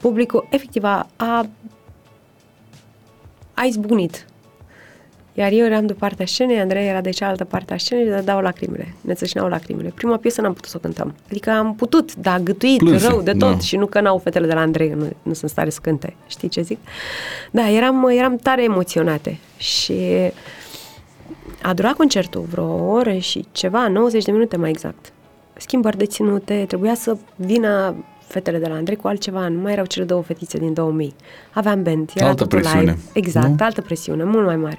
publicul 0.00 0.46
efectiv 0.50 0.84
a, 0.84 1.06
a 1.16 1.46
a 3.56 3.64
izbucnit. 3.64 4.26
Iar 5.38 5.52
eu 5.52 5.64
eram 5.64 5.86
de 5.86 5.92
partea 5.92 6.26
scenei, 6.26 6.58
Andrei 6.58 6.88
era 6.88 7.00
de 7.00 7.10
cealaltă 7.10 7.44
parte 7.44 7.74
a 7.74 7.76
scenei 7.76 8.18
și 8.18 8.24
dau 8.24 8.40
lacrimile. 8.40 8.94
Ne 9.00 9.14
țâșneau 9.14 9.48
lacrimile. 9.48 9.92
Prima 9.94 10.16
piesă 10.16 10.40
n-am 10.40 10.52
putut 10.52 10.70
să 10.70 10.76
o 10.76 10.80
cântăm. 10.80 11.14
Adică 11.30 11.50
am 11.50 11.74
putut, 11.74 12.14
dar 12.14 12.40
gâtuit 12.40 12.78
Plânse, 12.78 13.08
rău 13.08 13.20
de 13.20 13.32
tot 13.32 13.52
da. 13.52 13.58
și 13.58 13.76
nu 13.76 13.86
că 13.86 14.00
n-au 14.00 14.18
fetele 14.18 14.46
de 14.46 14.54
la 14.54 14.60
Andrei, 14.60 14.88
nu, 14.88 15.08
nu 15.22 15.32
sunt 15.32 15.50
stare 15.50 15.70
să 15.70 15.78
cânte. 15.82 16.16
Știi 16.26 16.48
ce 16.48 16.62
zic? 16.62 16.78
Da, 17.50 17.70
eram, 17.70 18.08
eram 18.08 18.36
tare 18.36 18.62
emoționate 18.62 19.38
și 19.56 19.94
a 21.62 21.72
durat 21.74 21.92
concertul 21.92 22.40
vreo 22.50 22.90
oră 22.90 23.16
și 23.16 23.44
ceva, 23.52 23.88
90 23.88 24.24
de 24.24 24.32
minute 24.32 24.56
mai 24.56 24.70
exact. 24.70 25.12
Schimbări 25.56 25.96
de 25.96 26.06
ținute, 26.06 26.64
trebuia 26.68 26.94
să 26.94 27.16
vină 27.36 27.94
fetele 28.26 28.58
de 28.58 28.66
la 28.66 28.74
Andrei 28.74 28.96
cu 28.96 29.08
altceva, 29.08 29.48
nu 29.48 29.60
mai 29.60 29.72
erau 29.72 29.84
cele 29.84 30.04
două 30.04 30.22
fetițe 30.22 30.58
din 30.58 30.72
2000. 30.74 31.14
Aveam 31.52 31.82
band, 31.82 32.10
era 32.14 32.26
altă 32.26 32.42
totul 32.42 32.58
presiune. 32.58 32.80
live. 32.80 32.98
Exact, 33.12 33.46
nu? 33.46 33.56
altă 33.58 33.80
presiune, 33.80 34.24
mult 34.24 34.44
mai 34.44 34.56
mare. 34.56 34.78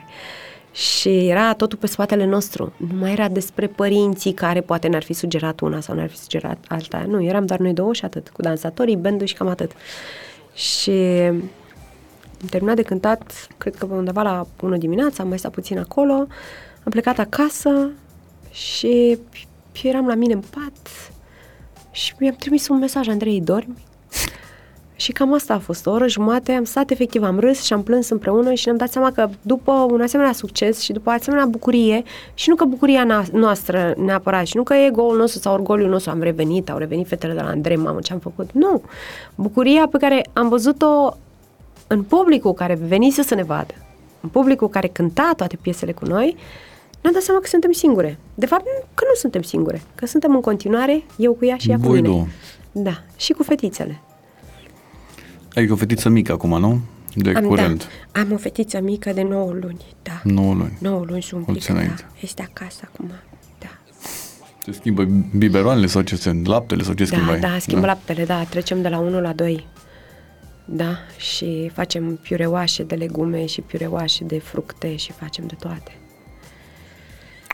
Și 0.71 1.27
era 1.27 1.53
totul 1.53 1.77
pe 1.77 1.88
spatele 1.88 2.25
nostru. 2.25 2.73
Nu 2.77 2.99
mai 2.99 3.12
era 3.12 3.27
despre 3.27 3.67
părinții 3.67 4.33
care 4.33 4.62
poate 4.62 4.88
ne-ar 4.88 5.03
fi 5.03 5.13
sugerat 5.13 5.60
una 5.60 5.79
sau 5.79 5.95
ne-ar 5.95 6.10
fi 6.10 6.17
sugerat 6.17 6.57
alta. 6.67 7.05
Nu, 7.07 7.23
eram 7.23 7.45
doar 7.45 7.60
noi 7.60 7.73
două 7.73 7.93
și 7.93 8.05
atât, 8.05 8.29
cu 8.29 8.41
dansatorii, 8.41 8.95
bandul 8.95 9.27
și 9.27 9.33
cam 9.33 9.47
atât. 9.47 9.71
Și 10.53 10.91
am 12.41 12.47
terminat 12.49 12.75
de 12.75 12.81
cântat, 12.81 13.47
cred 13.57 13.75
că 13.75 13.86
undeva 13.86 14.21
la 14.21 14.47
1 14.62 14.77
dimineața, 14.77 15.23
am 15.23 15.29
mai 15.29 15.39
stat 15.39 15.51
puțin 15.51 15.79
acolo, 15.79 16.13
am 16.83 16.89
plecat 16.89 17.19
acasă 17.19 17.89
și 18.51 19.17
eram 19.83 20.07
la 20.07 20.15
mine 20.15 20.33
în 20.33 20.43
pat, 20.49 21.12
și 21.97 22.13
mi-am 22.19 22.36
trimis 22.36 22.67
un 22.67 22.77
mesaj, 22.77 23.07
Andrei, 23.07 23.41
dormi? 23.41 23.86
Și 24.95 25.12
cam 25.12 25.33
asta 25.33 25.53
a 25.53 25.60
fost, 25.60 25.86
o 25.86 25.91
oră 25.91 26.07
jumate, 26.07 26.51
am 26.51 26.63
stat 26.63 26.89
efectiv, 26.89 27.23
am 27.23 27.39
râs 27.39 27.63
și 27.63 27.73
am 27.73 27.83
plâns 27.83 28.10
împreună 28.10 28.53
și 28.53 28.65
ne-am 28.65 28.77
dat 28.77 28.91
seama 28.91 29.12
că 29.12 29.29
după 29.41 29.71
un 29.71 30.01
asemenea 30.01 30.33
succes 30.33 30.79
și 30.79 30.91
după 30.91 31.10
asemenea 31.10 31.45
bucurie, 31.45 32.03
și 32.33 32.49
nu 32.49 32.55
că 32.55 32.65
bucuria 32.65 33.27
noastră 33.31 33.93
neapărat, 33.97 34.45
și 34.45 34.55
nu 34.55 34.63
că 34.63 34.73
ego-ul 34.73 35.17
nostru 35.17 35.39
sau 35.39 35.53
orgoliul 35.53 35.89
nostru 35.89 36.12
am 36.12 36.21
revenit, 36.21 36.69
au 36.69 36.77
revenit 36.77 37.07
fetele 37.07 37.33
de 37.33 37.41
la 37.41 37.47
Andrei, 37.47 37.75
mamă, 37.75 37.99
ce 37.99 38.13
am 38.13 38.19
făcut, 38.19 38.49
nu. 38.51 38.81
Bucuria 39.36 39.88
pe 39.91 39.97
care 39.97 40.25
am 40.33 40.49
văzut-o 40.49 41.17
în 41.88 42.03
publicul 42.03 42.53
care 42.53 42.79
venise 42.88 43.21
să 43.21 43.36
ne 43.36 43.43
vadă, 43.43 43.73
în 44.21 44.29
publicul 44.29 44.69
care 44.69 44.88
cânta 44.88 45.33
toate 45.36 45.57
piesele 45.62 45.91
cu 45.91 46.05
noi, 46.05 46.36
ne-am 47.01 47.13
dat 47.13 47.21
seama 47.21 47.39
că 47.39 47.47
suntem 47.47 47.71
singure. 47.71 48.19
De 48.36 48.45
fapt, 48.45 48.63
că 48.93 49.03
nu 49.07 49.15
suntem 49.15 49.41
singure, 49.41 49.81
că 49.95 50.05
suntem 50.05 50.36
în 50.36 50.41
continuare, 50.41 51.03
eu 51.17 51.33
cu 51.33 51.45
ea 51.45 51.57
și 51.57 51.69
ea 51.69 51.79
cu 51.79 51.88
mine. 51.88 52.07
Două. 52.07 52.27
Da, 52.71 53.03
și 53.15 53.33
cu 53.33 53.43
fetițele. 53.43 54.01
Ai 55.53 55.69
o 55.69 55.75
fetiță 55.75 56.10
mică 56.10 56.31
acum, 56.31 56.60
nu? 56.60 56.79
De 57.15 57.31
am, 57.36 57.43
curent. 57.43 57.88
Da, 58.12 58.19
am 58.19 58.31
o 58.31 58.38
fetiță 58.38 58.79
mică 58.81 59.12
de 59.13 59.21
9 59.21 59.51
luni, 59.51 59.86
da. 60.03 60.21
9 60.23 60.53
luni. 60.53 60.77
9 60.79 61.03
luni 61.07 61.21
și 61.21 61.33
un 61.33 61.43
pic, 61.43 61.65
da. 61.65 61.81
Este 62.21 62.49
acasă 62.49 62.89
acum, 62.93 63.07
da. 63.07 63.15
Se 64.65 64.71
schimbă 64.71 65.03
biberoanele 65.38 65.86
sau 65.86 66.01
ce 66.01 66.15
se, 66.15 66.41
laptele 66.43 66.83
sau 66.83 66.93
ce 66.93 67.03
da, 67.03 67.15
schimbă? 67.15 67.38
Da, 67.38 67.60
schimbă 67.60 67.86
da. 67.86 67.88
laptele, 67.88 68.25
da. 68.25 68.43
Trecem 68.43 68.81
de 68.81 68.88
la 68.88 68.99
1 68.99 69.21
la 69.21 69.33
2. 69.33 69.67
Da, 70.65 70.97
și 71.17 71.71
facem 71.73 72.15
piureoașe 72.15 72.83
de 72.83 72.95
legume 72.95 73.45
și 73.45 73.62
piureoașe 73.62 74.23
de 74.23 74.39
fructe 74.39 74.95
și 74.95 75.12
facem 75.12 75.47
de 75.47 75.55
toate. 75.60 75.91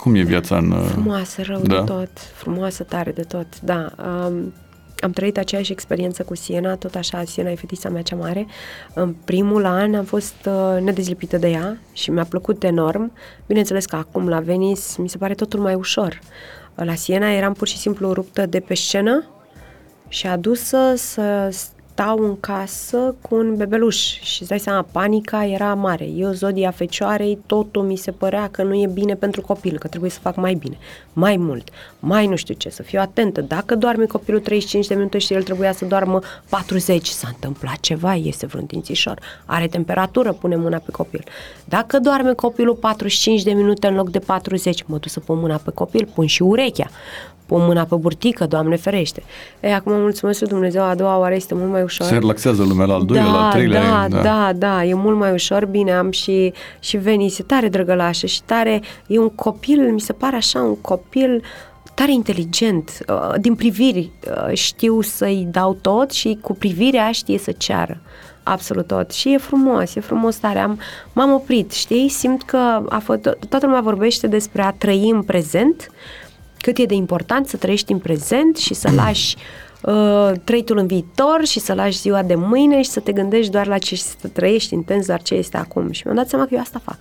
Cum 0.04 0.16
e 0.16 0.22
viața 0.22 0.58
în... 0.58 0.72
Uh, 0.72 0.86
frumoasă, 0.92 1.42
rău 1.42 1.62
da. 1.62 1.76
de 1.76 1.84
tot, 1.84 2.10
frumoasă 2.34 2.84
tare 2.84 3.12
de 3.12 3.22
tot, 3.22 3.62
da. 3.62 3.92
Um, 3.98 4.54
am 5.00 5.12
trăit 5.12 5.38
aceeași 5.38 5.72
experiență 5.72 6.24
cu 6.24 6.36
Siena, 6.36 6.76
tot 6.76 6.96
așa, 6.96 7.24
Siena 7.24 7.50
e 7.50 7.56
fetița 7.56 7.90
mea 7.90 8.02
cea 8.02 8.16
mare. 8.16 8.46
În 8.94 9.14
primul 9.26 9.66
an 9.66 9.96
am 9.96 10.04
fost 10.04 10.36
uh, 10.46 10.82
nedezlipită 10.82 11.38
de 11.38 11.50
ea 11.50 11.78
și 11.94 12.12
mi-a 12.12 12.24
plăcut 12.24 12.64
enorm. 12.64 13.12
Bineînțeles 13.46 13.86
că 13.86 13.96
acum 13.96 14.28
la 14.28 14.40
Venice 14.40 14.82
mi 14.98 15.10
se 15.10 15.18
pare 15.18 15.34
totul 15.34 15.60
mai 15.60 15.74
ușor. 15.74 16.20
La 16.76 16.96
Siena 16.96 17.32
eram 17.32 17.54
pur 17.54 17.68
și 17.68 17.78
simplu 17.78 18.14
ruptă 18.14 18.46
de 18.46 18.60
pe 18.60 18.74
scenă 18.74 19.26
și 20.08 20.28
adusă 20.28 20.94
să 20.96 21.50
stau 21.94 22.20
în 22.20 22.40
casă 22.40 23.16
cu 23.22 23.36
un 23.36 23.56
bebeluș 23.56 24.20
și 24.20 24.42
îți 24.42 24.50
dai 24.50 24.60
seama, 24.60 24.86
panica 24.92 25.46
era 25.46 25.74
mare. 25.74 26.06
Eu, 26.06 26.32
zodia 26.32 26.72
fecioarei, 26.72 27.40
totul 27.46 27.84
mi 27.84 27.96
se 27.96 28.12
părea 28.12 28.50
că 28.52 28.64
nu 28.64 28.74
e 28.74 28.88
bine 28.94 29.16
pentru 29.16 29.42
copil, 29.42 29.78
că 29.78 29.88
trebuie 29.88 30.10
să 30.10 30.20
fac 30.20 30.36
mai 30.36 30.54
bine, 30.54 30.78
mai 31.14 31.38
mult, 31.38 31.70
mai 32.00 32.28
nu 32.28 32.36
știu 32.36 32.54
ce, 32.54 32.70
să 32.70 32.84
fiu 32.84 33.00
atentă. 33.00 33.42
Dacă 33.42 33.76
doarme 33.76 34.06
copilul 34.06 34.40
35 34.40 34.88
de 34.88 34.96
minute 34.96 35.18
și 35.18 35.34
el 35.34 35.44
trebuia 35.44 35.72
să 35.72 35.86
doarmă 35.86 36.20
40, 36.50 37.08
s-a 37.08 37.28
întâmplat 37.28 37.80
ceva, 37.80 38.14
iese 38.14 38.46
vreun 38.46 38.66
dințișor, 38.66 39.20
are 39.46 39.68
temperatură, 39.68 40.32
pune 40.32 40.56
mâna 40.56 40.78
pe 40.78 40.92
copil. 40.92 41.24
Dacă 41.66 42.00
doarme 42.00 42.34
copilul 42.34 42.76
45 42.76 43.44
de 43.44 43.52
minute 43.52 43.88
în 43.88 43.96
loc 43.96 44.10
de 44.10 44.20
40, 44.20 44.84
mă 44.84 44.98
duc 44.98 45.10
să 45.10 45.20
pun 45.20 45.40
mâna 45.40 45.58
pe 45.58 45.72
copil, 45.72 46.10
pun 46.14 46.26
și 46.26 46.42
urechea 46.42 46.90
pun 47.54 47.66
mâna 47.66 47.84
pe 47.84 47.96
burtică, 47.96 48.46
Doamne 48.46 48.76
ferește. 48.76 49.24
E, 49.60 49.74
acum 49.74 49.94
mulțumesc 49.94 50.40
lui 50.40 50.50
Dumnezeu, 50.50 50.84
a 50.84 50.96
doua 50.96 51.18
oară 51.18 51.36
este 51.36 51.54
mult 51.54 51.72
mai 51.72 51.84
ușor. 51.84 52.08
Se 52.08 52.14
relaxează 52.14 52.64
lumea 52.64 52.86
la 52.86 52.94
al 52.94 53.06
doilea, 53.06 53.26
da, 53.26 53.32
la 53.32 53.46
al 53.46 53.52
treilea. 53.52 53.82
Da, 53.82 54.08
da, 54.08 54.22
da, 54.22 54.54
da, 54.54 54.84
e 54.84 54.94
mult 54.94 55.18
mai 55.18 55.32
ușor. 55.32 55.66
Bine, 55.66 55.92
am 55.92 56.12
și, 56.12 56.54
și 56.80 56.98
Venice, 56.98 57.44
tare 57.44 57.68
drăgălașă 57.68 58.26
și 58.26 58.42
tare, 58.44 58.82
e 59.08 59.20
un 59.20 59.30
copil, 59.30 59.92
mi 59.92 60.00
se 60.00 60.14
pare 60.14 60.36
așa, 60.36 60.60
un 60.60 60.82
copil 60.82 61.44
tare 61.94 62.12
inteligent, 62.12 62.98
uh, 63.08 63.34
din 63.40 63.56
priviri 63.56 64.12
uh, 64.48 64.54
știu 64.54 65.02
să-i 65.02 65.48
dau 65.52 65.78
tot 65.82 66.12
și 66.12 66.38
cu 66.42 66.54
privirea 66.54 67.12
știe 67.12 67.38
să 67.38 67.52
ceară 67.52 68.02
absolut 68.44 68.88
tot. 68.88 69.12
Și 69.12 69.34
e 69.34 69.38
frumos, 69.38 69.96
e 69.96 70.00
frumos 70.00 70.36
tare. 70.36 70.60
Am, 70.60 70.80
m-am 71.14 71.34
oprit, 71.34 71.72
știi? 71.72 72.10
Simt 72.10 72.44
că 72.44 72.82
a 72.90 73.00
fost, 73.00 73.22
toată 73.22 73.66
lumea 73.66 73.82
vorbește 73.82 74.28
despre 74.28 74.62
a 74.62 74.72
trăi 74.72 75.10
în 75.10 75.22
prezent 75.22 75.92
cât 76.64 76.78
e 76.78 76.86
de 76.86 76.94
important 76.94 77.48
să 77.48 77.58
trăiești 77.58 77.92
în 77.92 78.00
prezent 78.00 78.58
și 78.58 78.74
să 78.74 78.92
lași 78.92 79.36
uh, 79.82 80.32
trăitul 80.44 80.78
în 80.78 80.88
viitor 80.88 81.46
și 81.46 81.60
să 81.60 81.74
lași 81.74 81.98
ziua 81.98 82.24
de 82.24 82.36
mâine 82.36 82.82
și 82.82 82.90
să 82.90 83.00
te 83.00 83.12
gândești 83.12 83.52
doar 83.52 83.68
la 83.68 83.78
ce 83.78 83.96
să 83.96 84.28
trăiești 84.34 84.74
intens 84.74 85.06
doar 85.06 85.22
ce 85.22 85.34
este 85.36 85.58
acum. 85.58 85.92
Și 85.92 86.02
mi-am 86.06 86.18
dat 86.18 86.30
seama 86.30 86.46
că 86.46 86.54
eu 86.54 86.60
asta 86.60 86.82
fac. 86.84 86.98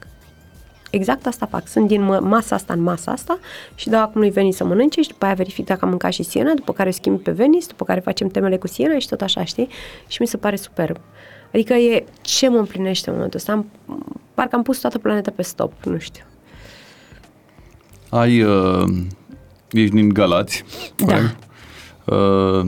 Exact 0.90 1.26
asta 1.26 1.46
fac. 1.46 1.68
Sunt 1.68 1.86
din 1.86 2.02
masa 2.04 2.54
asta 2.54 2.72
în 2.72 2.80
masa 2.80 3.12
asta 3.12 3.38
și 3.74 3.88
dau 3.88 4.02
acum 4.02 4.20
lui 4.20 4.30
Veni 4.30 4.52
să 4.52 4.64
mănânce 4.64 5.02
și 5.02 5.08
după 5.08 5.24
aia 5.24 5.34
verific 5.34 5.64
dacă 5.66 5.80
am 5.82 5.88
mâncat 5.88 6.12
și 6.12 6.22
Siena, 6.22 6.52
după 6.54 6.72
care 6.72 6.90
schimb 6.90 7.20
pe 7.20 7.30
Venice, 7.30 7.66
după 7.66 7.84
care 7.84 8.00
facem 8.00 8.28
temele 8.28 8.56
cu 8.56 8.66
Siena 8.66 8.98
și 8.98 9.08
tot 9.08 9.20
așa, 9.20 9.44
știi? 9.44 9.68
Și 10.06 10.20
mi 10.20 10.26
se 10.26 10.36
pare 10.36 10.56
superb. 10.56 10.96
Adică 11.52 11.72
e 11.74 12.04
ce 12.20 12.48
mă 12.48 12.56
împlinește 12.56 13.08
în 13.08 13.14
momentul 13.14 13.38
ăsta. 13.38 13.52
Am, 13.52 13.66
parcă 14.34 14.56
am 14.56 14.62
pus 14.62 14.78
toată 14.78 14.98
planeta 14.98 15.32
pe 15.36 15.42
stop, 15.42 15.72
nu 15.84 15.98
știu. 15.98 16.24
Ai, 18.08 18.42
uh, 18.42 18.84
ești 19.72 19.94
din 19.94 20.08
Galați, 20.08 20.64
da. 20.96 21.16
Uh, 22.04 22.66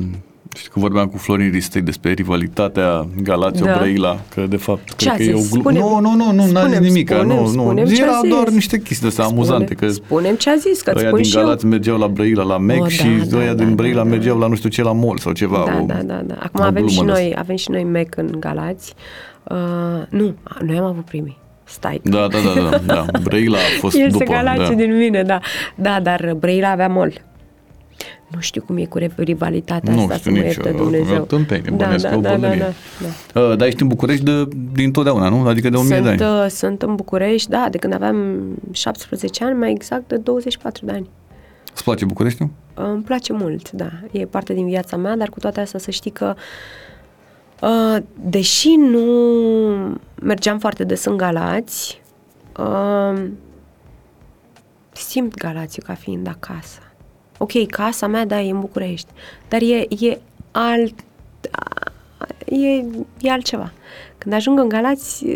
știi 0.56 0.70
că 0.70 0.78
vorbeam 0.78 1.06
cu 1.06 1.16
Florin 1.16 1.50
Ristei 1.50 1.82
despre 1.82 2.12
rivalitatea 2.12 3.06
Galați-Obrăila, 3.22 4.08
da. 4.08 4.20
că 4.34 4.46
de 4.46 4.56
fapt 4.56 4.96
ce 4.96 5.08
cred 5.08 5.16
că 5.16 5.22
e 5.22 5.34
o 5.34 5.40
glumă. 5.50 5.70
Nu, 5.70 6.00
nu, 6.00 6.14
nu, 6.14 6.32
nu, 6.32 6.50
n-a 6.50 6.68
zis 6.68 6.78
nimic. 6.78 7.08
Spunem, 7.08 7.36
nu, 7.36 7.46
spunem 7.46 7.84
nu. 7.84 7.92
Era 7.92 8.18
zis. 8.20 8.30
doar 8.30 8.48
niște 8.48 8.78
chestii 8.78 9.06
astea 9.06 9.24
spune, 9.24 9.38
amuzante. 9.38 9.74
Că 9.74 9.88
spunem 9.88 10.34
ce 10.34 10.50
a 10.50 10.56
zis, 10.56 10.82
că 10.82 10.92
ăia 10.96 11.06
spun 11.06 11.20
din 11.20 11.30
și 11.30 11.36
Galați 11.36 11.64
eu. 11.64 11.70
mergeau 11.70 11.98
la 11.98 12.08
Brăila, 12.08 12.42
la 12.42 12.58
Mec 12.58 12.82
O, 12.82 12.88
și 12.88 13.08
da, 13.28 13.36
ăia 13.36 13.54
da, 13.54 13.54
din 13.54 13.68
da, 13.68 13.74
Brăila 13.74 14.02
da, 14.02 14.08
mergeau 14.08 14.38
la 14.38 14.46
nu 14.46 14.54
știu 14.54 14.68
ce, 14.68 14.82
la 14.82 14.92
mall 14.92 15.18
sau 15.18 15.32
ceva. 15.32 15.62
Da, 15.66 15.80
o, 15.82 15.86
da, 15.86 16.02
da, 16.02 16.20
da. 16.24 16.34
Acum 16.38 16.60
o 16.60 16.62
avem 16.62 16.86
și, 16.86 16.94
glumă 16.94 17.12
de 17.12 17.20
noi, 17.20 17.34
avem 17.38 17.56
și 17.56 17.70
noi 17.70 17.84
Mac 17.84 18.16
în 18.16 18.36
Galați. 18.38 18.94
Uh, 19.42 19.56
nu, 20.08 20.34
noi 20.66 20.76
am 20.76 20.84
avut 20.84 21.04
primii. 21.04 21.42
Stai. 21.74 22.00
Da, 22.04 22.26
da, 22.28 22.38
da, 22.54 22.68
da, 22.70 22.78
da. 22.86 23.18
Brăila 23.22 23.56
a 23.56 23.78
fost 23.78 23.96
El 24.02 24.10
după. 24.10 24.24
se 24.26 24.32
galace 24.32 24.68
da. 24.68 24.74
din 24.74 24.96
mine, 24.96 25.22
da. 25.22 25.40
Da, 25.74 26.00
dar 26.02 26.34
Brăila 26.38 26.70
avea 26.70 26.88
mol. 26.88 27.12
Nu 28.28 28.40
știu 28.40 28.62
cum 28.62 28.76
e 28.76 28.84
cu 28.84 28.98
rivalitatea 29.16 29.94
Nu 29.94 30.00
asta, 30.00 30.14
știu 30.14 30.30
să 30.32 30.38
mă 30.38 30.44
nici 30.44 30.54
ierte 30.54 30.68
eu, 30.68 30.76
Dumnezeu. 30.76 31.16
o 31.22 31.24
tâmpenie, 31.24 31.70
da, 31.70 31.76
bănuiesc 31.76 32.04
da, 32.04 32.10
că 32.10 32.16
o 32.16 32.20
da, 32.20 32.28
da, 32.28 32.36
bălărie. 32.36 32.58
da, 32.60 32.72
da. 33.32 33.40
Uh, 33.40 33.56
dar 33.56 33.66
ești 33.66 33.82
în 33.82 33.88
București 33.88 34.24
de, 34.24 34.48
din 34.72 34.92
totdeauna, 34.92 35.28
nu? 35.28 35.46
Adică 35.48 35.68
de 35.68 35.76
1000 35.76 36.00
de 36.00 36.08
Sunt, 36.08 36.20
ani. 36.20 36.42
uh, 36.44 36.50
sunt 36.50 36.82
în 36.82 36.94
București, 36.94 37.50
da, 37.50 37.66
de 37.70 37.78
când 37.78 37.94
aveam 37.94 38.40
17 38.72 39.44
ani, 39.44 39.58
mai 39.58 39.70
exact 39.70 40.08
de 40.08 40.16
24 40.16 40.86
de 40.86 40.92
ani. 40.92 41.08
Îți 41.74 41.84
place 41.84 42.04
Bucureștiul? 42.04 42.48
Uh, 42.76 42.84
Îmi 42.92 43.02
place 43.02 43.32
mult, 43.32 43.70
da. 43.70 43.90
E 44.12 44.24
parte 44.26 44.52
din 44.54 44.66
viața 44.68 44.96
mea, 44.96 45.16
dar 45.16 45.28
cu 45.28 45.38
toate 45.38 45.60
astea 45.60 45.78
să 45.80 45.90
știi 45.90 46.10
că 46.10 46.34
uh, 46.36 46.42
deși 48.14 48.74
nu 48.74 49.04
mergeam 50.22 50.58
foarte 50.58 50.84
des 50.84 51.04
în 51.04 51.16
Galați, 51.16 52.02
uh, 52.58 53.24
simt 54.92 55.34
Galațiu 55.34 55.82
ca 55.86 55.94
fiind 55.94 56.26
acasă. 56.26 56.78
Ok, 57.38 57.66
casa 57.66 58.06
mea, 58.06 58.26
da, 58.26 58.40
e 58.40 58.50
în 58.50 58.60
București, 58.60 59.12
dar 59.48 59.60
e, 59.62 59.86
e 60.06 60.18
alt... 60.50 60.94
E, 62.46 62.66
e 63.20 63.30
altceva. 63.30 63.72
Când 64.18 64.34
ajung 64.34 64.58
în 64.58 64.68
Galați, 64.68 65.26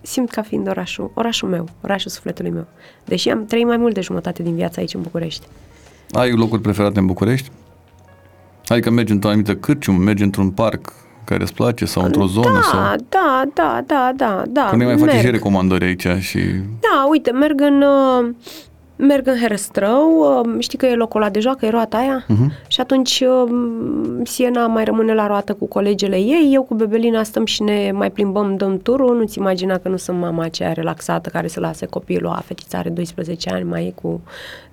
simt 0.00 0.30
ca 0.30 0.42
fiind 0.42 0.68
orașul, 0.68 1.10
orașul 1.14 1.48
meu, 1.48 1.68
orașul 1.82 2.10
sufletului 2.10 2.50
meu. 2.50 2.66
Deși 3.04 3.28
am 3.28 3.46
trăit 3.46 3.66
mai 3.66 3.76
mult 3.76 3.94
de 3.94 4.00
jumătate 4.00 4.42
din 4.42 4.54
viața 4.54 4.80
aici 4.80 4.94
în 4.94 5.02
București. 5.02 5.46
Ai 6.10 6.30
locuri 6.30 6.62
preferate 6.62 6.98
în 6.98 7.06
București? 7.06 7.50
Adică 8.70 8.90
mergi 8.90 9.12
într-o 9.12 9.28
anumită 9.28 9.54
cârciumă, 9.54 9.98
mergi 9.98 10.22
într-un 10.22 10.50
parc 10.50 10.92
care 11.24 11.42
îți 11.42 11.54
place 11.54 11.84
sau 11.84 12.04
într-o 12.04 12.26
zonă? 12.26 12.52
Da, 12.52 12.60
sau... 12.60 12.80
da, 13.08 13.42
da, 13.54 13.82
da, 13.86 14.12
da, 14.16 14.42
da. 14.48 14.66
Că 14.70 14.76
ne 14.76 14.84
mai 14.84 14.98
face 14.98 15.04
merg. 15.04 15.24
și 15.24 15.30
recomandări 15.30 15.84
aici 15.84 16.06
și... 16.20 16.38
Da, 16.80 17.06
uite, 17.10 17.30
merg 17.30 17.60
în, 17.60 17.82
uh, 17.82 18.30
merg 18.96 19.26
în 19.26 19.36
Herăstrău, 19.40 20.42
uh, 20.44 20.54
știi 20.58 20.78
că 20.78 20.86
e 20.86 20.94
locul 20.94 21.20
ăla 21.20 21.30
de 21.30 21.40
joacă, 21.40 21.66
e 21.66 21.70
roata 21.70 21.96
aia? 21.96 22.24
Uh-huh. 22.24 22.66
Și 22.66 22.80
atunci 22.80 23.20
uh, 23.20 23.50
Siena 24.22 24.66
mai 24.66 24.84
rămâne 24.84 25.14
la 25.14 25.26
roată 25.26 25.54
cu 25.54 25.66
colegele 25.66 26.16
ei, 26.16 26.50
eu 26.52 26.62
cu 26.62 26.74
Bebelina 26.74 27.22
stăm 27.22 27.44
și 27.44 27.62
ne 27.62 27.90
mai 27.94 28.10
plimbăm, 28.10 28.56
dăm 28.56 28.78
turul, 28.78 29.16
nu-ți 29.16 29.38
imagina 29.38 29.78
că 29.78 29.88
nu 29.88 29.96
sunt 29.96 30.18
mama 30.18 30.42
aceea 30.42 30.72
relaxată 30.72 31.28
care 31.28 31.48
să 31.48 31.60
lase 31.60 31.86
copilul, 31.86 32.30
a 32.30 32.42
fetița 32.44 32.78
are 32.78 32.88
12 32.88 33.50
ani, 33.50 33.64
mai 33.64 33.86
e 33.86 33.92
cu 34.02 34.20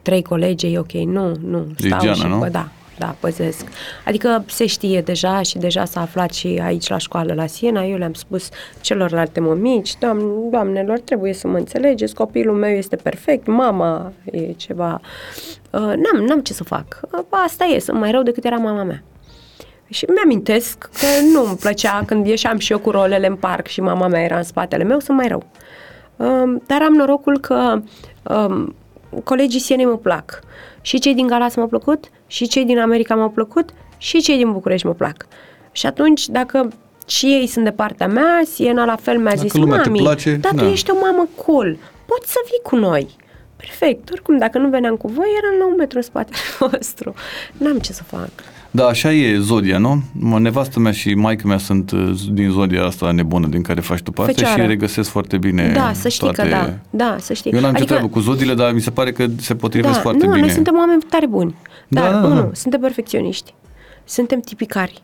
trei 0.01 0.21
colegi, 0.21 0.73
e 0.73 0.79
ok, 0.79 0.91
nu, 0.91 1.31
nu, 1.47 1.65
stau 1.77 1.99
Geana, 1.99 2.13
și 2.13 2.27
nu? 2.27 2.37
Bă, 2.37 2.47
da, 2.51 2.67
da, 2.97 3.15
păzesc. 3.19 3.65
Adică 4.05 4.43
se 4.47 4.65
știe 4.65 5.01
deja 5.01 5.41
și 5.41 5.57
deja 5.57 5.85
s-a 5.85 6.01
aflat 6.01 6.33
și 6.33 6.59
aici 6.63 6.87
la 6.87 6.97
școală 6.97 7.33
la 7.33 7.45
Siena, 7.45 7.83
eu 7.83 7.97
le-am 7.97 8.13
spus 8.13 8.49
celorlalte 8.81 9.39
mămici, 9.39 9.97
doamn, 9.99 10.49
doamnelor, 10.49 10.99
trebuie 10.99 11.33
să 11.33 11.47
mă 11.47 11.57
înțelegeți, 11.57 12.13
copilul 12.13 12.55
meu 12.55 12.71
este 12.71 12.95
perfect, 12.95 13.47
mama 13.47 14.11
e 14.31 14.51
ceva... 14.51 15.01
Uh, 15.71 15.79
n-am, 15.79 16.23
n-am 16.27 16.39
ce 16.39 16.53
să 16.53 16.63
fac. 16.63 16.99
Uh, 17.11 17.19
asta 17.29 17.65
e, 17.65 17.79
sunt 17.79 17.99
mai 17.99 18.11
rău 18.11 18.23
decât 18.23 18.45
era 18.45 18.55
mama 18.55 18.83
mea. 18.83 19.03
Și 19.89 20.05
mi-amintesc 20.13 20.77
că 20.77 21.05
nu 21.33 21.45
îmi 21.47 21.57
plăcea 21.57 22.03
când 22.05 22.27
ieșeam 22.27 22.57
și 22.57 22.71
eu 22.71 22.79
cu 22.79 22.89
rolele 22.89 23.27
în 23.27 23.35
parc 23.35 23.67
și 23.67 23.81
mama 23.81 24.07
mea 24.07 24.21
era 24.21 24.37
în 24.37 24.43
spatele 24.43 24.83
meu, 24.83 24.99
sunt 24.99 25.17
mai 25.17 25.27
rău. 25.27 25.43
Um, 26.15 26.61
dar 26.65 26.81
am 26.81 26.93
norocul 26.93 27.39
că 27.39 27.81
um, 28.23 28.75
colegii 29.23 29.59
Sienei 29.59 29.85
mă 29.85 29.97
plac. 29.97 30.39
Și 30.87 30.99
cei 30.99 31.13
din 31.13 31.27
Galați 31.27 31.57
m-au 31.57 31.67
plăcut, 31.67 32.09
și 32.27 32.47
cei 32.47 32.65
din 32.65 32.79
America 32.79 33.15
m-au 33.15 33.29
plăcut, 33.29 33.69
și 33.97 34.21
cei 34.21 34.37
din 34.37 34.51
București 34.51 34.85
mă 34.87 34.93
plac. 34.93 35.25
Și 35.71 35.85
atunci, 35.85 36.27
dacă 36.27 36.67
și 37.07 37.25
ei 37.25 37.47
sunt 37.47 37.65
de 37.65 37.71
partea 37.71 38.07
mea, 38.07 38.41
Siena 38.53 38.85
la 38.85 38.95
fel 38.95 39.17
mi-a 39.17 39.25
Dacă 39.35 39.41
zis, 39.41 39.53
lumea 39.53 39.81
te 39.81 39.89
mami, 39.89 40.01
place, 40.01 40.35
dar 40.35 40.51
tu 40.51 40.57
da." 40.63 40.69
ești 40.69 40.91
o 40.91 40.95
mamă 41.01 41.27
cool, 41.45 41.77
poți 42.05 42.31
să 42.31 42.37
vii 42.45 42.59
cu 42.63 42.75
noi. 42.75 43.15
Perfect, 43.55 44.09
oricum, 44.11 44.37
dacă 44.37 44.57
nu 44.57 44.69
veneam 44.69 44.95
cu 44.95 45.07
voi, 45.07 45.27
eram 45.43 45.59
la 45.59 45.65
un 45.67 45.75
metru 45.77 45.97
în 45.97 46.03
spatele 46.03 46.37
vostru. 46.71 47.13
N-am 47.57 47.79
ce 47.79 47.93
să 47.93 48.03
fac. 48.03 48.29
Da, 48.77 48.85
așa 48.85 49.13
e 49.13 49.39
Zodia, 49.39 49.77
nu? 49.77 50.01
Mă, 50.11 50.39
Nevastă 50.39 50.79
mea 50.79 50.91
și 50.91 51.13
maică 51.13 51.47
mea 51.47 51.57
sunt 51.57 51.91
uh, 51.91 52.11
din 52.31 52.49
Zodia 52.49 52.85
asta 52.85 53.11
nebună 53.11 53.47
din 53.47 53.61
care 53.61 53.81
faci 53.81 54.01
tu 54.01 54.11
parte 54.11 54.31
Fecioară. 54.31 54.61
și 54.61 54.67
regăsesc 54.67 55.09
foarte 55.09 55.37
bine 55.37 55.71
Da, 55.75 55.91
să 55.93 56.07
știi 56.07 56.33
toate... 56.33 56.41
că 56.41 56.47
da. 56.49 56.73
Da, 56.89 57.15
să 57.19 57.33
știi. 57.33 57.51
Eu 57.51 57.59
n-am 57.59 57.69
adică... 57.69 57.83
ce 57.83 57.89
treabă 57.89 58.07
cu 58.07 58.19
zodiile, 58.19 58.53
dar 58.53 58.73
mi 58.73 58.81
se 58.81 58.89
pare 58.89 59.11
că 59.11 59.25
se 59.39 59.55
potrivesc 59.55 59.93
da, 59.93 59.99
foarte 59.99 60.25
nu, 60.25 60.31
bine. 60.31 60.41
noi 60.41 60.53
suntem 60.53 60.75
oameni 60.77 61.01
tare 61.09 61.27
buni. 61.27 61.55
Da, 61.87 62.01
Dar, 62.01 62.11
da, 62.11 62.19
da, 62.19 62.27
unu, 62.27 62.41
da. 62.41 62.49
suntem 62.53 62.79
perfecționiști. 62.79 63.53
Suntem 64.03 64.39
tipicari. 64.39 65.01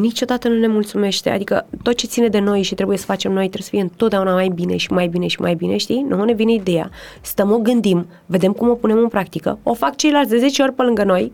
Niciodată 0.00 0.48
nu 0.48 0.58
ne 0.58 0.66
mulțumește. 0.66 1.30
Adică 1.30 1.66
tot 1.82 1.94
ce 1.94 2.06
ține 2.06 2.28
de 2.28 2.38
noi 2.38 2.62
și 2.62 2.74
trebuie 2.74 2.98
să 2.98 3.04
facem 3.04 3.32
noi 3.32 3.40
trebuie 3.48 3.62
să 3.62 3.70
fie 3.70 3.80
întotdeauna 3.80 4.32
mai 4.32 4.48
bine 4.54 4.76
și 4.76 4.92
mai 4.92 5.06
bine 5.06 5.26
și 5.26 5.40
mai 5.40 5.54
bine, 5.54 5.76
știi? 5.76 6.06
Nu 6.08 6.24
ne 6.24 6.32
vine 6.32 6.52
ideea. 6.52 6.90
Stăm, 7.20 7.50
o 7.52 7.58
gândim, 7.58 8.06
vedem 8.26 8.52
cum 8.52 8.68
o 8.68 8.74
punem 8.74 8.98
în 8.98 9.08
practică, 9.08 9.58
o 9.62 9.74
fac 9.74 9.96
ceilalți 9.96 10.30
de 10.30 10.38
10 10.38 10.62
ori 10.62 10.72
pe 10.72 10.82
lângă 10.82 11.04
noi 11.04 11.32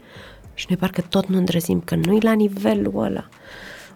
și 0.54 0.66
noi 0.68 0.78
parcă 0.78 1.00
tot 1.08 1.26
nu 1.26 1.36
îndrăzim, 1.38 1.82
că 1.84 1.94
nu-i 2.04 2.20
la 2.20 2.32
nivelul 2.32 2.92
ăla. 2.96 3.28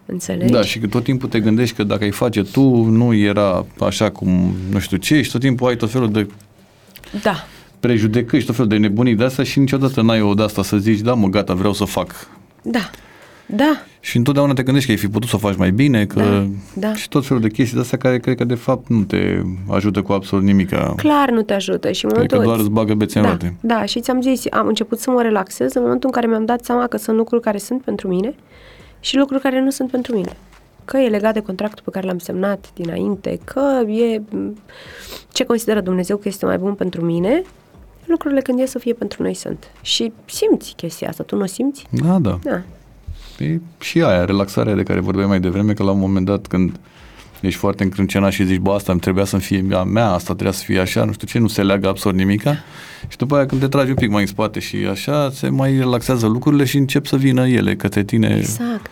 Înțelegi? 0.05 0.51
Da, 0.51 0.61
și 0.61 0.79
că 0.79 0.87
tot 0.87 1.03
timpul 1.03 1.29
te 1.29 1.39
gândești 1.39 1.75
că 1.75 1.83
dacă 1.83 2.03
ai 2.03 2.11
face 2.11 2.43
tu, 2.43 2.83
nu 2.83 3.13
era 3.13 3.65
așa 3.79 4.11
cum 4.11 4.55
nu 4.71 4.79
știu 4.79 4.97
ce 4.97 5.21
și 5.21 5.31
tot 5.31 5.41
timpul 5.41 5.67
ai 5.67 5.75
tot 5.75 5.91
felul 5.91 6.11
de 6.11 6.27
da. 7.23 7.47
prejudecăți, 7.79 8.45
tot 8.45 8.55
felul 8.55 8.69
de 8.69 8.77
nebunii 8.77 9.15
de 9.15 9.23
asta 9.23 9.43
și 9.43 9.59
niciodată 9.59 10.01
n-ai 10.01 10.21
o 10.21 10.33
de 10.33 10.43
asta 10.43 10.63
să 10.63 10.77
zici, 10.77 10.99
da 10.99 11.13
mă, 11.13 11.27
gata, 11.27 11.53
vreau 11.53 11.73
să 11.73 11.83
fac. 11.83 12.29
Da. 12.61 12.89
Da. 13.47 13.81
Și 13.99 14.17
întotdeauna 14.17 14.53
te 14.53 14.63
gândești 14.63 14.87
că 14.87 14.93
ai 14.93 15.01
fi 15.01 15.07
putut 15.07 15.29
să 15.29 15.35
o 15.35 15.39
faci 15.39 15.55
mai 15.55 15.71
bine, 15.71 16.05
că 16.05 16.19
Da, 16.19 16.47
da. 16.87 16.93
și 16.93 17.09
tot 17.09 17.25
felul 17.25 17.41
de 17.41 17.49
chestii 17.49 17.75
de 17.75 17.81
astea 17.81 17.97
care 17.97 18.19
cred 18.19 18.35
că 18.37 18.43
de 18.43 18.55
fapt 18.55 18.87
nu 18.87 19.03
te 19.03 19.41
ajută 19.69 20.01
cu 20.01 20.11
absolut 20.11 20.45
nimic. 20.45 20.69
Clar 20.95 21.29
nu 21.31 21.41
te 21.41 21.53
ajută 21.53 21.91
și 21.91 22.05
în 22.05 22.11
Cred 22.11 22.25
că 22.27 22.35
momentul 22.35 22.55
doar 22.55 22.59
îți 22.59 22.69
bagă 22.75 22.93
bețe 22.93 23.17
în 23.17 23.23
da, 23.23 23.29
roate. 23.29 23.55
da, 23.61 23.85
și 23.85 23.99
ți-am 23.99 24.21
zis, 24.21 24.43
am 24.51 24.67
început 24.67 24.99
să 24.99 25.11
mă 25.11 25.21
relaxez 25.21 25.73
în 25.73 25.81
momentul 25.81 26.09
în 26.09 26.15
care 26.21 26.27
mi-am 26.27 26.45
dat 26.45 26.63
seama 26.65 26.87
că 26.87 26.97
sunt 26.97 27.17
lucruri 27.17 27.41
care 27.41 27.57
sunt 27.57 27.81
pentru 27.81 28.07
mine 28.07 28.35
și 28.99 29.17
lucruri 29.17 29.41
care 29.41 29.61
nu 29.61 29.69
sunt 29.69 29.91
pentru 29.91 30.15
mine. 30.15 30.31
Că 30.85 30.97
e 30.97 31.07
legat 31.09 31.33
de 31.33 31.39
contractul 31.39 31.81
pe 31.83 31.89
care 31.91 32.05
l-am 32.07 32.17
semnat 32.17 32.69
dinainte, 32.73 33.39
că 33.43 33.81
e 33.89 34.21
ce 35.31 35.43
consideră 35.43 35.81
Dumnezeu 35.81 36.17
că 36.17 36.27
este 36.27 36.45
mai 36.45 36.57
bun 36.57 36.73
pentru 36.73 37.05
mine, 37.05 37.41
lucrurile 38.05 38.41
când 38.41 38.59
e 38.59 38.65
să 38.65 38.79
fie 38.79 38.93
pentru 38.93 39.23
noi 39.23 39.33
sunt. 39.33 39.65
Și 39.81 40.11
simți 40.25 40.73
chestia 40.75 41.09
asta, 41.09 41.23
tu 41.23 41.35
nu 41.35 41.41
o 41.41 41.45
simți? 41.45 41.85
Da, 41.89 42.17
da. 42.19 42.39
Da. 42.43 42.61
E 43.39 43.59
și 43.79 44.01
aia, 44.01 44.25
relaxarea 44.25 44.75
de 44.75 44.83
care 44.83 44.99
vorbeai 44.99 45.27
mai 45.27 45.39
devreme, 45.39 45.73
că 45.73 45.83
la 45.83 45.91
un 45.91 45.99
moment 45.99 46.25
dat 46.25 46.47
când 46.47 46.79
ești 47.41 47.59
foarte 47.59 47.83
încrâncenat 47.83 48.31
și 48.31 48.45
zici, 48.45 48.59
bă, 48.59 48.71
asta 48.71 48.91
îmi 48.91 49.01
trebuia 49.01 49.25
să 49.25 49.37
fie 49.37 49.65
a 49.73 49.83
mea, 49.83 50.09
asta 50.09 50.33
trebuia 50.33 50.51
să 50.51 50.63
fie 50.63 50.79
așa, 50.79 51.03
nu 51.03 51.11
știu 51.11 51.27
ce, 51.27 51.39
nu 51.39 51.47
se 51.47 51.63
leagă 51.63 51.87
absolut 51.87 52.17
nimica. 52.17 52.57
Și 53.07 53.17
după 53.17 53.35
aia 53.35 53.45
când 53.45 53.61
te 53.61 53.67
tragi 53.67 53.89
un 53.89 53.95
pic 53.95 54.09
mai 54.09 54.21
în 54.21 54.27
spate 54.27 54.59
și 54.59 54.75
așa, 54.75 55.29
se 55.29 55.49
mai 55.49 55.77
relaxează 55.77 56.27
lucrurile 56.27 56.63
și 56.63 56.77
încep 56.77 57.05
să 57.05 57.15
vină 57.15 57.47
ele 57.47 57.75
către 57.75 58.03
tine. 58.03 58.35
Exact. 58.37 58.89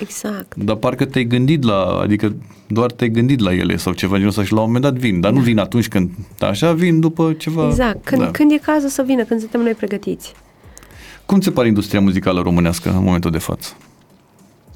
Exact. 0.00 0.54
Dar 0.54 0.76
parcă 0.76 1.04
te-ai 1.04 1.24
gândit 1.24 1.62
la, 1.62 1.98
adică 2.02 2.36
doar 2.66 2.90
te-ai 2.90 3.10
gândit 3.10 3.40
la 3.40 3.54
ele 3.54 3.76
sau 3.76 3.92
ceva 3.92 4.14
genul 4.14 4.28
ăsta 4.28 4.44
și 4.44 4.52
la 4.52 4.60
un 4.60 4.66
moment 4.66 4.84
dat 4.84 4.94
vin, 4.94 5.20
dar 5.20 5.32
nu 5.32 5.40
vin 5.40 5.58
atunci 5.58 5.88
când, 5.88 6.10
așa 6.40 6.72
vin 6.72 7.00
după 7.00 7.32
ceva. 7.32 7.66
Exact. 7.66 8.04
Când, 8.04 8.22
da. 8.22 8.30
când 8.30 8.52
e 8.52 8.58
cazul 8.58 8.88
să 8.88 9.02
vină, 9.06 9.22
când 9.22 9.40
suntem 9.40 9.60
noi 9.60 9.74
pregătiți. 9.74 10.34
Cum 11.26 11.38
ți 11.38 11.44
se 11.44 11.50
pare 11.50 11.68
industria 11.68 12.00
muzicală 12.00 12.40
românească 12.40 12.90
în 12.90 13.02
momentul 13.04 13.30
de 13.30 13.38
față? 13.38 13.76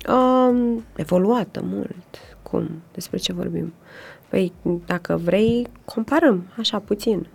Um, 0.08 0.84
evoluată 0.96 1.60
mult. 1.64 2.18
Cum? 2.42 2.82
Despre 2.94 3.18
ce 3.18 3.32
vorbim? 3.32 3.72
Păi, 4.28 4.52
dacă 4.86 5.20
vrei, 5.24 5.66
comparăm, 5.84 6.46
așa, 6.58 6.78
puțin. 6.78 7.26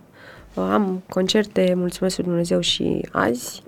Uh, 0.54 0.64
Am 0.72 1.02
concerte, 1.08 1.72
mulțumesc 1.76 2.16
lui 2.16 2.26
Dumnezeu 2.26 2.60
și 2.60 3.08
azi. 3.12 3.62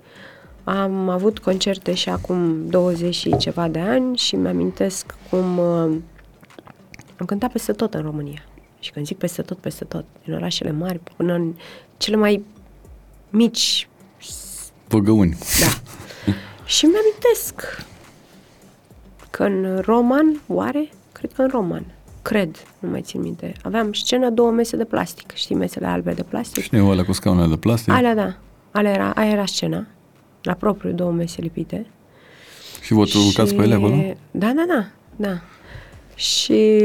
am 0.63 1.09
avut 1.09 1.39
concerte 1.39 1.93
și 1.93 2.09
acum 2.09 2.67
20 2.67 3.15
și 3.15 3.37
ceva 3.37 3.67
de 3.67 3.79
ani 3.79 4.17
și 4.17 4.35
mi-amintesc 4.35 5.15
cum 5.29 5.57
uh, 5.57 5.95
am 7.17 7.25
cântat 7.25 7.51
peste 7.51 7.71
tot 7.71 7.93
în 7.93 8.01
România. 8.01 8.43
Și 8.79 8.91
când 8.91 9.05
zic 9.05 9.17
peste 9.17 9.41
tot, 9.41 9.57
peste 9.57 9.85
tot, 9.85 10.05
din 10.23 10.33
orașele 10.33 10.71
mari 10.71 10.99
până 11.17 11.33
în 11.33 11.53
cele 11.97 12.15
mai 12.15 12.43
mici. 13.29 13.87
Păgăuni. 14.89 15.37
Da. 15.59 15.67
și 16.75 16.85
mi-amintesc 16.85 17.85
că 19.29 19.43
în 19.43 19.81
Roman, 19.85 20.41
oare? 20.47 20.89
Cred 21.11 21.31
că 21.33 21.41
în 21.41 21.47
Roman. 21.51 21.85
Cred, 22.21 22.55
nu 22.79 22.89
mai 22.89 23.01
țin 23.01 23.21
minte. 23.21 23.53
Aveam 23.63 23.93
scenă 23.93 24.29
două 24.29 24.51
mese 24.51 24.77
de 24.77 24.85
plastic. 24.85 25.31
Știi 25.33 25.55
mesele 25.55 25.87
albe 25.87 26.13
de 26.13 26.23
plastic? 26.23 26.63
Știu, 26.63 26.89
alea 26.89 27.05
cu 27.05 27.11
scaune 27.11 27.47
de 27.47 27.57
plastic. 27.57 27.93
Alea, 27.93 28.15
da. 28.15 28.35
Alea 28.71 28.91
era, 28.91 29.11
aia 29.11 29.31
era 29.31 29.45
scena. 29.45 29.87
La 30.41 30.53
propriu 30.53 30.91
două 30.91 31.11
mese 31.11 31.41
lipite. 31.41 31.85
Și 32.81 32.93
vă 32.93 33.05
urcați 33.27 33.55
pe 33.55 33.61
ele 33.61 33.73
acolo? 33.73 34.15
Da, 34.31 34.51
da, 34.55 34.65
da. 34.67 34.87
da. 35.15 35.41
Și 36.15 36.81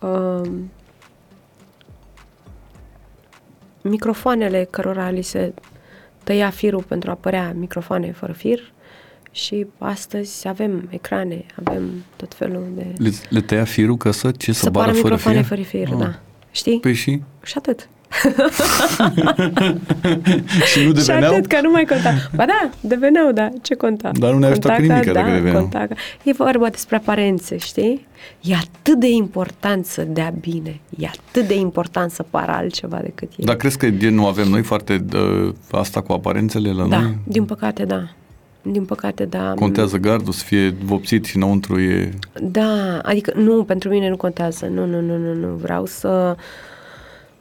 um, 0.00 0.70
microfoanele 3.82 4.68
cărora 4.70 5.10
li 5.10 5.22
se 5.22 5.54
tăia 6.24 6.50
firul 6.50 6.82
pentru 6.82 7.10
a 7.10 7.12
apărea 7.12 7.52
microfoane 7.58 8.12
fără 8.12 8.32
fir 8.32 8.72
și 9.30 9.66
astăzi 9.78 10.48
avem 10.48 10.88
ecrane, 10.90 11.44
avem 11.64 11.90
tot 12.16 12.34
felul 12.34 12.66
de... 12.74 12.86
Le, 12.96 13.10
le 13.28 13.40
tăia 13.40 13.64
firul 13.64 13.96
ca 13.96 14.10
să 14.10 14.30
ce 14.30 14.52
să, 14.52 14.62
să 14.62 14.70
bară 14.70 14.92
fără 14.92 15.16
fir? 15.16 15.42
fără 15.42 15.62
fir, 15.62 15.88
ah. 15.88 15.98
da. 15.98 16.20
Știi? 16.50 16.80
Păi 16.80 16.94
și? 16.94 17.22
Și 17.42 17.54
atât. 17.56 17.88
și 20.70 20.84
nu 20.84 20.92
deveneau? 20.92 20.92
Și 21.04 21.10
atât, 21.10 21.46
că 21.46 21.58
nu 21.62 21.70
mai 21.70 21.84
conta. 21.84 22.14
Ba 22.34 22.44
da, 22.46 22.70
deveneau, 22.80 23.32
da, 23.32 23.48
ce 23.62 23.74
conta? 23.74 24.10
Dar 24.18 24.32
nu 24.32 24.38
ne 24.38 24.46
ajută 24.46 24.68
cu 24.68 24.80
nimic 24.80 25.04
da, 25.04 25.12
dacă 25.12 25.30
deveneau. 25.30 25.60
Contact. 25.60 25.98
E 26.22 26.32
vorba 26.32 26.68
despre 26.68 26.96
aparențe, 26.96 27.56
știi? 27.56 28.06
E 28.40 28.54
atât 28.54 28.98
de 28.98 29.08
important 29.08 29.86
să 29.86 30.02
dea 30.02 30.34
bine, 30.40 30.80
e 30.98 31.06
atât 31.06 31.46
de 31.46 31.54
important 31.54 32.10
să 32.10 32.24
pară 32.30 32.52
altceva 32.52 32.98
decât 33.02 33.30
e. 33.36 33.44
Dar 33.44 33.56
crezi 33.56 33.78
că 33.78 33.88
nu 34.10 34.26
avem 34.26 34.48
noi 34.48 34.62
foarte 34.62 35.04
uh, 35.14 35.52
asta 35.70 36.00
cu 36.00 36.12
aparențele 36.12 36.72
la 36.72 36.86
da, 36.86 37.00
noi? 37.00 37.18
din 37.24 37.44
păcate, 37.44 37.84
da. 37.84 38.08
Din 38.62 38.84
păcate, 38.84 39.24
da. 39.24 39.52
Contează 39.54 39.96
gardul 39.96 40.32
să 40.32 40.44
fie 40.44 40.74
vopsit 40.82 41.24
și 41.24 41.36
înăuntru 41.36 41.80
e... 41.80 42.12
Da, 42.42 42.98
adică 43.02 43.32
nu, 43.36 43.64
pentru 43.64 43.88
mine 43.88 44.08
nu 44.08 44.16
contează. 44.16 44.66
Nu, 44.66 44.86
nu, 44.86 45.00
nu, 45.00 45.16
nu, 45.16 45.34
nu. 45.34 45.54
Vreau 45.54 45.86
să... 45.86 46.36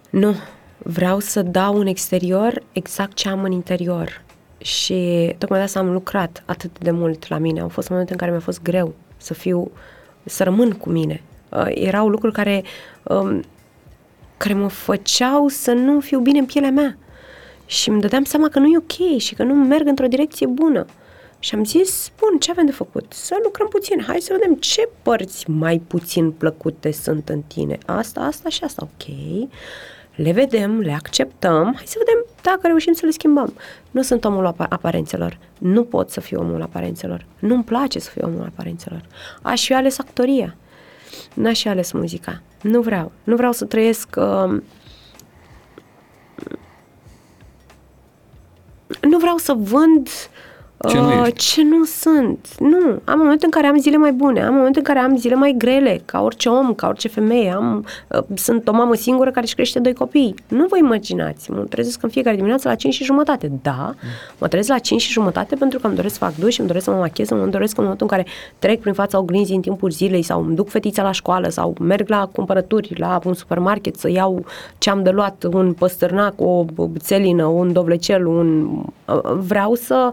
Nu, 0.10 0.36
vreau 0.84 1.20
să 1.20 1.42
dau 1.42 1.80
în 1.80 1.88
exterior 1.88 2.64
exact 2.72 3.14
ce 3.14 3.30
am 3.30 3.44
în 3.44 3.52
interior. 3.52 4.22
Și 4.58 5.32
tocmai 5.38 5.60
de 5.60 5.66
asta 5.66 5.80
am 5.80 5.92
lucrat 5.92 6.44
atât 6.46 6.80
de 6.80 6.92
mult 6.92 7.28
la 7.28 7.38
mine. 7.38 7.60
Au 7.60 7.68
fost 7.68 7.90
momente 7.90 8.12
în 8.12 8.18
care 8.18 8.32
mi-a 8.32 8.40
fost 8.40 8.62
greu 8.62 8.94
să 9.18 9.34
fiu, 9.34 9.72
să 10.24 10.44
rămân 10.44 10.72
cu 10.72 10.90
mine. 10.90 11.22
Uh, 11.50 11.66
erau 11.70 12.08
lucruri 12.08 12.34
care, 12.34 12.64
um, 13.04 13.44
care 14.38 14.54
mă 14.54 14.68
făceau 14.68 15.48
să 15.48 15.72
nu 15.72 16.00
fiu 16.00 16.20
bine 16.20 16.40
în 16.40 16.46
pielea 16.46 16.72
mea. 16.72 16.98
Și 17.66 17.90
îmi 17.90 18.02
dădeam 18.02 18.24
seama 18.24 18.50
că 18.50 18.60
nu 18.60 18.68
e 18.68 18.78
ok 18.78 19.20
și 19.20 19.36
că 19.36 19.44
nu 19.44 19.54
merg 19.54 19.88
într-o 19.88 20.08
direcție 20.08 20.48
bună. 20.48 20.86
Și 21.40 21.56
am 21.56 21.66
zis, 21.66 22.12
bun, 22.20 22.40
ce 22.40 22.52
avem 22.52 22.66
de 22.66 22.72
făcut? 22.72 23.06
Să 23.14 23.36
lucrăm 23.44 23.68
puțin, 23.68 24.04
hai 24.08 24.20
să 24.20 24.38
vedem 24.40 24.56
ce 24.56 24.90
părți 25.02 25.50
mai 25.50 25.82
puțin 25.88 26.32
plăcute 26.32 26.92
sunt 26.92 27.30
în 27.30 27.42
tine. 27.42 27.78
Asta, 27.86 28.20
asta 28.20 28.50
și 28.50 28.64
asta, 28.64 28.90
ok 28.92 29.08
le 30.22 30.32
vedem, 30.32 30.80
le 30.80 30.92
acceptăm, 30.92 31.74
hai 31.76 31.84
să 31.86 31.96
vedem 31.98 32.26
dacă 32.42 32.68
reușim 32.68 32.94
să 32.94 33.06
le 33.06 33.12
schimbăm. 33.12 33.54
Nu 33.92 34.02
sunt 34.02 34.26
omul 34.26 34.46
aparențelor, 34.70 35.38
nu 35.58 35.84
pot 35.84 36.10
să 36.10 36.20
fiu 36.20 36.40
omul 36.40 36.62
aparențelor, 36.62 37.26
nu-mi 37.40 37.64
place 37.64 38.00
să 38.00 38.10
fiu 38.10 38.28
omul 38.28 38.44
aparențelor. 38.44 39.02
Aș 39.42 39.66
fi 39.66 39.74
ales 39.74 40.00
actoria, 40.00 40.56
n-aș 41.34 41.62
fi 41.62 41.68
ales 41.68 41.92
muzica, 41.92 42.42
nu 42.62 42.82
vreau, 42.82 43.12
nu 43.24 43.36
vreau 43.36 43.52
să 43.52 43.66
trăiesc... 43.66 44.16
Uh, 44.18 44.62
nu 49.02 49.18
vreau 49.18 49.38
să 49.38 49.54
vând 49.54 50.08
uh, 50.08 50.49
ce 50.88 50.98
nu, 50.98 51.22
uh, 51.22 51.28
ce 51.36 51.64
nu 51.64 51.84
sunt. 51.84 52.48
Nu. 52.60 53.02
Am 53.04 53.18
momente 53.18 53.46
în 53.46 53.52
care 53.52 53.68
am 53.68 53.78
zile 53.78 53.98
mai 53.98 54.12
bune, 54.12 54.44
am 54.44 54.54
momente 54.54 54.78
în 54.78 54.84
care 54.84 55.00
am 55.00 55.18
zile 55.18 55.36
mai 55.36 55.56
grele, 55.58 56.02
ca 56.06 56.22
orice 56.22 56.50
om, 56.50 56.74
ca 56.74 56.88
orice 56.88 57.08
femeie. 57.08 57.52
Am, 57.52 57.86
uh, 58.08 58.24
sunt 58.36 58.68
o 58.68 58.72
mamă 58.72 58.96
singură 58.96 59.30
care 59.32 59.46
își 59.46 59.56
crește 59.56 59.80
doi 59.80 59.94
copii. 59.94 60.36
Nu 60.48 60.66
vă 60.66 60.78
imaginați. 60.78 61.52
Mă 61.52 61.58
trezesc 61.58 62.04
în 62.04 62.10
fiecare 62.10 62.36
dimineață 62.36 62.68
la 62.68 62.76
5 62.76 62.94
și 62.94 63.04
jumătate. 63.04 63.52
Da, 63.62 63.94
mă 64.38 64.48
trezesc 64.48 64.70
la 64.70 64.80
5 64.80 65.02
și 65.02 65.12
jumătate 65.12 65.56
pentru 65.56 65.80
că 65.80 65.88
îmi 65.88 65.96
doresc 65.96 66.14
să 66.14 66.20
fac 66.20 66.36
duș, 66.36 66.58
îmi 66.58 66.68
doresc 66.68 66.86
să 66.86 66.92
mă 66.92 66.98
machez, 66.98 67.30
îmi 67.30 67.52
doresc 67.52 67.78
în 67.78 67.84
momentul 67.84 68.08
în 68.10 68.18
care 68.18 68.30
trec 68.60 68.80
prin 68.80 68.94
fața 68.94 69.20
oglinzii 69.20 69.56
în 69.56 69.62
timpul 69.62 69.90
zilei 69.90 70.22
sau 70.22 70.44
îmi 70.44 70.56
duc 70.56 70.70
fetița 70.70 71.04
la 71.04 71.12
școală 71.12 71.50
sau 71.50 71.76
merg 71.80 72.10
la 72.10 72.30
cumpărături, 72.32 72.94
la 72.98 73.20
un 73.26 73.34
supermarket 73.34 73.96
să 73.96 74.10
iau 74.10 74.46
ce 74.78 74.90
am 74.90 75.04
de 75.04 75.10
luat, 75.10 75.44
un 75.52 75.74
păstârnac, 75.74 76.34
o 76.38 76.66
țelină, 76.98 77.46
un 77.46 77.74
dovlecel, 77.74 78.26
un... 78.26 78.70
Uh, 79.06 79.20
vreau 79.38 79.76
să 79.76 80.10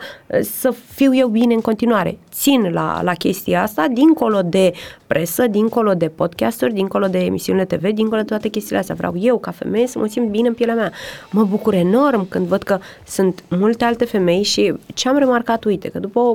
să 0.58 0.74
fiu 0.94 1.14
eu 1.14 1.28
bine 1.28 1.54
în 1.54 1.60
continuare. 1.60 2.18
Țin 2.32 2.70
la, 2.72 3.00
la 3.02 3.12
chestia 3.12 3.62
asta, 3.62 3.86
dincolo 3.92 4.42
de 4.42 4.72
presă, 5.06 5.46
dincolo 5.46 5.94
de 5.94 6.08
podcasturi, 6.08 6.72
dincolo 6.72 7.06
de 7.06 7.18
emisiunile 7.18 7.64
TV, 7.64 7.90
dincolo 7.92 8.20
de 8.20 8.26
toate 8.26 8.48
chestiile 8.48 8.78
astea. 8.78 8.94
Vreau 8.94 9.14
eu, 9.18 9.38
ca 9.38 9.50
femeie, 9.50 9.86
să 9.86 9.98
mă 9.98 10.06
simt 10.06 10.28
bine 10.28 10.48
în 10.48 10.54
pielea 10.54 10.74
mea. 10.74 10.92
Mă 11.30 11.44
bucur 11.44 11.74
enorm 11.74 12.28
când 12.28 12.46
văd 12.46 12.62
că 12.62 12.78
sunt 13.06 13.44
multe 13.48 13.84
alte 13.84 14.04
femei 14.04 14.42
și 14.42 14.74
ce 14.94 15.08
am 15.08 15.18
remarcat, 15.18 15.64
uite, 15.64 15.88
că 15.88 15.98
după 15.98 16.18
o 16.18 16.32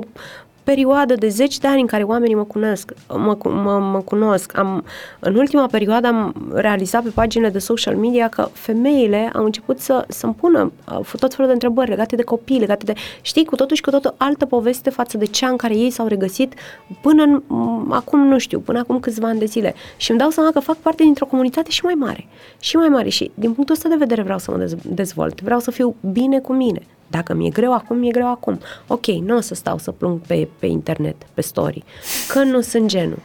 perioadă 0.64 1.14
de 1.14 1.28
zeci 1.28 1.58
de 1.58 1.68
ani 1.68 1.80
în 1.80 1.86
care 1.86 2.02
oamenii 2.02 2.34
mă 2.34 2.44
cunosc, 2.44 2.92
mă, 3.08 3.36
mă, 3.42 3.78
mă 3.78 4.00
cunosc. 4.04 4.58
Am, 4.58 4.84
în 5.18 5.34
ultima 5.34 5.66
perioadă 5.66 6.06
am 6.06 6.50
realizat 6.54 7.02
pe 7.02 7.10
paginile 7.14 7.50
de 7.50 7.58
social 7.58 7.96
media 7.96 8.28
că 8.28 8.48
femeile 8.52 9.30
au 9.34 9.44
început 9.44 9.80
să, 9.80 10.04
să-mi 10.08 10.34
pună 10.34 10.72
tot 11.18 11.34
felul 11.34 11.46
de 11.46 11.52
întrebări 11.52 11.88
legate 11.88 12.16
de 12.16 12.22
copii, 12.22 12.58
legate 12.58 12.84
de, 12.84 12.92
știi, 13.20 13.44
cu 13.44 13.56
totul 13.56 13.76
și 13.76 13.82
cu 13.82 13.90
totul 13.90 14.14
altă 14.16 14.46
poveste 14.46 14.90
față 14.90 15.18
de 15.18 15.24
cea 15.24 15.48
în 15.48 15.56
care 15.56 15.74
ei 15.74 15.90
s-au 15.90 16.06
regăsit 16.06 16.54
până 17.00 17.22
în, 17.22 17.42
acum, 17.90 18.26
nu 18.26 18.38
știu, 18.38 18.60
până 18.60 18.78
acum 18.78 19.00
câțiva 19.00 19.28
ani 19.28 19.38
de 19.38 19.44
zile. 19.44 19.74
Și 19.96 20.10
îmi 20.10 20.20
dau 20.20 20.30
seama 20.30 20.50
că 20.50 20.60
fac 20.60 20.76
parte 20.76 21.02
dintr-o 21.02 21.26
comunitate 21.26 21.70
și 21.70 21.84
mai 21.84 21.94
mare. 21.94 22.26
Și 22.60 22.76
mai 22.76 22.88
mare. 22.88 23.08
Și 23.08 23.30
din 23.34 23.52
punctul 23.52 23.74
ăsta 23.74 23.88
de 23.88 23.96
vedere 23.96 24.22
vreau 24.22 24.38
să 24.38 24.50
mă 24.50 24.76
dezvolt. 24.82 25.40
Vreau 25.40 25.60
să 25.60 25.70
fiu 25.70 25.96
bine 26.12 26.38
cu 26.38 26.52
mine. 26.52 26.82
Dacă 27.12 27.34
mi-e 27.34 27.50
greu 27.50 27.72
acum, 27.74 27.96
mi-e 27.96 28.10
greu 28.10 28.30
acum. 28.30 28.60
Ok, 28.86 29.06
nu 29.06 29.36
o 29.36 29.40
să 29.40 29.54
stau 29.54 29.78
să 29.78 29.90
plâng 29.90 30.20
pe, 30.26 30.48
pe 30.58 30.66
internet, 30.66 31.16
pe 31.34 31.40
story, 31.40 31.84
că 32.28 32.42
nu 32.42 32.60
sunt 32.60 32.88
genul. 32.88 33.18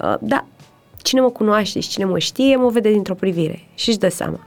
Uh, 0.00 0.14
da, 0.20 0.44
cine 0.96 1.20
mă 1.20 1.30
cunoaște 1.30 1.80
și 1.80 1.88
cine 1.88 2.04
mă 2.04 2.18
știe, 2.18 2.56
mă 2.56 2.68
vede 2.68 2.90
dintr-o 2.90 3.14
privire 3.14 3.68
și 3.74 3.88
își 3.88 3.98
dă 3.98 4.08
seama. 4.08 4.40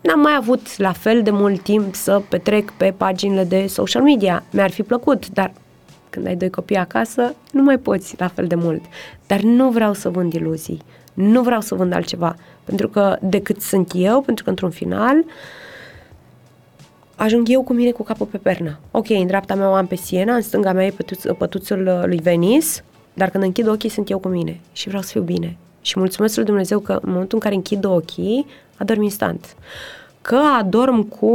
N-am 0.00 0.20
mai 0.20 0.34
avut 0.36 0.76
la 0.76 0.92
fel 0.92 1.22
de 1.22 1.30
mult 1.30 1.62
timp 1.62 1.94
să 1.94 2.22
petrec 2.28 2.70
pe 2.70 2.94
paginile 2.96 3.44
de 3.44 3.66
social 3.66 4.02
media. 4.02 4.42
Mi-ar 4.50 4.70
fi 4.70 4.82
plăcut, 4.82 5.28
dar 5.28 5.52
când 6.10 6.26
ai 6.26 6.36
doi 6.36 6.50
copii 6.50 6.76
acasă, 6.76 7.34
nu 7.52 7.62
mai 7.62 7.78
poți 7.78 8.14
la 8.18 8.28
fel 8.28 8.46
de 8.46 8.54
mult. 8.54 8.82
Dar 9.26 9.40
nu 9.40 9.70
vreau 9.70 9.92
să 9.92 10.08
vând 10.08 10.32
iluzii. 10.32 10.82
Nu 11.14 11.42
vreau 11.42 11.60
să 11.60 11.74
vând 11.74 11.92
altceva. 11.92 12.36
Pentru 12.64 12.88
că 12.88 13.16
decât 13.20 13.60
sunt 13.60 13.90
eu, 13.94 14.20
pentru 14.20 14.44
că 14.44 14.50
într-un 14.50 14.70
final 14.70 15.16
uh, 15.16 15.24
ajung 17.16 17.48
eu 17.50 17.62
cu 17.62 17.72
mine 17.72 17.90
cu 17.90 18.02
capul 18.02 18.26
pe 18.26 18.38
pernă. 18.38 18.78
Ok, 18.90 19.10
în 19.10 19.26
dreapta 19.26 19.54
mea 19.54 19.70
o 19.70 19.72
am 19.72 19.86
pe 19.86 19.96
Siena, 19.96 20.34
în 20.34 20.42
stânga 20.42 20.72
mea 20.72 20.86
e 20.86 20.90
pătuț, 20.90 21.22
pătuțul 21.38 21.86
uh, 21.86 22.02
lui 22.04 22.18
Venice, 22.18 22.68
dar 23.14 23.30
când 23.30 23.44
închid 23.44 23.68
ochii 23.68 23.88
sunt 23.88 24.10
eu 24.10 24.18
cu 24.18 24.28
mine 24.28 24.60
și 24.72 24.88
vreau 24.88 25.02
să 25.02 25.10
fiu 25.10 25.22
bine. 25.22 25.56
Și 25.80 25.98
mulțumesc 25.98 26.36
lui 26.36 26.44
Dumnezeu 26.44 26.78
că 26.78 26.92
în 26.92 27.10
momentul 27.10 27.34
în 27.34 27.40
care 27.40 27.54
închid 27.54 27.84
ochii, 27.84 28.46
adorm 28.76 29.02
instant. 29.02 29.56
Că 30.22 30.40
adorm 30.58 31.02
cu 31.02 31.26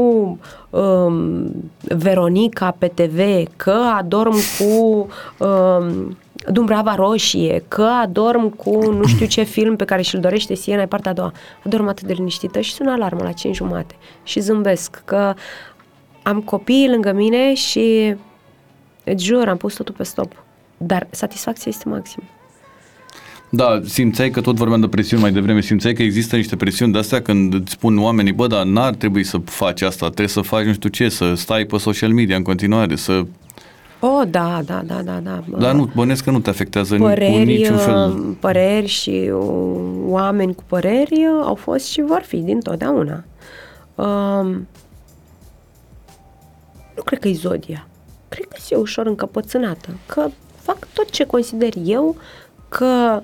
um, 0.69 1.51
Veronica 1.81 2.75
pe 2.77 2.87
TV, 2.87 3.19
că 3.55 3.77
adorm 3.97 4.35
cu 4.59 5.07
um, 5.45 6.17
Dumbrava 6.47 6.95
Roșie, 6.95 7.63
că 7.67 7.83
adorm 8.01 8.49
cu 8.49 8.91
nu 8.91 9.05
știu 9.05 9.25
ce 9.25 9.43
film 9.55 9.75
pe 9.75 9.85
care 9.85 10.01
și-l 10.01 10.19
dorește 10.19 10.53
Siena, 10.53 10.81
e 10.81 10.85
partea 10.85 11.11
a 11.11 11.13
doua. 11.13 11.31
Adorm 11.65 11.87
atât 11.87 12.07
de 12.07 12.13
liniștită 12.13 12.59
și 12.59 12.73
sună 12.73 12.91
alarmă 12.91 13.23
la 13.23 13.31
5 13.31 13.55
jumate 13.55 13.95
și 14.23 14.39
zâmbesc 14.39 15.01
că 15.05 15.33
am 16.23 16.41
copii 16.41 16.89
lângă 16.89 17.11
mine 17.11 17.53
și 17.53 18.15
îți 19.03 19.25
jur, 19.25 19.47
am 19.47 19.57
pus 19.57 19.73
totul 19.73 19.93
pe 19.97 20.03
stop. 20.03 20.43
Dar 20.77 21.07
satisfacția 21.09 21.71
este 21.73 21.89
maximă. 21.89 22.25
Da, 23.53 23.81
simțeai 23.85 24.29
că 24.29 24.41
tot 24.41 24.55
vorbeam 24.55 24.79
de 24.79 24.87
presiuni 24.87 25.21
mai 25.21 25.31
devreme, 25.31 25.61
simțeai 25.61 25.93
că 25.93 26.03
există 26.03 26.35
niște 26.35 26.55
presiuni 26.55 26.91
de-astea 26.91 27.21
când 27.21 27.53
îți 27.53 27.71
spun 27.71 27.97
oamenii, 27.97 28.31
bă, 28.31 28.47
dar 28.47 28.65
n-ar 28.65 28.93
trebui 28.93 29.23
să 29.23 29.37
faci 29.45 29.81
asta, 29.81 30.05
trebuie 30.05 30.27
să 30.27 30.41
faci 30.41 30.65
nu 30.65 30.73
știu 30.73 30.89
ce, 30.89 31.09
să 31.09 31.33
stai 31.33 31.65
pe 31.65 31.77
social 31.77 32.09
media 32.09 32.35
în 32.35 32.43
continuare, 32.43 32.95
să... 32.95 33.25
Oh, 33.99 34.27
da, 34.29 34.61
da, 34.65 34.81
da, 34.85 35.01
da, 35.01 35.19
da. 35.23 35.43
Dar 35.57 35.73
nu, 35.73 35.89
bănesc 35.95 36.23
că 36.23 36.31
nu 36.31 36.39
te 36.39 36.49
afectează 36.49 36.95
păreri, 36.95 37.31
cu 37.31 37.37
niciun 37.37 37.77
fel. 37.77 38.35
Păreri 38.39 38.87
și 38.87 39.31
oameni 40.05 40.55
cu 40.55 40.63
păreri 40.67 41.27
au 41.43 41.55
fost 41.55 41.87
și 41.87 42.01
vor 42.01 42.23
fi 42.25 42.37
din 42.37 42.59
totdeauna. 42.59 43.23
Um, 43.95 44.67
nu 47.01 47.07
cred 47.07 47.19
că 47.19 47.27
e 47.27 47.33
Zodia. 47.33 47.87
cred 48.29 48.47
că 48.47 48.55
sunt 48.59 48.81
ușor 48.81 49.05
încăpățânată, 49.05 49.97
că 50.05 50.29
fac 50.61 50.87
tot 50.93 51.09
ce 51.09 51.25
consider 51.25 51.73
eu 51.85 52.15
că 52.69 53.21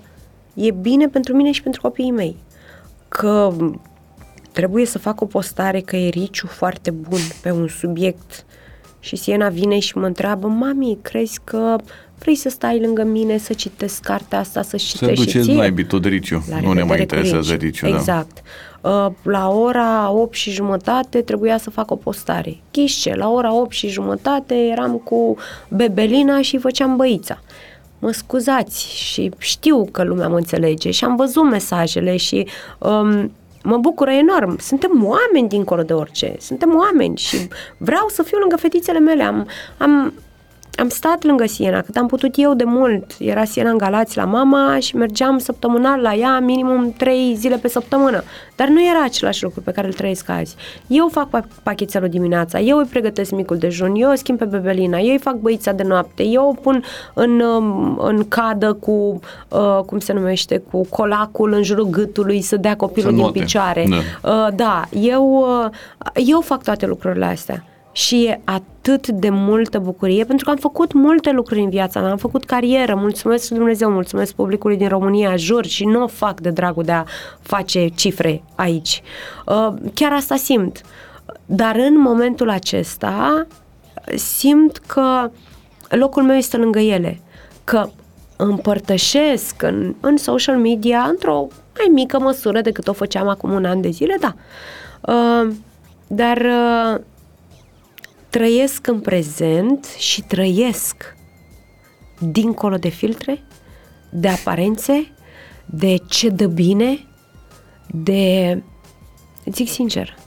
e 0.53 0.71
bine 0.71 1.07
pentru 1.07 1.36
mine 1.36 1.51
și 1.51 1.63
pentru 1.63 1.82
copiii 1.82 2.11
mei. 2.11 2.36
Că 3.07 3.53
trebuie 4.51 4.86
să 4.86 4.97
fac 4.99 5.21
o 5.21 5.25
postare 5.25 5.80
că 5.80 5.95
e 5.95 6.09
Riciu 6.09 6.47
foarte 6.47 6.91
bun 6.91 7.19
pe 7.41 7.51
un 7.51 7.67
subiect 7.67 8.45
și 8.99 9.15
Siena 9.15 9.49
vine 9.49 9.80
și 9.80 9.97
mă 9.97 10.05
întreabă, 10.05 10.47
mami, 10.47 10.97
crezi 11.01 11.39
că 11.43 11.75
vrei 12.19 12.36
să 12.36 12.49
stai 12.49 12.80
lângă 12.80 13.03
mine, 13.03 13.38
să 13.38 13.53
citesc 13.53 14.01
cartea 14.01 14.39
asta, 14.39 14.61
să 14.61 14.78
citești 14.78 15.15
Să 15.15 15.23
duceți 15.23 15.51
naibii 15.51 15.86
tot 15.86 16.05
Riciu, 16.05 16.43
nu 16.61 16.73
ne 16.73 16.84
mai 16.84 16.99
interesează 16.99 17.53
Riciu. 17.53 17.65
Riciu 17.65 17.89
da. 17.89 17.95
exact. 17.95 18.34
Da. 18.34 18.41
La 19.23 19.49
ora 19.49 20.11
8 20.11 20.33
și 20.33 20.51
jumătate 20.51 21.21
trebuia 21.21 21.57
să 21.57 21.69
fac 21.69 21.91
o 21.91 21.95
postare. 21.95 22.57
Ghișce, 22.71 23.15
la 23.15 23.29
ora 23.29 23.53
8 23.53 23.71
și 23.71 23.88
jumătate 23.88 24.55
eram 24.55 24.97
cu 24.97 25.38
Bebelina 25.69 26.41
și 26.41 26.57
făceam 26.57 26.95
băița 26.95 27.39
mă 27.99 28.11
scuzați 28.11 28.95
și 28.95 29.31
știu 29.38 29.88
că 29.91 30.03
lumea 30.03 30.27
mă 30.27 30.38
înțelege 30.38 30.91
și 30.91 31.03
am 31.03 31.15
văzut 31.15 31.43
mesajele 31.43 32.17
și 32.17 32.47
um, 32.77 33.31
mă 33.63 33.77
bucură 33.77 34.11
enorm. 34.11 34.57
Suntem 34.59 35.05
oameni 35.05 35.47
dincolo 35.47 35.81
de 35.81 35.93
orice. 35.93 36.35
Suntem 36.39 36.75
oameni 36.75 37.17
și 37.17 37.38
vreau 37.77 38.07
să 38.09 38.23
fiu 38.23 38.38
lângă 38.38 38.55
fetițele 38.55 38.99
mele. 38.99 39.23
Am, 39.23 39.47
am 39.77 40.13
am 40.78 40.89
stat 40.89 41.23
lângă 41.23 41.45
Siena, 41.45 41.82
cât 41.82 41.95
am 41.95 42.07
putut 42.07 42.34
eu 42.36 42.53
de 42.53 42.63
mult. 42.63 43.11
Era 43.19 43.43
Siena 43.43 43.69
în 43.69 43.78
Galați 43.78 44.17
la 44.17 44.25
mama 44.25 44.80
și 44.80 44.95
mergeam 44.95 45.38
săptămânal 45.38 46.01
la 46.01 46.13
ea, 46.13 46.39
minimum 46.39 46.93
trei 46.97 47.36
zile 47.36 47.57
pe 47.57 47.67
săptămână. 47.67 48.23
Dar 48.55 48.67
nu 48.67 48.86
era 48.86 49.03
același 49.03 49.43
lucru 49.43 49.61
pe 49.61 49.71
care 49.71 49.88
îl 49.88 49.93
trăiesc 49.93 50.30
azi. 50.30 50.55
Eu 50.88 51.07
fac 51.11 51.47
pachetelul 51.63 52.09
dimineața, 52.09 52.59
eu 52.59 52.78
îi 52.78 52.86
pregătesc 52.86 53.32
micul 53.32 53.57
dejun, 53.57 53.95
eu 53.95 54.11
o 54.11 54.15
schimb 54.15 54.38
pe 54.38 54.45
bebelina, 54.45 54.97
eu 54.97 55.11
îi 55.11 55.19
fac 55.19 55.36
băița 55.36 55.71
de 55.71 55.84
noapte, 55.84 56.23
eu 56.23 56.47
o 56.47 56.61
pun 56.61 56.84
în, 57.13 57.39
um, 57.39 57.99
în 58.01 58.28
cadă 58.28 58.73
cu, 58.73 59.19
uh, 59.49 59.80
cum 59.86 59.99
se 59.99 60.13
numește, 60.13 60.57
cu 60.71 60.86
colacul 60.89 61.53
în 61.53 61.63
jurul 61.63 61.89
gâtului 61.89 62.41
să 62.41 62.57
dea 62.57 62.75
copilul 62.75 63.15
din 63.15 63.32
picioare. 63.32 63.88
Da, 63.89 64.30
uh, 64.30 64.47
da 64.55 64.84
eu, 64.91 65.47
uh, 65.63 66.21
eu 66.28 66.41
fac 66.41 66.63
toate 66.63 66.86
lucrurile 66.86 67.25
astea 67.25 67.63
și 67.97 68.25
e 68.25 68.41
atât 68.43 69.07
de 69.07 69.29
multă 69.29 69.79
bucurie 69.79 70.23
pentru 70.25 70.45
că 70.45 70.51
am 70.51 70.57
făcut 70.57 70.93
multe 70.93 71.31
lucruri 71.31 71.61
în 71.61 71.69
viața 71.69 71.99
mea, 71.99 72.11
am 72.11 72.17
făcut 72.17 72.45
carieră, 72.45 72.95
mulțumesc 72.95 73.49
Dumnezeu, 73.49 73.91
mulțumesc 73.91 74.33
publicului 74.33 74.77
din 74.77 74.87
România, 74.87 75.35
jur 75.35 75.65
și 75.65 75.85
nu 75.85 76.03
o 76.03 76.07
fac 76.07 76.39
de 76.41 76.49
dragul 76.49 76.83
de 76.83 76.91
a 76.91 77.03
face 77.41 77.87
cifre 77.87 78.43
aici. 78.55 79.01
Uh, 79.45 79.73
chiar 79.93 80.11
asta 80.11 80.35
simt. 80.35 80.81
Dar 81.45 81.75
în 81.75 81.99
momentul 81.99 82.49
acesta 82.49 83.47
simt 84.15 84.77
că 84.77 85.31
locul 85.89 86.23
meu 86.23 86.35
este 86.35 86.57
lângă 86.57 86.79
ele, 86.79 87.19
că 87.63 87.89
împărtășesc 88.35 89.61
în, 89.61 89.95
în 89.99 90.17
social 90.17 90.57
media 90.57 91.05
într-o 91.09 91.47
mai 91.77 91.87
mică 91.91 92.19
măsură 92.19 92.61
decât 92.61 92.87
o 92.87 92.93
făceam 92.93 93.27
acum 93.27 93.51
un 93.51 93.65
an 93.65 93.81
de 93.81 93.89
zile, 93.89 94.17
da. 94.19 94.35
Uh, 95.13 95.53
dar 96.07 96.37
uh, 96.37 96.99
trăiesc 98.30 98.88
în 98.88 98.99
prezent 98.99 99.86
și 99.86 100.21
trăiesc 100.21 101.15
dincolo 102.19 102.78
de 102.78 102.89
filtre, 102.89 103.43
de 104.09 104.28
aparențe, 104.28 105.11
de 105.65 105.97
ce 105.97 106.30
dă 106.30 106.47
bine, 106.47 107.07
de... 107.88 108.63
Zic 109.45 109.67
sincer, 109.67 110.17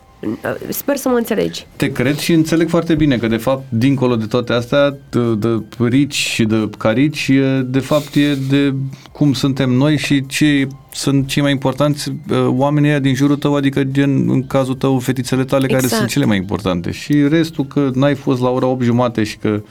Sper 0.69 0.97
să 0.97 1.09
mă 1.09 1.17
înțelegi. 1.17 1.67
Te 1.77 1.93
cred 1.93 2.17
și 2.17 2.33
înțeleg 2.33 2.69
foarte 2.69 2.95
bine 2.95 3.17
că, 3.17 3.27
de 3.27 3.37
fapt, 3.37 3.65
dincolo 3.69 4.17
de 4.17 4.27
toate 4.27 4.53
astea, 4.53 4.97
de, 5.11 5.35
de 5.35 5.63
rici 5.79 6.15
și 6.15 6.45
de 6.45 6.71
carici, 6.79 7.31
de 7.65 7.79
fapt 7.79 8.15
e 8.15 8.35
de 8.49 8.75
cum 9.13 9.33
suntem 9.33 9.71
noi 9.71 9.97
și 9.97 10.27
ce 10.27 10.67
sunt 10.93 11.27
cei 11.27 11.43
mai 11.43 11.51
importanți 11.51 12.13
oamenii 12.47 13.01
din 13.01 13.15
jurul 13.15 13.37
tău, 13.37 13.55
adică 13.55 13.85
gen, 13.85 14.29
în 14.29 14.47
cazul 14.47 14.75
tău, 14.75 14.99
fetițele 14.99 15.45
tale 15.45 15.65
exact. 15.65 15.83
care 15.85 15.95
sunt 15.95 16.09
cele 16.09 16.25
mai 16.25 16.37
importante. 16.37 16.91
Și 16.91 17.29
restul 17.29 17.65
că 17.65 17.91
n-ai 17.95 18.15
fost 18.15 18.41
la 18.41 18.49
ora 18.49 18.67
8 18.67 18.83
jumate 18.83 19.23
și 19.23 19.37
că 19.37 19.63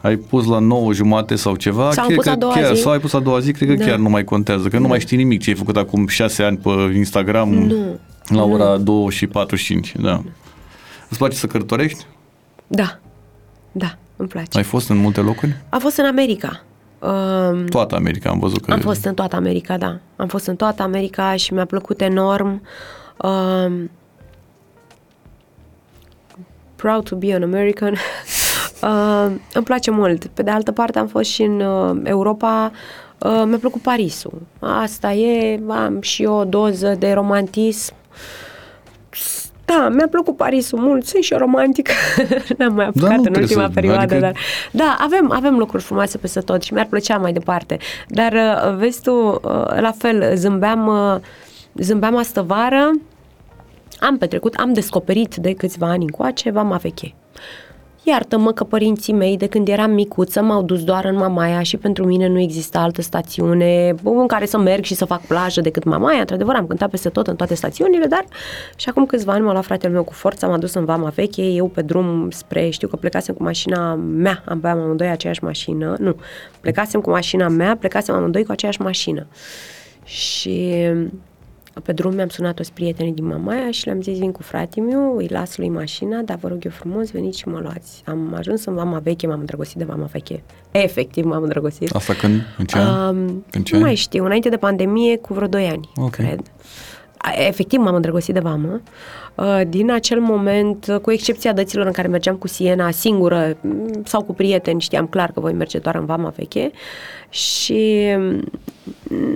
ai 0.00 0.16
pus 0.16 0.46
la 0.46 0.58
9 0.58 0.92
jumate 0.92 1.34
sau 1.34 1.56
ceva, 1.56 1.90
sau, 1.92 2.06
cred 2.06 2.18
că 2.18 2.36
chiar, 2.54 2.74
sau 2.74 2.92
ai 2.92 2.98
pus 2.98 3.12
a 3.12 3.18
doua 3.18 3.38
zi, 3.38 3.52
cred 3.52 3.68
că 3.68 3.74
da. 3.74 3.84
chiar 3.84 3.98
nu 3.98 4.08
mai 4.08 4.24
contează, 4.24 4.62
că 4.62 4.76
da. 4.76 4.78
nu 4.78 4.88
mai 4.88 5.00
știi 5.00 5.16
nimic 5.16 5.42
ce 5.42 5.50
ai 5.50 5.56
făcut 5.56 5.76
acum 5.76 6.06
6 6.06 6.42
ani 6.42 6.56
pe 6.56 6.70
Instagram. 6.94 7.54
Nu. 7.54 7.98
La 8.28 8.42
ora 8.42 8.76
mm. 8.76 8.84
2 8.84 9.10
și 9.10 9.26
45, 9.26 9.94
da. 10.00 10.22
Îți 11.08 11.18
place 11.18 11.36
să 11.36 11.46
călătorești? 11.46 12.06
Da, 12.66 12.98
da, 13.72 13.96
îmi 14.16 14.28
place. 14.28 14.58
Ai 14.58 14.64
fost 14.64 14.88
în 14.88 14.96
multe 14.96 15.20
locuri? 15.20 15.56
Am 15.68 15.80
fost 15.80 15.96
în 15.96 16.04
America. 16.04 16.62
Um, 16.98 17.64
toată 17.66 17.94
America 17.94 18.30
am 18.30 18.38
văzut 18.38 18.64
că... 18.64 18.72
Am 18.72 18.80
fost 18.80 19.04
în 19.04 19.14
toată 19.14 19.36
America, 19.36 19.76
da. 19.76 19.98
Am 20.16 20.28
fost 20.28 20.46
în 20.46 20.56
toată 20.56 20.82
America 20.82 21.36
și 21.36 21.52
mi-a 21.52 21.64
plăcut 21.64 22.00
enorm. 22.00 22.62
Um, 23.16 23.90
proud 26.76 27.04
to 27.04 27.16
be 27.16 27.34
an 27.34 27.42
American. 27.42 27.92
uh, 28.82 29.32
îmi 29.54 29.64
place 29.64 29.90
mult. 29.90 30.26
Pe 30.26 30.42
de 30.42 30.50
altă 30.50 30.72
parte 30.72 30.98
am 30.98 31.06
fost 31.06 31.30
și 31.30 31.42
în 31.42 31.60
uh, 31.60 32.00
Europa. 32.04 32.70
Uh, 33.18 33.42
mi-a 33.46 33.58
plăcut 33.58 33.80
Parisul. 33.80 34.42
Asta 34.58 35.12
e, 35.12 35.60
am 35.68 36.00
și 36.00 36.22
eu 36.22 36.32
o 36.32 36.44
doză 36.44 36.94
de 36.98 37.12
romantism 37.12 37.94
da, 39.64 39.88
mi-a 39.88 40.08
plăcut 40.10 40.36
Parisul 40.36 40.78
mult, 40.78 41.06
sunt 41.06 41.22
și 41.22 41.32
eu 41.32 41.38
romantică, 41.38 41.92
n-am 42.58 42.74
mai 42.74 42.86
apucat 42.86 43.20
da, 43.20 43.30
în 43.30 43.34
ultima 43.40 43.70
perioadă, 43.74 44.00
adică... 44.00 44.18
dar 44.18 44.34
da, 44.70 44.96
avem, 44.98 45.32
avem 45.32 45.58
lucruri 45.58 45.82
frumoase 45.82 46.18
peste 46.18 46.40
tot 46.40 46.62
și 46.62 46.72
mi-ar 46.72 46.86
plăcea 46.86 47.16
mai 47.16 47.32
departe. 47.32 47.78
Dar 48.08 48.32
uh, 48.32 48.76
vezi 48.76 49.02
tu, 49.02 49.28
uh, 49.28 49.40
la 49.80 49.92
fel, 49.98 50.36
zâmbeam, 50.36 50.86
uh, 50.86 51.20
zâmbeam 51.74 52.16
astă 52.16 52.42
vară, 52.42 52.90
am 54.00 54.18
petrecut, 54.18 54.54
am 54.54 54.72
descoperit 54.72 55.34
de 55.34 55.54
câțiva 55.54 55.86
ani 55.86 56.02
încoace 56.02 56.50
Vama 56.50 56.76
Veche. 56.76 57.14
Iartă-mă 58.04 58.52
că 58.52 58.64
părinții 58.64 59.12
mei, 59.12 59.36
de 59.36 59.46
când 59.46 59.68
eram 59.68 59.90
micuță, 59.90 60.42
m-au 60.42 60.62
dus 60.62 60.84
doar 60.84 61.04
în 61.04 61.16
Mamaia 61.16 61.62
și 61.62 61.76
pentru 61.76 62.06
mine 62.06 62.28
nu 62.28 62.40
exista 62.40 62.78
altă 62.78 63.02
stațiune 63.02 63.94
în 64.02 64.26
care 64.26 64.46
să 64.46 64.58
merg 64.58 64.84
și 64.84 64.94
să 64.94 65.04
fac 65.04 65.20
plajă 65.26 65.60
decât 65.60 65.84
Mamaia. 65.84 66.20
Într-adevăr, 66.20 66.54
am 66.54 66.66
cântat 66.66 66.90
peste 66.90 67.08
tot 67.08 67.26
în 67.26 67.36
toate 67.36 67.54
stațiunile, 67.54 68.06
dar 68.06 68.24
și 68.76 68.88
acum 68.88 69.06
câțiva 69.06 69.32
ani 69.32 69.44
m-a 69.44 69.52
luat 69.52 69.64
fratele 69.64 69.92
meu 69.92 70.04
cu 70.04 70.12
forța, 70.12 70.46
m-a 70.46 70.58
dus 70.58 70.74
în 70.74 70.84
Vama 70.84 71.08
Veche, 71.08 71.42
eu 71.42 71.66
pe 71.66 71.82
drum 71.82 72.30
spre, 72.30 72.68
știu 72.68 72.88
că 72.88 72.96
plecasem 72.96 73.34
cu 73.34 73.42
mașina 73.42 73.94
mea, 73.94 74.42
am 74.46 74.60
băiat 74.60 74.76
amândoi 74.76 75.08
aceeași 75.08 75.44
mașină, 75.44 75.96
nu, 75.98 76.16
plecasem 76.60 77.00
cu 77.00 77.10
mașina 77.10 77.48
mea, 77.48 77.76
plecasem 77.76 78.14
amândoi 78.14 78.44
cu 78.44 78.52
aceeași 78.52 78.80
mașină. 78.80 79.26
Și 80.04 80.74
pe 81.80 81.92
drum 81.92 82.14
mi-am 82.14 82.28
sunat 82.28 82.54
toți 82.54 82.72
prietenii 82.72 83.12
din 83.12 83.26
Mamaia 83.26 83.70
și 83.70 83.86
le-am 83.86 84.02
zis, 84.02 84.18
vin 84.18 84.32
cu 84.32 84.42
fratele 84.42 84.86
meu, 84.86 85.16
îi 85.16 85.26
las 85.26 85.56
lui 85.56 85.68
mașina, 85.68 86.20
dar 86.20 86.36
vă 86.36 86.48
rog 86.48 86.64
eu 86.64 86.70
frumos, 86.70 87.10
veniți 87.10 87.38
și 87.38 87.48
mă 87.48 87.58
luați. 87.62 88.02
Am 88.06 88.34
ajuns 88.36 88.64
în 88.64 88.74
Vama 88.74 88.98
Veche, 88.98 89.26
m-am 89.26 89.40
îndrăgostit 89.40 89.76
de 89.76 89.84
Vama 89.84 90.08
Veche. 90.12 90.42
Efectiv 90.70 91.24
m-am 91.24 91.42
îndrăgostit. 91.42 91.94
Asta 91.94 92.12
când? 92.12 92.40
În 92.58 92.64
ce 92.64 92.78
an? 92.78 93.16
Um, 93.16 93.44
în 93.50 93.62
ce 93.62 93.74
nu 93.74 93.80
mai 93.80 93.94
știu, 93.94 94.24
înainte 94.24 94.48
de 94.48 94.56
pandemie, 94.56 95.16
cu 95.16 95.34
vreo 95.34 95.46
2 95.46 95.66
ani, 95.66 95.88
okay. 95.96 96.26
cred. 96.26 96.40
Efectiv 97.48 97.80
m-am 97.80 97.94
îndrăgostit 97.94 98.34
de 98.34 98.40
Vama. 98.40 98.80
Uh, 99.34 99.60
din 99.68 99.90
acel 99.90 100.20
moment, 100.20 100.98
cu 101.02 101.10
excepția 101.10 101.52
dăților 101.52 101.86
în 101.86 101.92
care 101.92 102.08
mergeam 102.08 102.36
cu 102.36 102.48
Siena 102.48 102.90
singură 102.90 103.56
mm, 103.60 104.02
sau 104.04 104.22
cu 104.22 104.34
prieteni, 104.34 104.80
știam 104.80 105.06
clar 105.06 105.30
că 105.32 105.40
voi 105.40 105.52
merge 105.52 105.78
doar 105.78 105.94
în 105.94 106.04
Vama 106.04 106.28
Veche 106.28 106.70
și 107.28 108.14
mm, 108.16 108.44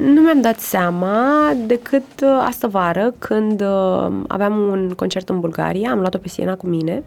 nu 0.01 0.21
mi-am 0.21 0.41
dat 0.41 0.61
seama 0.61 1.53
decât 1.67 2.21
uh, 2.23 2.45
astă 2.47 2.67
vară 2.67 3.15
când 3.19 3.61
uh, 3.61 4.13
aveam 4.27 4.59
un 4.59 4.93
concert 4.97 5.29
în 5.29 5.41
Bulgaria, 5.41 5.91
am 5.91 5.99
luat-o 5.99 6.19
pe 6.19 6.29
Siena 6.29 6.57
cu 6.57 6.67
mine 6.67 7.03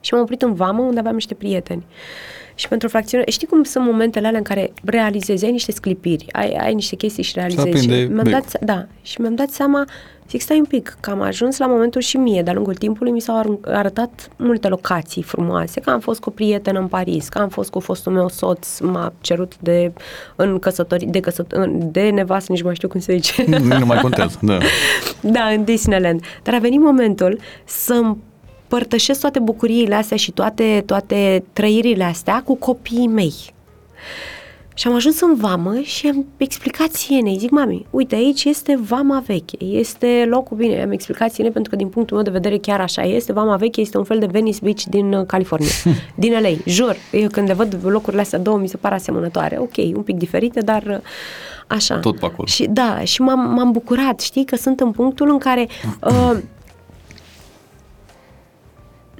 și 0.00 0.12
m-am 0.12 0.22
oprit 0.22 0.42
în 0.42 0.54
Vamă 0.54 0.82
unde 0.82 0.98
aveam 0.98 1.14
niște 1.14 1.34
prieteni. 1.34 1.84
Și 2.54 2.68
pentru 2.68 2.86
o 2.86 2.90
fracțiune, 2.90 3.24
știi 3.26 3.46
cum 3.46 3.62
sunt 3.62 3.84
momentele 3.84 4.26
alea 4.26 4.38
în 4.38 4.44
care 4.44 4.72
realizezi, 4.84 5.44
ai 5.44 5.50
niște 5.50 5.72
sclipiri, 5.72 6.26
ai, 6.32 6.52
ai 6.52 6.74
niște 6.74 6.96
chestii 6.96 7.22
și 7.22 7.32
realizezi. 7.34 7.82
Și 7.82 7.88
mi-am 7.88 8.28
dat, 8.30 8.60
da, 8.60 8.86
și 9.02 9.20
mi-am 9.20 9.34
dat 9.34 9.50
seama 9.50 9.84
Zic, 10.30 10.40
stai 10.40 10.58
un 10.58 10.64
pic, 10.64 10.96
că 11.00 11.10
am 11.10 11.20
ajuns 11.20 11.58
la 11.58 11.66
momentul 11.66 12.00
și 12.00 12.16
mie, 12.16 12.42
de-a 12.42 12.52
lungul 12.52 12.74
timpului 12.74 13.12
mi 13.12 13.20
s-au 13.20 13.60
arătat 13.64 14.30
multe 14.36 14.68
locații 14.68 15.22
frumoase, 15.22 15.80
că 15.80 15.90
am 15.90 16.00
fost 16.00 16.20
cu 16.20 16.28
o 16.28 16.32
prietenă 16.32 16.78
în 16.78 16.86
Paris, 16.86 17.28
că 17.28 17.38
am 17.38 17.48
fost 17.48 17.70
cu 17.70 17.80
fostul 17.80 18.12
meu 18.12 18.28
soț, 18.28 18.78
m-a 18.78 19.12
cerut 19.20 19.58
de 19.58 19.92
în 20.36 20.58
căsătorie, 20.58 21.06
de, 21.10 21.20
căsătorie, 21.20 21.78
de 21.90 22.10
nevastă, 22.10 22.52
nici 22.52 22.62
mai 22.62 22.74
știu 22.74 22.88
cum 22.88 23.00
se 23.00 23.16
zice. 23.16 23.44
Nu, 23.46 23.78
nu 23.78 23.86
mai 23.86 24.00
contează, 24.00 24.38
da. 24.42 24.58
da, 25.36 25.44
în 25.44 25.64
Disneyland. 25.64 26.24
Dar 26.42 26.54
a 26.54 26.58
venit 26.58 26.80
momentul 26.80 27.38
să 27.64 27.92
împărtășesc 27.92 29.20
toate 29.20 29.38
bucuriile 29.38 29.94
astea 29.94 30.16
și 30.16 30.30
toate, 30.30 30.82
toate 30.86 31.44
trăirile 31.52 32.04
astea 32.04 32.42
cu 32.44 32.54
copiii 32.54 33.06
mei. 33.06 33.34
Și 34.74 34.86
am 34.86 34.94
ajuns 34.94 35.20
în 35.20 35.34
vamă 35.34 35.80
și 35.80 36.06
am 36.06 36.26
explicat 36.36 36.92
sienei. 36.92 37.38
Zic, 37.38 37.50
mami, 37.50 37.86
uite, 37.90 38.14
aici 38.14 38.44
este 38.44 38.78
vama 38.82 39.22
veche, 39.26 39.64
este 39.64 40.26
locul 40.28 40.56
bine. 40.56 40.82
Am 40.82 40.90
explicat 40.90 41.32
sienei 41.32 41.52
pentru 41.52 41.70
că 41.70 41.76
din 41.76 41.88
punctul 41.88 42.16
meu 42.16 42.24
de 42.24 42.30
vedere 42.30 42.58
chiar 42.58 42.80
așa 42.80 43.02
este. 43.02 43.32
Vama 43.32 43.56
veche 43.56 43.80
este 43.80 43.98
un 43.98 44.04
fel 44.04 44.18
de 44.18 44.26
Venice 44.26 44.58
Beach 44.62 44.82
din 44.82 45.12
uh, 45.12 45.26
California, 45.26 45.68
din 46.14 46.32
LA. 46.32 46.50
Jur, 46.64 46.96
eu 47.12 47.28
când 47.28 47.48
le 47.48 47.54
văd 47.54 47.78
locurile 47.82 48.22
astea 48.22 48.38
două 48.38 48.58
mi 48.58 48.68
se 48.68 48.76
par 48.76 48.92
asemănătoare. 48.92 49.58
Ok, 49.58 49.76
un 49.94 50.02
pic 50.02 50.16
diferite, 50.16 50.60
dar 50.60 50.82
uh, 50.82 50.98
așa. 51.66 51.98
Tot 51.98 52.18
pe 52.18 52.24
acolo. 52.24 52.46
Și 52.46 52.66
da, 52.66 53.04
și 53.04 53.22
m-am, 53.22 53.54
m-am 53.54 53.72
bucurat, 53.72 54.20
știi, 54.20 54.44
că 54.44 54.56
sunt 54.56 54.80
în 54.80 54.90
punctul 54.90 55.30
în 55.30 55.38
care 55.38 55.68
uh, 56.02 56.36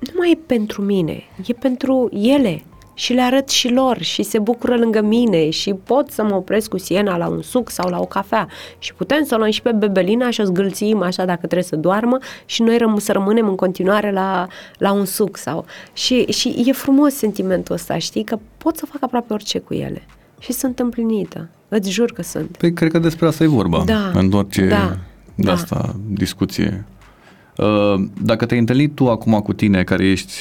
nu 0.01 0.13
mai 0.19 0.31
e 0.31 0.39
pentru 0.47 0.83
mine, 0.83 1.23
e 1.47 1.53
pentru 1.53 2.09
ele 2.13 2.65
și 3.01 3.13
le 3.13 3.21
arăt 3.21 3.49
și 3.49 3.69
lor 3.69 4.03
și 4.03 4.23
se 4.23 4.39
bucură 4.39 4.77
lângă 4.77 5.01
mine 5.01 5.51
și 5.51 5.75
pot 5.85 6.11
să 6.11 6.23
mă 6.23 6.35
opresc 6.35 6.69
cu 6.69 6.79
Siena 6.79 7.17
la 7.17 7.29
un 7.29 7.43
suc 7.43 7.71
sau 7.71 7.89
la 7.89 7.99
o 7.99 8.05
cafea 8.05 8.49
și 8.79 8.95
putem 8.95 9.25
să 9.25 9.35
o 9.35 9.39
luăm 9.39 9.51
și 9.51 9.63
pe 9.63 9.73
Bebelina 9.73 10.31
și 10.31 10.41
o 10.41 10.45
zgâlțim 10.45 11.03
așa 11.03 11.25
dacă 11.25 11.39
trebuie 11.39 11.63
să 11.63 11.77
doarmă 11.77 12.19
și 12.45 12.63
noi 12.63 12.77
răm- 12.77 12.97
să 12.97 13.13
rămânem 13.13 13.49
în 13.49 13.55
continuare 13.55 14.13
la, 14.13 14.47
la 14.79 14.93
un 14.93 15.05
suc 15.05 15.37
sau... 15.37 15.65
Și, 15.93 16.25
și 16.25 16.65
e 16.67 16.73
frumos 16.73 17.15
sentimentul 17.15 17.75
ăsta, 17.75 17.99
știi, 17.99 18.25
că 18.25 18.39
pot 18.59 18.77
să 18.77 18.87
fac 18.87 19.03
aproape 19.03 19.33
orice 19.33 19.59
cu 19.59 19.75
ele 19.75 20.03
și 20.39 20.53
sunt 20.53 20.79
împlinită. 20.79 21.49
Îți 21.69 21.91
jur 21.91 22.13
că 22.13 22.23
sunt. 22.23 22.57
Păi 22.57 22.73
cred 22.73 22.91
că 22.91 22.99
despre 22.99 23.27
asta 23.27 23.45
e 23.45 23.47
vorba 23.47 23.83
Da, 23.85 24.11
în 24.15 24.33
orice 24.33 24.67
da, 24.67 24.97
de 25.35 25.43
da. 25.43 25.53
asta 25.53 25.95
discuție. 26.09 26.85
Uh, 27.57 27.95
Dacă 28.23 28.47
te-ai 28.47 28.61
întâlnit 28.61 28.95
tu 28.95 29.11
acum 29.11 29.41
cu 29.41 29.53
tine, 29.53 29.85
care 29.85 30.05
ești 30.07 30.33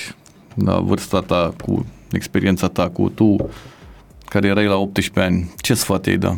la 0.55 0.80
vârsta 0.80 1.22
ta, 1.22 1.53
cu 1.66 1.86
experiența 2.12 2.68
ta, 2.68 2.89
cu 2.89 3.10
tu, 3.10 3.49
care 4.26 4.47
erai 4.47 4.66
la 4.66 4.76
18 4.76 5.20
ani, 5.20 5.53
ce 5.57 5.74
sfat 5.74 6.05
ai 6.05 6.18
da? 6.18 6.38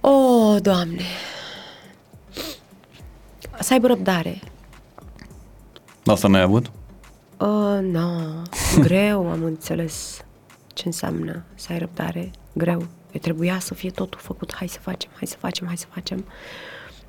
O, 0.00 0.08
oh, 0.10 0.62
Doamne! 0.62 1.02
Să 3.60 3.72
aibă 3.72 3.86
răbdare. 3.86 4.40
Asta 6.04 6.28
n-ai 6.28 6.42
avut? 6.42 6.70
Uh, 7.36 7.78
no, 7.82 8.08
greu 8.86 9.30
am 9.30 9.42
înțeles 9.42 10.24
ce 10.74 10.82
înseamnă 10.86 11.42
să 11.54 11.66
ai 11.70 11.78
răbdare. 11.78 12.30
Greu. 12.52 12.86
E 13.10 13.18
trebuia 13.18 13.58
să 13.58 13.74
fie 13.74 13.90
totul 13.90 14.20
făcut. 14.22 14.54
Hai 14.54 14.68
să 14.68 14.78
facem, 14.80 15.10
hai 15.14 15.26
să 15.26 15.36
facem, 15.38 15.66
hai 15.66 15.76
să 15.76 15.86
facem. 15.92 16.24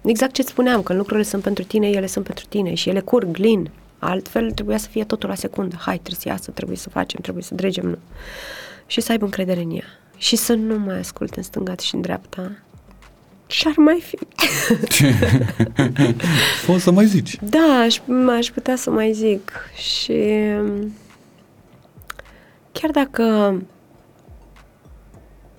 Exact 0.01 0.33
ce 0.33 0.41
spuneam, 0.41 0.83
că 0.83 0.93
lucrurile 0.93 1.25
sunt 1.25 1.43
pentru 1.43 1.63
tine, 1.63 1.87
ele 1.89 2.07
sunt 2.07 2.25
pentru 2.25 2.45
tine 2.49 2.73
și 2.73 2.89
ele 2.89 2.99
curg 2.99 3.35
lin. 3.35 3.71
Altfel 3.99 4.51
trebuia 4.51 4.77
să 4.77 4.87
fie 4.89 5.03
totul 5.03 5.29
la 5.29 5.35
secundă. 5.35 5.75
Hai, 5.79 5.97
trebuie 5.97 6.19
să 6.21 6.29
iasă, 6.29 6.51
trebuie 6.51 6.77
să 6.77 6.89
facem, 6.89 7.19
trebuie 7.21 7.43
să 7.43 7.55
dregem, 7.55 7.85
nu. 7.85 7.97
Și 8.87 9.01
să 9.01 9.11
aibă 9.11 9.25
încredere 9.25 9.61
în 9.61 9.71
ea. 9.71 9.85
Și 10.17 10.35
să 10.35 10.53
nu 10.53 10.79
mai 10.79 10.99
asculte 10.99 11.37
în 11.37 11.43
stânga 11.43 11.75
și 11.75 11.95
în 11.95 12.01
dreapta. 12.01 12.51
Și 13.47 13.67
ar 13.67 13.73
mai 13.77 14.03
fi. 14.05 14.17
Poți 16.65 16.83
să 16.83 16.91
mai 16.91 17.05
zici. 17.05 17.37
Da, 17.41 17.83
aș, 17.85 17.99
aș 18.37 18.47
putea 18.47 18.75
să 18.75 18.89
mai 18.89 19.13
zic. 19.13 19.51
Și 19.75 20.13
chiar 22.71 22.91
dacă 22.91 23.55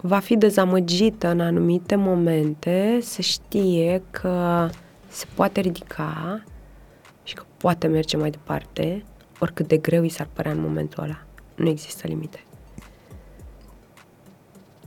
va 0.00 0.18
fi 0.18 0.36
dezamăgită 0.36 1.30
în 1.30 1.40
anumite 1.40 1.94
momente, 1.94 2.98
să 3.02 3.22
știe 3.22 4.02
că 4.10 4.68
se 5.08 5.24
poate 5.34 5.60
ridica 5.60 6.40
și 6.42 6.44
că 6.44 6.52
poate 7.58 7.86
merge 7.86 8.16
mai 8.16 8.30
departe, 8.30 9.04
oricât 9.38 9.68
de 9.68 9.76
greu 9.76 10.02
i 10.04 10.08
s-ar 10.08 10.28
părea 10.32 10.52
în 10.52 10.60
momentul 10.60 11.02
ăla. 11.02 11.22
Nu 11.54 11.68
există 11.68 12.06
limite. 12.06 12.42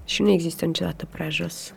Și 0.06 0.22
nu 0.22 0.30
există 0.30 0.66
niciodată 0.66 1.08
prea 1.12 1.30
jos. 1.30 1.74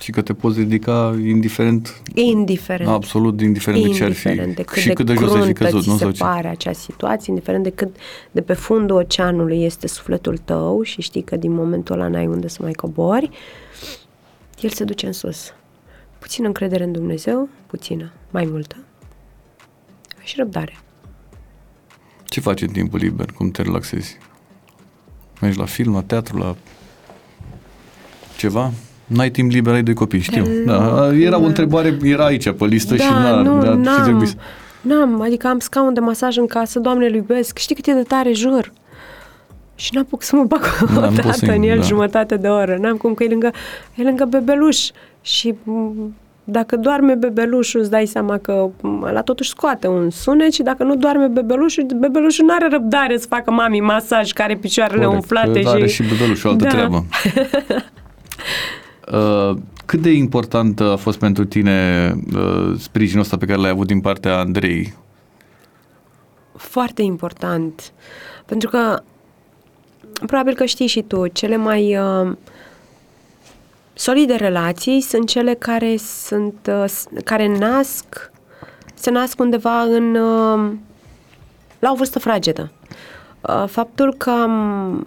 Și 0.00 0.10
că 0.10 0.22
te 0.22 0.32
poți 0.34 0.58
ridica 0.58 1.14
indiferent, 1.24 2.02
Indiferent. 2.14 2.88
absolut 2.90 3.40
indiferent 3.40 3.82
de 3.84 3.88
ce 3.90 4.04
ar 4.04 4.12
fi. 4.12 4.26
indiferent 4.26 4.56
de 4.56 4.62
cât 4.62 4.78
și 4.78 4.86
de 4.86 4.92
cât 4.92 5.06
de 5.06 5.14
jos 5.14 5.32
ai 5.34 5.42
fi 5.46 5.52
cruntă 5.52 5.72
căzut, 5.74 5.82
ți 5.82 5.88
nu? 5.88 5.94
se 5.96 6.02
Sau 6.02 6.10
ce? 6.10 6.22
pare 6.22 6.48
acea 6.48 6.72
situație, 6.72 7.26
indiferent 7.32 7.62
de 7.64 7.70
cât 7.70 7.96
de 8.30 8.40
pe 8.40 8.52
fundul 8.52 8.96
oceanului 8.96 9.64
este 9.64 9.86
sufletul 9.86 10.38
tău 10.38 10.82
și 10.82 11.00
știi 11.02 11.22
că 11.22 11.36
din 11.36 11.52
momentul 11.52 11.94
ăla 11.94 12.08
n-ai 12.08 12.26
unde 12.26 12.48
să 12.48 12.58
mai 12.62 12.72
cobori, 12.72 13.30
el 14.60 14.70
se 14.70 14.84
duce 14.84 15.06
în 15.06 15.12
sus. 15.12 15.52
Puțină 16.22 16.46
încredere 16.46 16.84
în 16.84 16.92
Dumnezeu, 16.92 17.48
puțină, 17.66 18.12
mai 18.30 18.48
multă. 18.50 18.76
Și 20.22 20.34
răbdare. 20.38 20.78
Ce 22.24 22.40
faci 22.40 22.60
în 22.60 22.68
timpul 22.68 22.98
liber? 22.98 23.32
Cum 23.32 23.50
te 23.50 23.62
relaxezi? 23.62 24.18
Mergi 25.40 25.58
la 25.58 25.64
film, 25.64 25.94
la 25.94 26.02
teatru, 26.02 26.38
la 26.38 26.56
ceva? 28.36 28.72
N-ai 29.06 29.30
timp 29.30 29.50
liber, 29.50 29.74
ai 29.74 29.82
doi 29.82 29.94
copii, 29.94 30.20
știu. 30.20 30.46
Da, 30.64 31.10
era 31.14 31.38
o 31.38 31.44
întrebare, 31.44 31.98
era 32.02 32.24
aici 32.24 32.50
pe 32.50 32.64
listă 32.64 32.96
și 32.96 33.08
da, 33.08 33.18
n-a, 33.20 33.42
nu, 33.42 33.62
da, 33.62 33.70
și 33.70 33.76
n-am, 33.76 34.02
trebuie 34.02 34.26
să... 34.26 34.34
n-am, 34.80 35.20
adică 35.20 35.46
am 35.46 35.58
scaun 35.58 35.94
de 35.94 36.00
masaj 36.00 36.36
în 36.36 36.46
casă, 36.46 36.78
Doamne, 36.78 37.06
îl 37.06 37.14
iubesc, 37.14 37.58
știi 37.58 37.74
cât 37.74 37.86
e 37.86 37.92
de 37.92 38.02
tare, 38.02 38.32
jur. 38.32 38.72
Și 39.82 39.94
n-am 39.94 40.04
pus 40.04 40.24
să 40.24 40.36
mă 40.36 40.44
bag 40.44 40.62
o 40.96 41.00
N-am 41.00 41.14
pus 41.14 41.24
dată 41.24 41.36
să- 41.36 41.50
în 41.52 41.62
el 41.62 41.76
da. 41.78 41.82
jumătate 41.84 42.36
de 42.36 42.48
oră. 42.48 42.76
N-am 42.80 42.96
cum 42.96 43.14
că 43.14 43.24
e 43.24 43.28
lângă, 43.28 43.50
e 43.94 44.02
lângă 44.02 44.24
bebeluș. 44.24 44.88
Și 45.22 45.54
m, 45.62 46.14
dacă 46.44 46.76
doarme 46.76 47.14
bebelușul, 47.14 47.80
îți 47.80 47.90
dai 47.90 48.06
seama 48.06 48.38
că 48.38 48.68
m, 48.80 49.08
la 49.12 49.22
totuși 49.22 49.48
scoate 49.48 49.86
un 49.88 50.10
sunet 50.10 50.52
și 50.52 50.62
dacă 50.62 50.82
nu 50.84 50.96
doarme 50.96 51.26
bebelușul, 51.26 51.86
bebelușul 51.96 52.44
nu 52.44 52.54
are 52.54 52.68
răbdare 52.70 53.18
să 53.18 53.26
facă 53.28 53.50
mami 53.50 53.80
masaj 53.80 54.32
care 54.32 54.56
picioarele 54.56 55.04
Corect, 55.04 55.14
umflate 55.22 55.60
că 55.60 55.68
Are 55.68 55.86
și... 55.86 56.02
și 56.02 56.08
bebelușul, 56.12 56.50
altă 56.50 56.64
Da. 56.64 56.70
treabă. 56.70 57.04
Uh, 59.12 59.56
cât 59.86 60.00
de 60.00 60.10
important 60.10 60.80
a 60.80 60.96
fost 60.96 61.18
pentru 61.18 61.44
tine 61.44 62.10
uh, 62.36 62.72
sprijinul 62.78 63.22
ăsta 63.22 63.36
pe 63.36 63.46
care 63.46 63.58
l-ai 63.60 63.70
avut 63.70 63.86
din 63.86 64.00
partea 64.00 64.38
Andrei? 64.38 64.94
foarte 66.56 67.02
important. 67.02 67.92
Pentru 68.46 68.68
că, 68.68 69.02
probabil 70.26 70.54
că 70.54 70.64
știi 70.64 70.86
și 70.86 71.02
tu, 71.02 71.26
cele 71.26 71.56
mai 71.56 71.96
uh, 71.96 72.32
solide 73.92 74.34
relații 74.34 75.00
sunt 75.00 75.28
cele 75.28 75.54
care 75.54 75.96
sunt, 75.96 76.70
uh, 76.80 76.84
s- 76.88 77.06
care 77.24 77.58
nasc, 77.58 78.30
se 78.94 79.10
nasc 79.10 79.40
undeva 79.40 79.80
în, 79.82 80.14
uh, 80.14 80.72
la 81.78 81.90
o 81.90 81.94
vârstă 81.94 82.18
fragedă. 82.18 82.70
Uh, 83.40 83.64
faptul 83.66 84.14
că 84.14 84.30
am, 84.30 85.06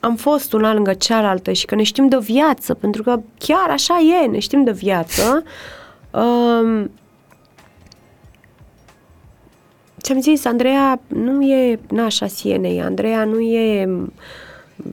am 0.00 0.16
fost 0.16 0.52
una 0.52 0.74
lângă 0.74 0.94
cealaltă 0.94 1.52
și 1.52 1.66
că 1.66 1.74
ne 1.74 1.82
știm 1.82 2.08
de 2.08 2.18
viață, 2.18 2.74
pentru 2.74 3.02
că 3.02 3.20
chiar 3.38 3.70
așa 3.70 3.98
e, 4.22 4.26
ne 4.26 4.38
știm 4.38 4.64
de 4.64 4.72
viață, 4.72 5.42
uh, 6.10 6.84
Ți-am 10.00 10.20
zis, 10.20 10.44
Andreea 10.44 11.00
nu 11.06 11.42
e 11.42 11.78
nașa 11.90 12.26
Sienei, 12.26 12.80
Andreea 12.82 13.24
nu 13.24 13.40
e 13.40 13.88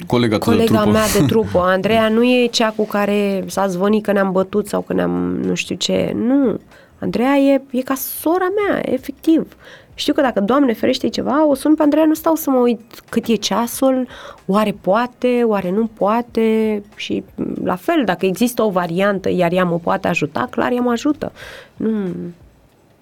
Colega, 0.08 0.38
ta 0.38 0.46
de 0.46 0.56
colega 0.56 0.80
trupă. 0.82 0.92
mea 0.92 1.06
de 1.20 1.26
trupă, 1.32 1.60
Andreea 1.60 2.10
nu 2.10 2.24
e 2.24 2.46
cea 2.46 2.70
cu 2.70 2.86
care 2.86 3.44
s-a 3.48 3.68
zvonit 3.68 4.04
că 4.04 4.12
ne-am 4.12 4.32
bătut 4.32 4.68
sau 4.68 4.82
că 4.82 4.94
ne-am 4.94 5.40
nu 5.44 5.54
știu 5.54 5.76
ce. 5.76 6.14
Nu, 6.16 6.60
Andreea 7.00 7.36
e, 7.36 7.62
e 7.72 7.82
ca 7.82 7.94
sora 7.94 8.48
mea, 8.68 8.82
efectiv. 8.94 9.48
Știu 9.96 10.14
că 10.14 10.22
dacă, 10.22 10.40
Doamne 10.40 10.74
ferește, 10.74 11.06
e 11.06 11.10
ceva, 11.10 11.48
o 11.48 11.54
sun 11.54 11.76
pe 11.76 11.84
Andreea, 11.84 12.06
nu 12.06 12.14
stau 12.14 12.36
să 12.36 12.50
mă 12.50 12.58
uit 12.58 12.82
cât 13.10 13.26
e 13.28 13.36
ceasul, 13.36 14.08
oare 14.46 14.76
poate, 14.82 15.44
oare 15.44 15.72
nu 15.72 15.90
poate 15.94 16.82
și 16.96 17.24
m, 17.36 17.66
la 17.66 17.76
fel, 17.76 18.02
dacă 18.06 18.26
există 18.26 18.64
o 18.64 18.70
variantă, 18.70 19.30
iar 19.30 19.52
ea 19.52 19.64
mă 19.64 19.80
poate 19.80 20.08
ajuta, 20.08 20.48
clar, 20.50 20.72
ea 20.72 20.82
mă 20.82 20.92
ajută. 20.92 21.32
Nu, 21.76 21.90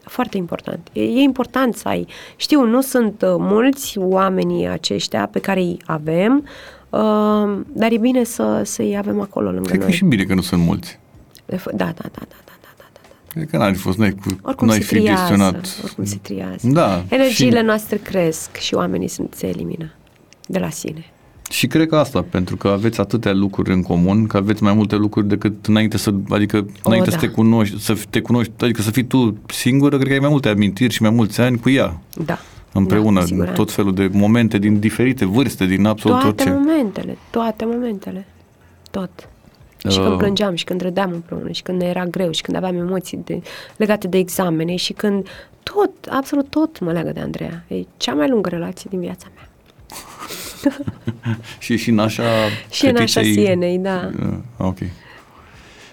foarte 0.03 0.37
important. 0.37 0.87
E, 0.93 1.01
e 1.01 1.19
important 1.19 1.75
să 1.75 1.87
ai. 1.87 2.07
Știu, 2.35 2.63
nu 2.63 2.81
sunt 2.81 3.21
uh, 3.21 3.35
mulți 3.37 3.97
oamenii 3.97 4.67
aceștia 4.67 5.29
pe 5.31 5.39
care 5.39 5.59
îi 5.59 5.77
avem, 5.85 6.43
uh, 6.43 6.49
dar 7.73 7.91
e 7.91 7.97
bine 7.97 8.23
să, 8.23 8.61
să-i 8.65 8.97
avem 8.97 9.21
acolo 9.21 9.51
lângă 9.51 9.67
Cred 9.67 9.77
că 9.77 9.83
e 9.83 9.87
noi. 9.87 9.95
și 9.97 10.05
bine 10.05 10.23
că 10.23 10.33
nu 10.33 10.41
sunt 10.41 10.61
mulți. 10.63 10.99
De 11.45 11.55
f- 11.55 11.63
Da, 11.75 11.85
da, 11.85 11.93
da, 11.95 12.09
da, 12.11 12.25
da, 12.29 12.53
da, 12.61 12.69
da, 12.77 12.85
da. 12.93 12.99
Cred 13.33 13.49
că 13.49 13.57
n-ai 13.57 13.73
fost, 13.73 13.97
n-ai, 13.97 14.11
cu, 14.11 14.37
Oricum 14.41 14.67
n-ai 14.67 14.77
se 14.77 14.83
fi 14.83 14.95
triază, 14.95 15.11
gestionat. 15.27 15.79
oricum 15.83 16.03
se 16.05 16.17
triază. 16.21 16.67
Da, 16.67 17.03
Energiile 17.09 17.57
și- 17.59 17.65
noastre 17.65 17.97
cresc 17.97 18.55
și 18.55 18.73
oamenii 18.73 19.07
sunt, 19.07 19.33
se 19.33 19.47
elimină 19.47 19.91
de 20.47 20.59
la 20.59 20.69
sine. 20.69 21.05
Și 21.49 21.67
cred 21.67 21.87
că 21.87 21.95
asta, 21.95 22.25
pentru 22.29 22.55
că 22.55 22.67
aveți 22.67 22.99
atâtea 22.99 23.33
lucruri 23.33 23.71
în 23.73 23.81
comun, 23.81 24.27
că 24.27 24.37
aveți 24.37 24.63
mai 24.63 24.73
multe 24.73 24.95
lucruri 24.95 25.27
decât 25.27 25.65
înainte 25.65 25.97
să, 25.97 26.13
adică 26.29 26.65
înainte 26.83 27.09
da. 27.09 27.15
să 27.17 27.21
te 27.25 27.31
cunoști, 27.31 27.79
să 27.81 27.97
te 28.09 28.21
cunoști, 28.21 28.51
adică 28.59 28.81
să 28.81 28.91
fii 28.91 29.03
tu 29.03 29.37
singură, 29.47 29.95
cred 29.95 30.07
că 30.07 30.13
ai 30.13 30.19
mai 30.19 30.29
multe 30.29 30.49
amintiri 30.49 30.93
și 30.93 31.01
mai 31.01 31.11
mulți 31.11 31.41
ani 31.41 31.59
cu 31.59 31.69
ea, 31.69 31.99
Da. 32.25 32.39
Împreună, 32.73 33.13
da, 33.13 33.13
da, 33.13 33.21
cu 33.21 33.27
siguranță. 33.27 33.55
tot 33.61 33.71
felul 33.71 33.93
de 33.93 34.09
momente 34.11 34.57
din 34.57 34.79
diferite 34.79 35.25
vârste, 35.25 35.65
din 35.65 35.85
absolut 35.85 36.19
Toate 36.19 36.41
orice. 36.41 36.49
momentele, 36.49 37.17
toate 37.29 37.65
momentele. 37.65 38.25
Tot. 38.91 39.09
Și 39.89 39.99
Uh. 39.99 40.05
când 40.05 40.17
plângeam 40.17 40.55
și 40.55 40.63
când 40.63 40.81
râdeam 40.81 41.11
împreună 41.11 41.51
și 41.51 41.61
când 41.61 41.81
ne 41.81 41.87
era 41.87 42.05
greu 42.05 42.31
și 42.31 42.41
când 42.41 42.57
aveam 42.57 42.75
emoții 42.75 43.21
de, 43.25 43.41
legate 43.77 44.07
de 44.07 44.17
examene 44.17 44.75
și 44.75 44.93
când 44.93 45.27
tot, 45.63 45.91
absolut 46.09 46.49
tot 46.49 46.79
mă 46.79 46.91
leagă 46.91 47.11
de 47.11 47.19
Andreea. 47.19 47.63
E 47.67 47.75
cea 47.97 48.13
mai 48.13 48.29
lungă 48.29 48.49
relație 48.49 48.87
din 48.89 48.99
viața 48.99 49.27
mea. 49.35 49.45
și 51.59 51.77
și 51.77 51.91
nașa 51.91 52.23
Și 52.71 52.85
în 52.85 52.93
nașa 52.93 53.21
Sienei, 53.21 53.77
da. 53.77 54.09
Uh, 54.19 54.33
ok. 54.57 54.77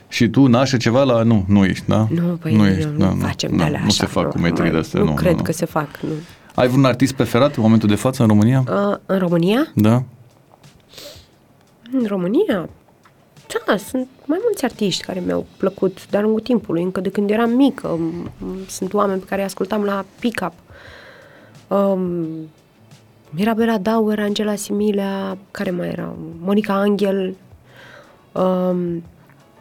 Și 0.09 0.29
tu 0.29 0.47
nașe 0.47 0.77
ceva 0.77 1.03
la... 1.03 1.23
Nu, 1.23 1.45
nu 1.49 1.65
ești, 1.65 1.85
da? 1.87 2.07
Nu, 2.11 2.39
păi 2.41 2.55
nu, 2.55 2.67
ești, 2.67 2.89
nu, 2.97 3.15
nu 3.15 3.21
facem 3.21 3.51
nu, 3.51 3.57
de 3.57 3.63
alea 3.63 3.81
Nu 3.85 3.91
se 3.91 4.07
fac 4.07 4.25
nu, 4.25 4.31
cu 4.31 4.39
metrii 4.39 4.71
de 4.71 4.77
astea, 4.77 5.01
nu. 5.01 5.07
Nu 5.07 5.15
cred 5.15 5.37
nu, 5.37 5.43
că 5.43 5.53
se 5.53 5.65
fac, 5.65 5.89
nu. 6.01 6.11
Ai 6.59 6.69
vreun 6.69 6.85
artist 6.85 7.15
preferat 7.15 7.57
în 7.57 7.63
momentul 7.63 7.89
de 7.89 7.95
față 7.95 8.23
în 8.23 8.29
România? 8.29 8.65
Uh, 8.69 8.97
în 9.07 9.19
România? 9.19 9.67
Da. 9.75 10.03
În 11.93 12.05
România? 12.07 12.69
Da, 13.67 13.77
sunt 13.77 14.09
mai 14.25 14.39
mulți 14.43 14.65
artiști 14.65 15.05
care 15.05 15.23
mi-au 15.27 15.47
plăcut 15.57 16.09
de-a 16.11 16.21
lungul 16.21 16.41
timpului, 16.41 16.83
încă 16.83 17.01
de 17.01 17.09
când 17.09 17.31
eram 17.31 17.51
mică. 17.51 17.99
Sunt 18.69 18.93
oameni 18.93 19.21
pe 19.21 19.27
care 19.27 19.41
îi 19.41 19.47
ascultam 19.47 19.83
la 19.83 20.05
pick-up. 20.21 20.53
Um, 21.69 22.27
Mirabela 23.31 23.79
Dauer, 23.79 24.19
Angela 24.19 24.55
Similea, 24.55 25.39
care 25.51 25.71
mai 25.71 25.89
era? 25.89 26.15
Monica 26.41 26.75
Angel. 26.75 27.35
Um, 28.33 29.03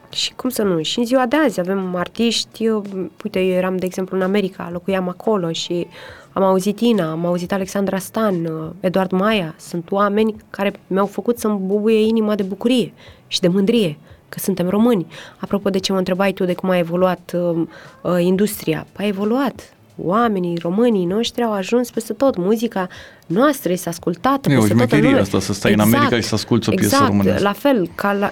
și 0.09 0.33
cum 0.33 0.49
să 0.49 0.63
nu, 0.63 0.81
și 0.81 0.99
în 0.99 1.05
ziua 1.05 1.25
de 1.25 1.35
azi 1.35 1.59
avem 1.59 1.95
artiști, 1.95 2.63
eu, 2.63 2.85
uite, 3.23 3.39
eu 3.39 3.55
eram, 3.55 3.77
de 3.77 3.85
exemplu, 3.85 4.17
în 4.17 4.23
America, 4.23 4.69
locuiam 4.71 5.07
acolo 5.07 5.51
și 5.51 5.87
am 6.33 6.43
auzit 6.43 6.79
Ina, 6.79 7.11
am 7.11 7.25
auzit 7.25 7.51
Alexandra 7.51 7.97
Stan, 7.97 8.45
uh, 8.45 8.69
Eduard 8.79 9.11
Maia, 9.11 9.55
sunt 9.57 9.91
oameni 9.91 10.35
care 10.49 10.73
mi-au 10.87 11.05
făcut 11.05 11.37
să-mi 11.39 11.59
bubuie 11.59 11.99
inima 11.99 12.35
de 12.35 12.43
bucurie 12.43 12.93
și 13.27 13.39
de 13.39 13.47
mândrie 13.47 13.97
că 14.29 14.39
suntem 14.39 14.69
români. 14.69 15.05
Apropo 15.37 15.69
de 15.69 15.77
ce 15.77 15.91
mă 15.91 15.97
întrebai 15.97 16.33
tu 16.33 16.45
de 16.45 16.53
cum 16.53 16.69
a 16.69 16.77
evoluat 16.77 17.35
uh, 17.35 17.67
uh, 18.01 18.17
industria, 18.19 18.87
păi 18.91 19.05
a 19.05 19.07
evoluat, 19.07 19.76
oamenii, 20.03 20.57
românii 20.61 21.05
noștri 21.05 21.43
au 21.43 21.53
ajuns 21.53 21.91
peste 21.91 22.13
tot. 22.13 22.37
Muzica 22.37 22.87
noastră 23.27 23.71
este 23.71 23.89
ascultată 23.89 24.51
e 24.51 24.55
peste 24.55 24.73
tot 24.73 24.91
în 24.91 24.99
noi. 24.99 25.19
asta, 25.19 25.39
să 25.39 25.53
stai 25.53 25.71
exact, 25.71 25.89
în 25.89 25.95
America 25.95 26.15
și 26.21 26.27
să 26.27 26.35
asculti 26.35 26.69
o 26.69 26.71
piesă 26.71 26.85
exact, 26.95 27.09
românească. 27.11 27.43
la 27.43 27.51
fel, 27.51 27.89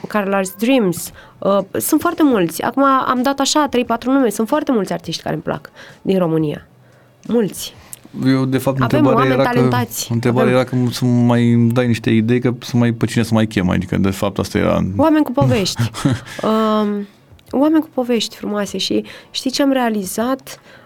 Carla's 0.08 0.58
Dreams. 0.60 1.12
Uh, 1.38 1.60
sunt 1.78 2.02
foarte 2.02 2.24
mulți. 2.24 2.62
Acum 2.62 2.84
am 2.84 3.20
dat 3.22 3.40
așa 3.40 3.70
3-4 3.70 4.04
nume. 4.06 4.30
Sunt 4.30 4.48
foarte 4.48 4.72
mulți 4.72 4.94
artiști 4.94 5.22
care 5.22 5.34
îmi 5.34 5.44
plac 5.44 5.70
din 6.02 6.18
România. 6.18 6.68
Mulți. 7.28 7.74
Eu, 8.26 8.46
de 8.46 8.58
fapt, 8.58 8.82
Avem 8.82 9.00
întrebarea 9.00 9.34
era 9.34 9.44
talentați. 9.44 10.08
că, 10.08 10.14
întrebarea 10.14 10.60
Avem... 10.60 10.68
era 10.74 10.86
că 10.86 10.92
să 10.94 11.06
mai 11.06 11.68
dai 11.72 11.88
niște 11.88 12.10
idei 12.10 12.40
că 12.40 12.54
să 12.60 12.78
mai, 12.78 12.92
pe 12.92 13.06
cine 13.06 13.24
să 13.24 13.34
mai 13.34 13.48
chem, 13.48 13.70
adică 13.70 13.98
de 13.98 14.10
fapt 14.10 14.38
asta 14.38 14.58
era... 14.58 14.82
Oameni 14.98 15.24
cu 15.24 15.32
povești. 15.42 15.82
um, 16.44 17.08
oameni 17.52 17.82
cu 17.82 17.90
povești 17.94 18.36
frumoase 18.36 18.78
și 18.78 19.04
știi 19.32 19.52
ce 19.52 19.62
am 19.62 19.72
realizat? 19.72 20.60
Uh, 20.62 20.85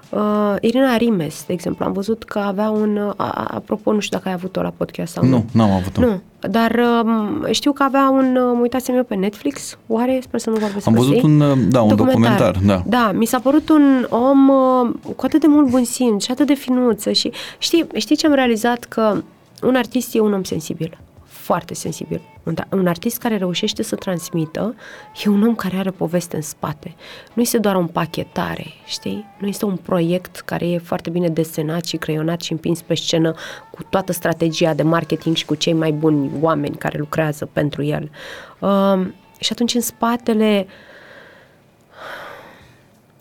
Irina 0.61 0.97
Rimes, 0.97 1.43
de 1.47 1.53
exemplu, 1.53 1.85
am 1.85 1.91
văzut 1.91 2.23
că 2.23 2.39
avea 2.39 2.69
un... 2.69 2.97
Uh, 2.97 3.13
apropo, 3.47 3.91
nu 3.91 3.99
știu 3.99 4.17
dacă 4.17 4.29
ai 4.29 4.35
avut-o 4.35 4.61
la 4.61 4.73
podcast 4.77 5.13
sau 5.13 5.23
nu. 5.23 5.29
Nu, 5.29 5.45
n-am 5.51 5.71
avut-o. 5.71 6.01
Nu, 6.01 6.21
dar 6.49 6.71
uh, 6.71 7.51
știu 7.51 7.71
că 7.71 7.83
avea 7.83 8.09
un... 8.09 8.35
Uh, 8.35 8.51
mă 8.53 8.59
uitasem 8.61 8.95
eu 8.95 9.03
pe 9.03 9.15
Netflix, 9.15 9.77
oare? 9.87 10.19
Sper 10.21 10.39
să 10.39 10.49
nu 10.49 10.55
vorbesc 10.55 10.87
Am 10.87 10.93
văzut 10.93 11.21
un, 11.21 11.39
uh, 11.39 11.57
da, 11.69 11.81
un 11.81 11.95
documentar. 11.95 12.51
documentar. 12.51 12.57
Da. 12.65 12.83
da, 12.85 13.11
mi 13.11 13.25
s-a 13.25 13.39
părut 13.39 13.69
un 13.69 14.07
om 14.09 14.49
uh, 14.49 14.89
cu 15.15 15.25
atât 15.25 15.41
de 15.41 15.47
mult 15.47 15.69
bun 15.69 15.83
simț 15.83 16.23
și 16.23 16.31
atât 16.31 16.47
de 16.47 16.53
finuță 16.53 17.11
și 17.11 17.31
știi, 17.57 17.87
știi 17.95 18.15
ce 18.15 18.27
am 18.27 18.33
realizat? 18.33 18.83
Că 18.83 19.21
un 19.61 19.75
artist 19.75 20.15
e 20.15 20.19
un 20.19 20.33
om 20.33 20.43
sensibil 20.43 20.97
foarte 21.25 21.73
sensibil. 21.73 22.21
Un, 22.49 22.79
un 22.79 22.87
artist 22.87 23.17
care 23.17 23.37
reușește 23.37 23.83
să 23.83 23.95
transmită 23.95 24.75
e 25.23 25.29
un 25.29 25.43
om 25.43 25.55
care 25.55 25.77
are 25.77 25.91
poveste 25.91 26.35
în 26.35 26.41
spate. 26.41 26.95
Nu 27.33 27.41
este 27.41 27.57
doar 27.57 27.75
o 27.75 27.79
împachetare, 27.79 28.65
știi? 28.85 29.25
Nu 29.39 29.47
este 29.47 29.65
un 29.65 29.75
proiect 29.75 30.39
care 30.39 30.69
e 30.69 30.77
foarte 30.77 31.09
bine 31.09 31.29
desenat 31.29 31.85
și 31.85 31.97
creionat 31.97 32.41
și 32.41 32.51
împins 32.51 32.81
pe 32.81 32.95
scenă 32.95 33.33
cu 33.71 33.83
toată 33.83 34.11
strategia 34.11 34.73
de 34.73 34.83
marketing 34.83 35.35
și 35.35 35.45
cu 35.45 35.55
cei 35.55 35.73
mai 35.73 35.91
buni 35.91 36.31
oameni 36.41 36.75
care 36.75 36.97
lucrează 36.97 37.49
pentru 37.53 37.83
el. 37.83 38.11
Uh, 38.59 39.07
și 39.39 39.51
atunci 39.51 39.75
în 39.75 39.81
spatele 39.81 40.65
uh, 40.67 40.88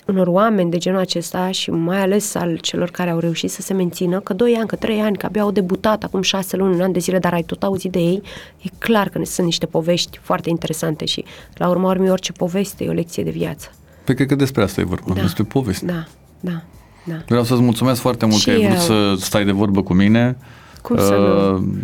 unor 0.09 0.27
oameni 0.27 0.71
de 0.71 0.79
genul 0.79 1.01
acesta 1.01 1.51
și 1.51 1.71
mai 1.71 2.01
ales 2.01 2.35
al 2.35 2.57
celor 2.57 2.91
care 2.91 3.11
au 3.11 3.19
reușit 3.19 3.51
să 3.51 3.63
se 3.63 3.75
mențină, 3.75 4.21
că 4.21 4.33
doi 4.35 4.55
ani, 4.59 4.69
că 4.69 4.77
trei 4.77 5.01
ani, 5.01 5.17
că 5.17 5.27
abia 5.27 5.43
au 5.43 5.51
debutat 5.51 6.05
acum 6.05 6.23
șase 6.23 6.57
luni, 6.57 6.75
un 6.75 6.81
an 6.81 6.93
de 6.93 6.99
zile, 6.99 7.19
dar 7.19 7.33
ai 7.33 7.43
tot 7.43 7.63
auzit 7.63 7.93
de 7.93 7.99
ei, 7.99 8.23
e 8.63 8.69
clar 8.79 9.09
că 9.09 9.21
sunt 9.25 9.47
niște 9.47 9.67
povești 9.67 10.19
foarte 10.23 10.49
interesante 10.49 11.05
și 11.05 11.25
la 11.55 11.69
urma 11.69 11.91
urmei 11.91 12.11
orice 12.11 12.33
poveste 12.33 12.85
e 12.85 12.89
o 12.89 12.93
lecție 12.93 13.23
de 13.23 13.31
viață. 13.31 13.71
Pe 14.05 14.15
cred 14.15 14.29
că 14.29 14.35
despre 14.35 14.63
asta 14.63 14.81
e 14.81 14.85
vorba, 14.85 15.15
da. 15.15 15.21
despre 15.21 15.43
poveste. 15.43 15.87
Da, 15.87 16.07
da, 16.41 16.63
da. 17.05 17.23
Vreau 17.27 17.45
să-ți 17.45 17.63
mulțumesc 17.63 18.01
foarte 18.01 18.27
mult 18.27 18.39
și 18.39 18.45
că 18.45 18.51
ai 18.51 18.61
vrut 18.61 18.73
eu. 18.73 18.81
să 18.81 19.15
stai 19.25 19.45
de 19.45 19.53
vorbă 19.53 19.83
cu 19.83 19.95
mine. 19.95 20.37
Cum 20.83 20.97
uh, 20.97 21.03
să 21.03 21.15
nu? 21.15 21.77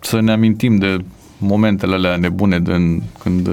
Să 0.00 0.20
ne 0.20 0.32
amintim 0.32 0.76
de 0.76 0.96
momentele 1.38 1.94
alea 1.94 2.16
nebune 2.16 2.58
de 2.58 3.02
când 3.18 3.48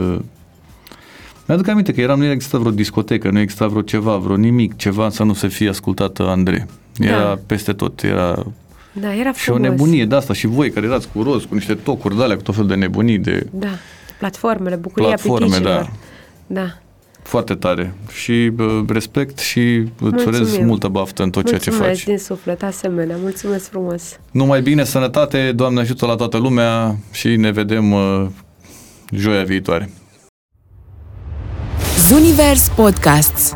mi-aduc 1.47 1.67
aminte 1.67 1.93
că 1.93 2.01
eram, 2.01 2.19
nu 2.19 2.25
exista 2.25 2.57
vreo 2.57 2.71
discotecă, 2.71 3.29
nu 3.29 3.39
exista 3.39 3.67
vreo 3.67 3.81
ceva, 3.81 4.17
vreo 4.17 4.35
nimic, 4.35 4.75
ceva 4.75 5.09
să 5.09 5.23
nu 5.23 5.33
se 5.33 5.47
fie 5.47 5.69
ascultată 5.69 6.27
Andrei. 6.27 6.65
Era 6.99 7.17
da. 7.17 7.39
peste 7.45 7.73
tot, 7.73 8.03
era... 8.03 8.45
Da, 8.91 9.15
era 9.15 9.33
Și 9.33 9.49
o 9.49 9.57
nebunie 9.57 10.05
de 10.05 10.15
asta 10.15 10.33
și 10.33 10.47
voi 10.47 10.71
care 10.71 10.85
erați 10.85 11.07
cu 11.13 11.23
roz, 11.23 11.43
cu 11.43 11.53
niște 11.53 11.73
tocuri 11.73 12.15
de 12.15 12.23
alea, 12.23 12.35
cu 12.35 12.41
tot 12.41 12.53
felul 12.53 12.69
de 12.69 12.75
nebunii 12.75 13.17
de... 13.17 13.47
Da, 13.51 13.67
platformele, 14.19 14.75
bucuria 14.75 15.07
Platforme, 15.07 15.57
da. 15.57 15.89
Da. 16.47 16.77
Foarte 17.21 17.53
tare. 17.53 17.93
Și 18.11 18.51
uh, 18.59 18.83
respect 18.87 19.39
și 19.39 19.83
îți 20.01 20.27
urez 20.27 20.57
multă 20.57 20.87
baftă 20.87 21.23
în 21.23 21.29
tot 21.29 21.43
Mulțumesc 21.43 21.63
ceea 21.63 21.77
ce 21.77 21.83
faci. 21.83 21.87
Mulțumesc 21.87 22.05
din 22.05 22.35
suflet, 22.35 22.63
asemenea. 22.63 23.15
Mulțumesc 23.21 23.69
frumos. 23.69 24.19
Numai 24.31 24.61
bine, 24.61 24.83
sănătate, 24.83 25.51
Doamne 25.51 25.79
ajută 25.79 26.05
la 26.05 26.15
toată 26.15 26.37
lumea 26.37 26.95
și 27.11 27.35
ne 27.35 27.51
vedem 27.51 27.91
uh, 27.91 28.25
joia 29.11 29.43
viitoare. 29.43 29.89
Zunivers 32.07 32.69
Podcasts 32.69 33.53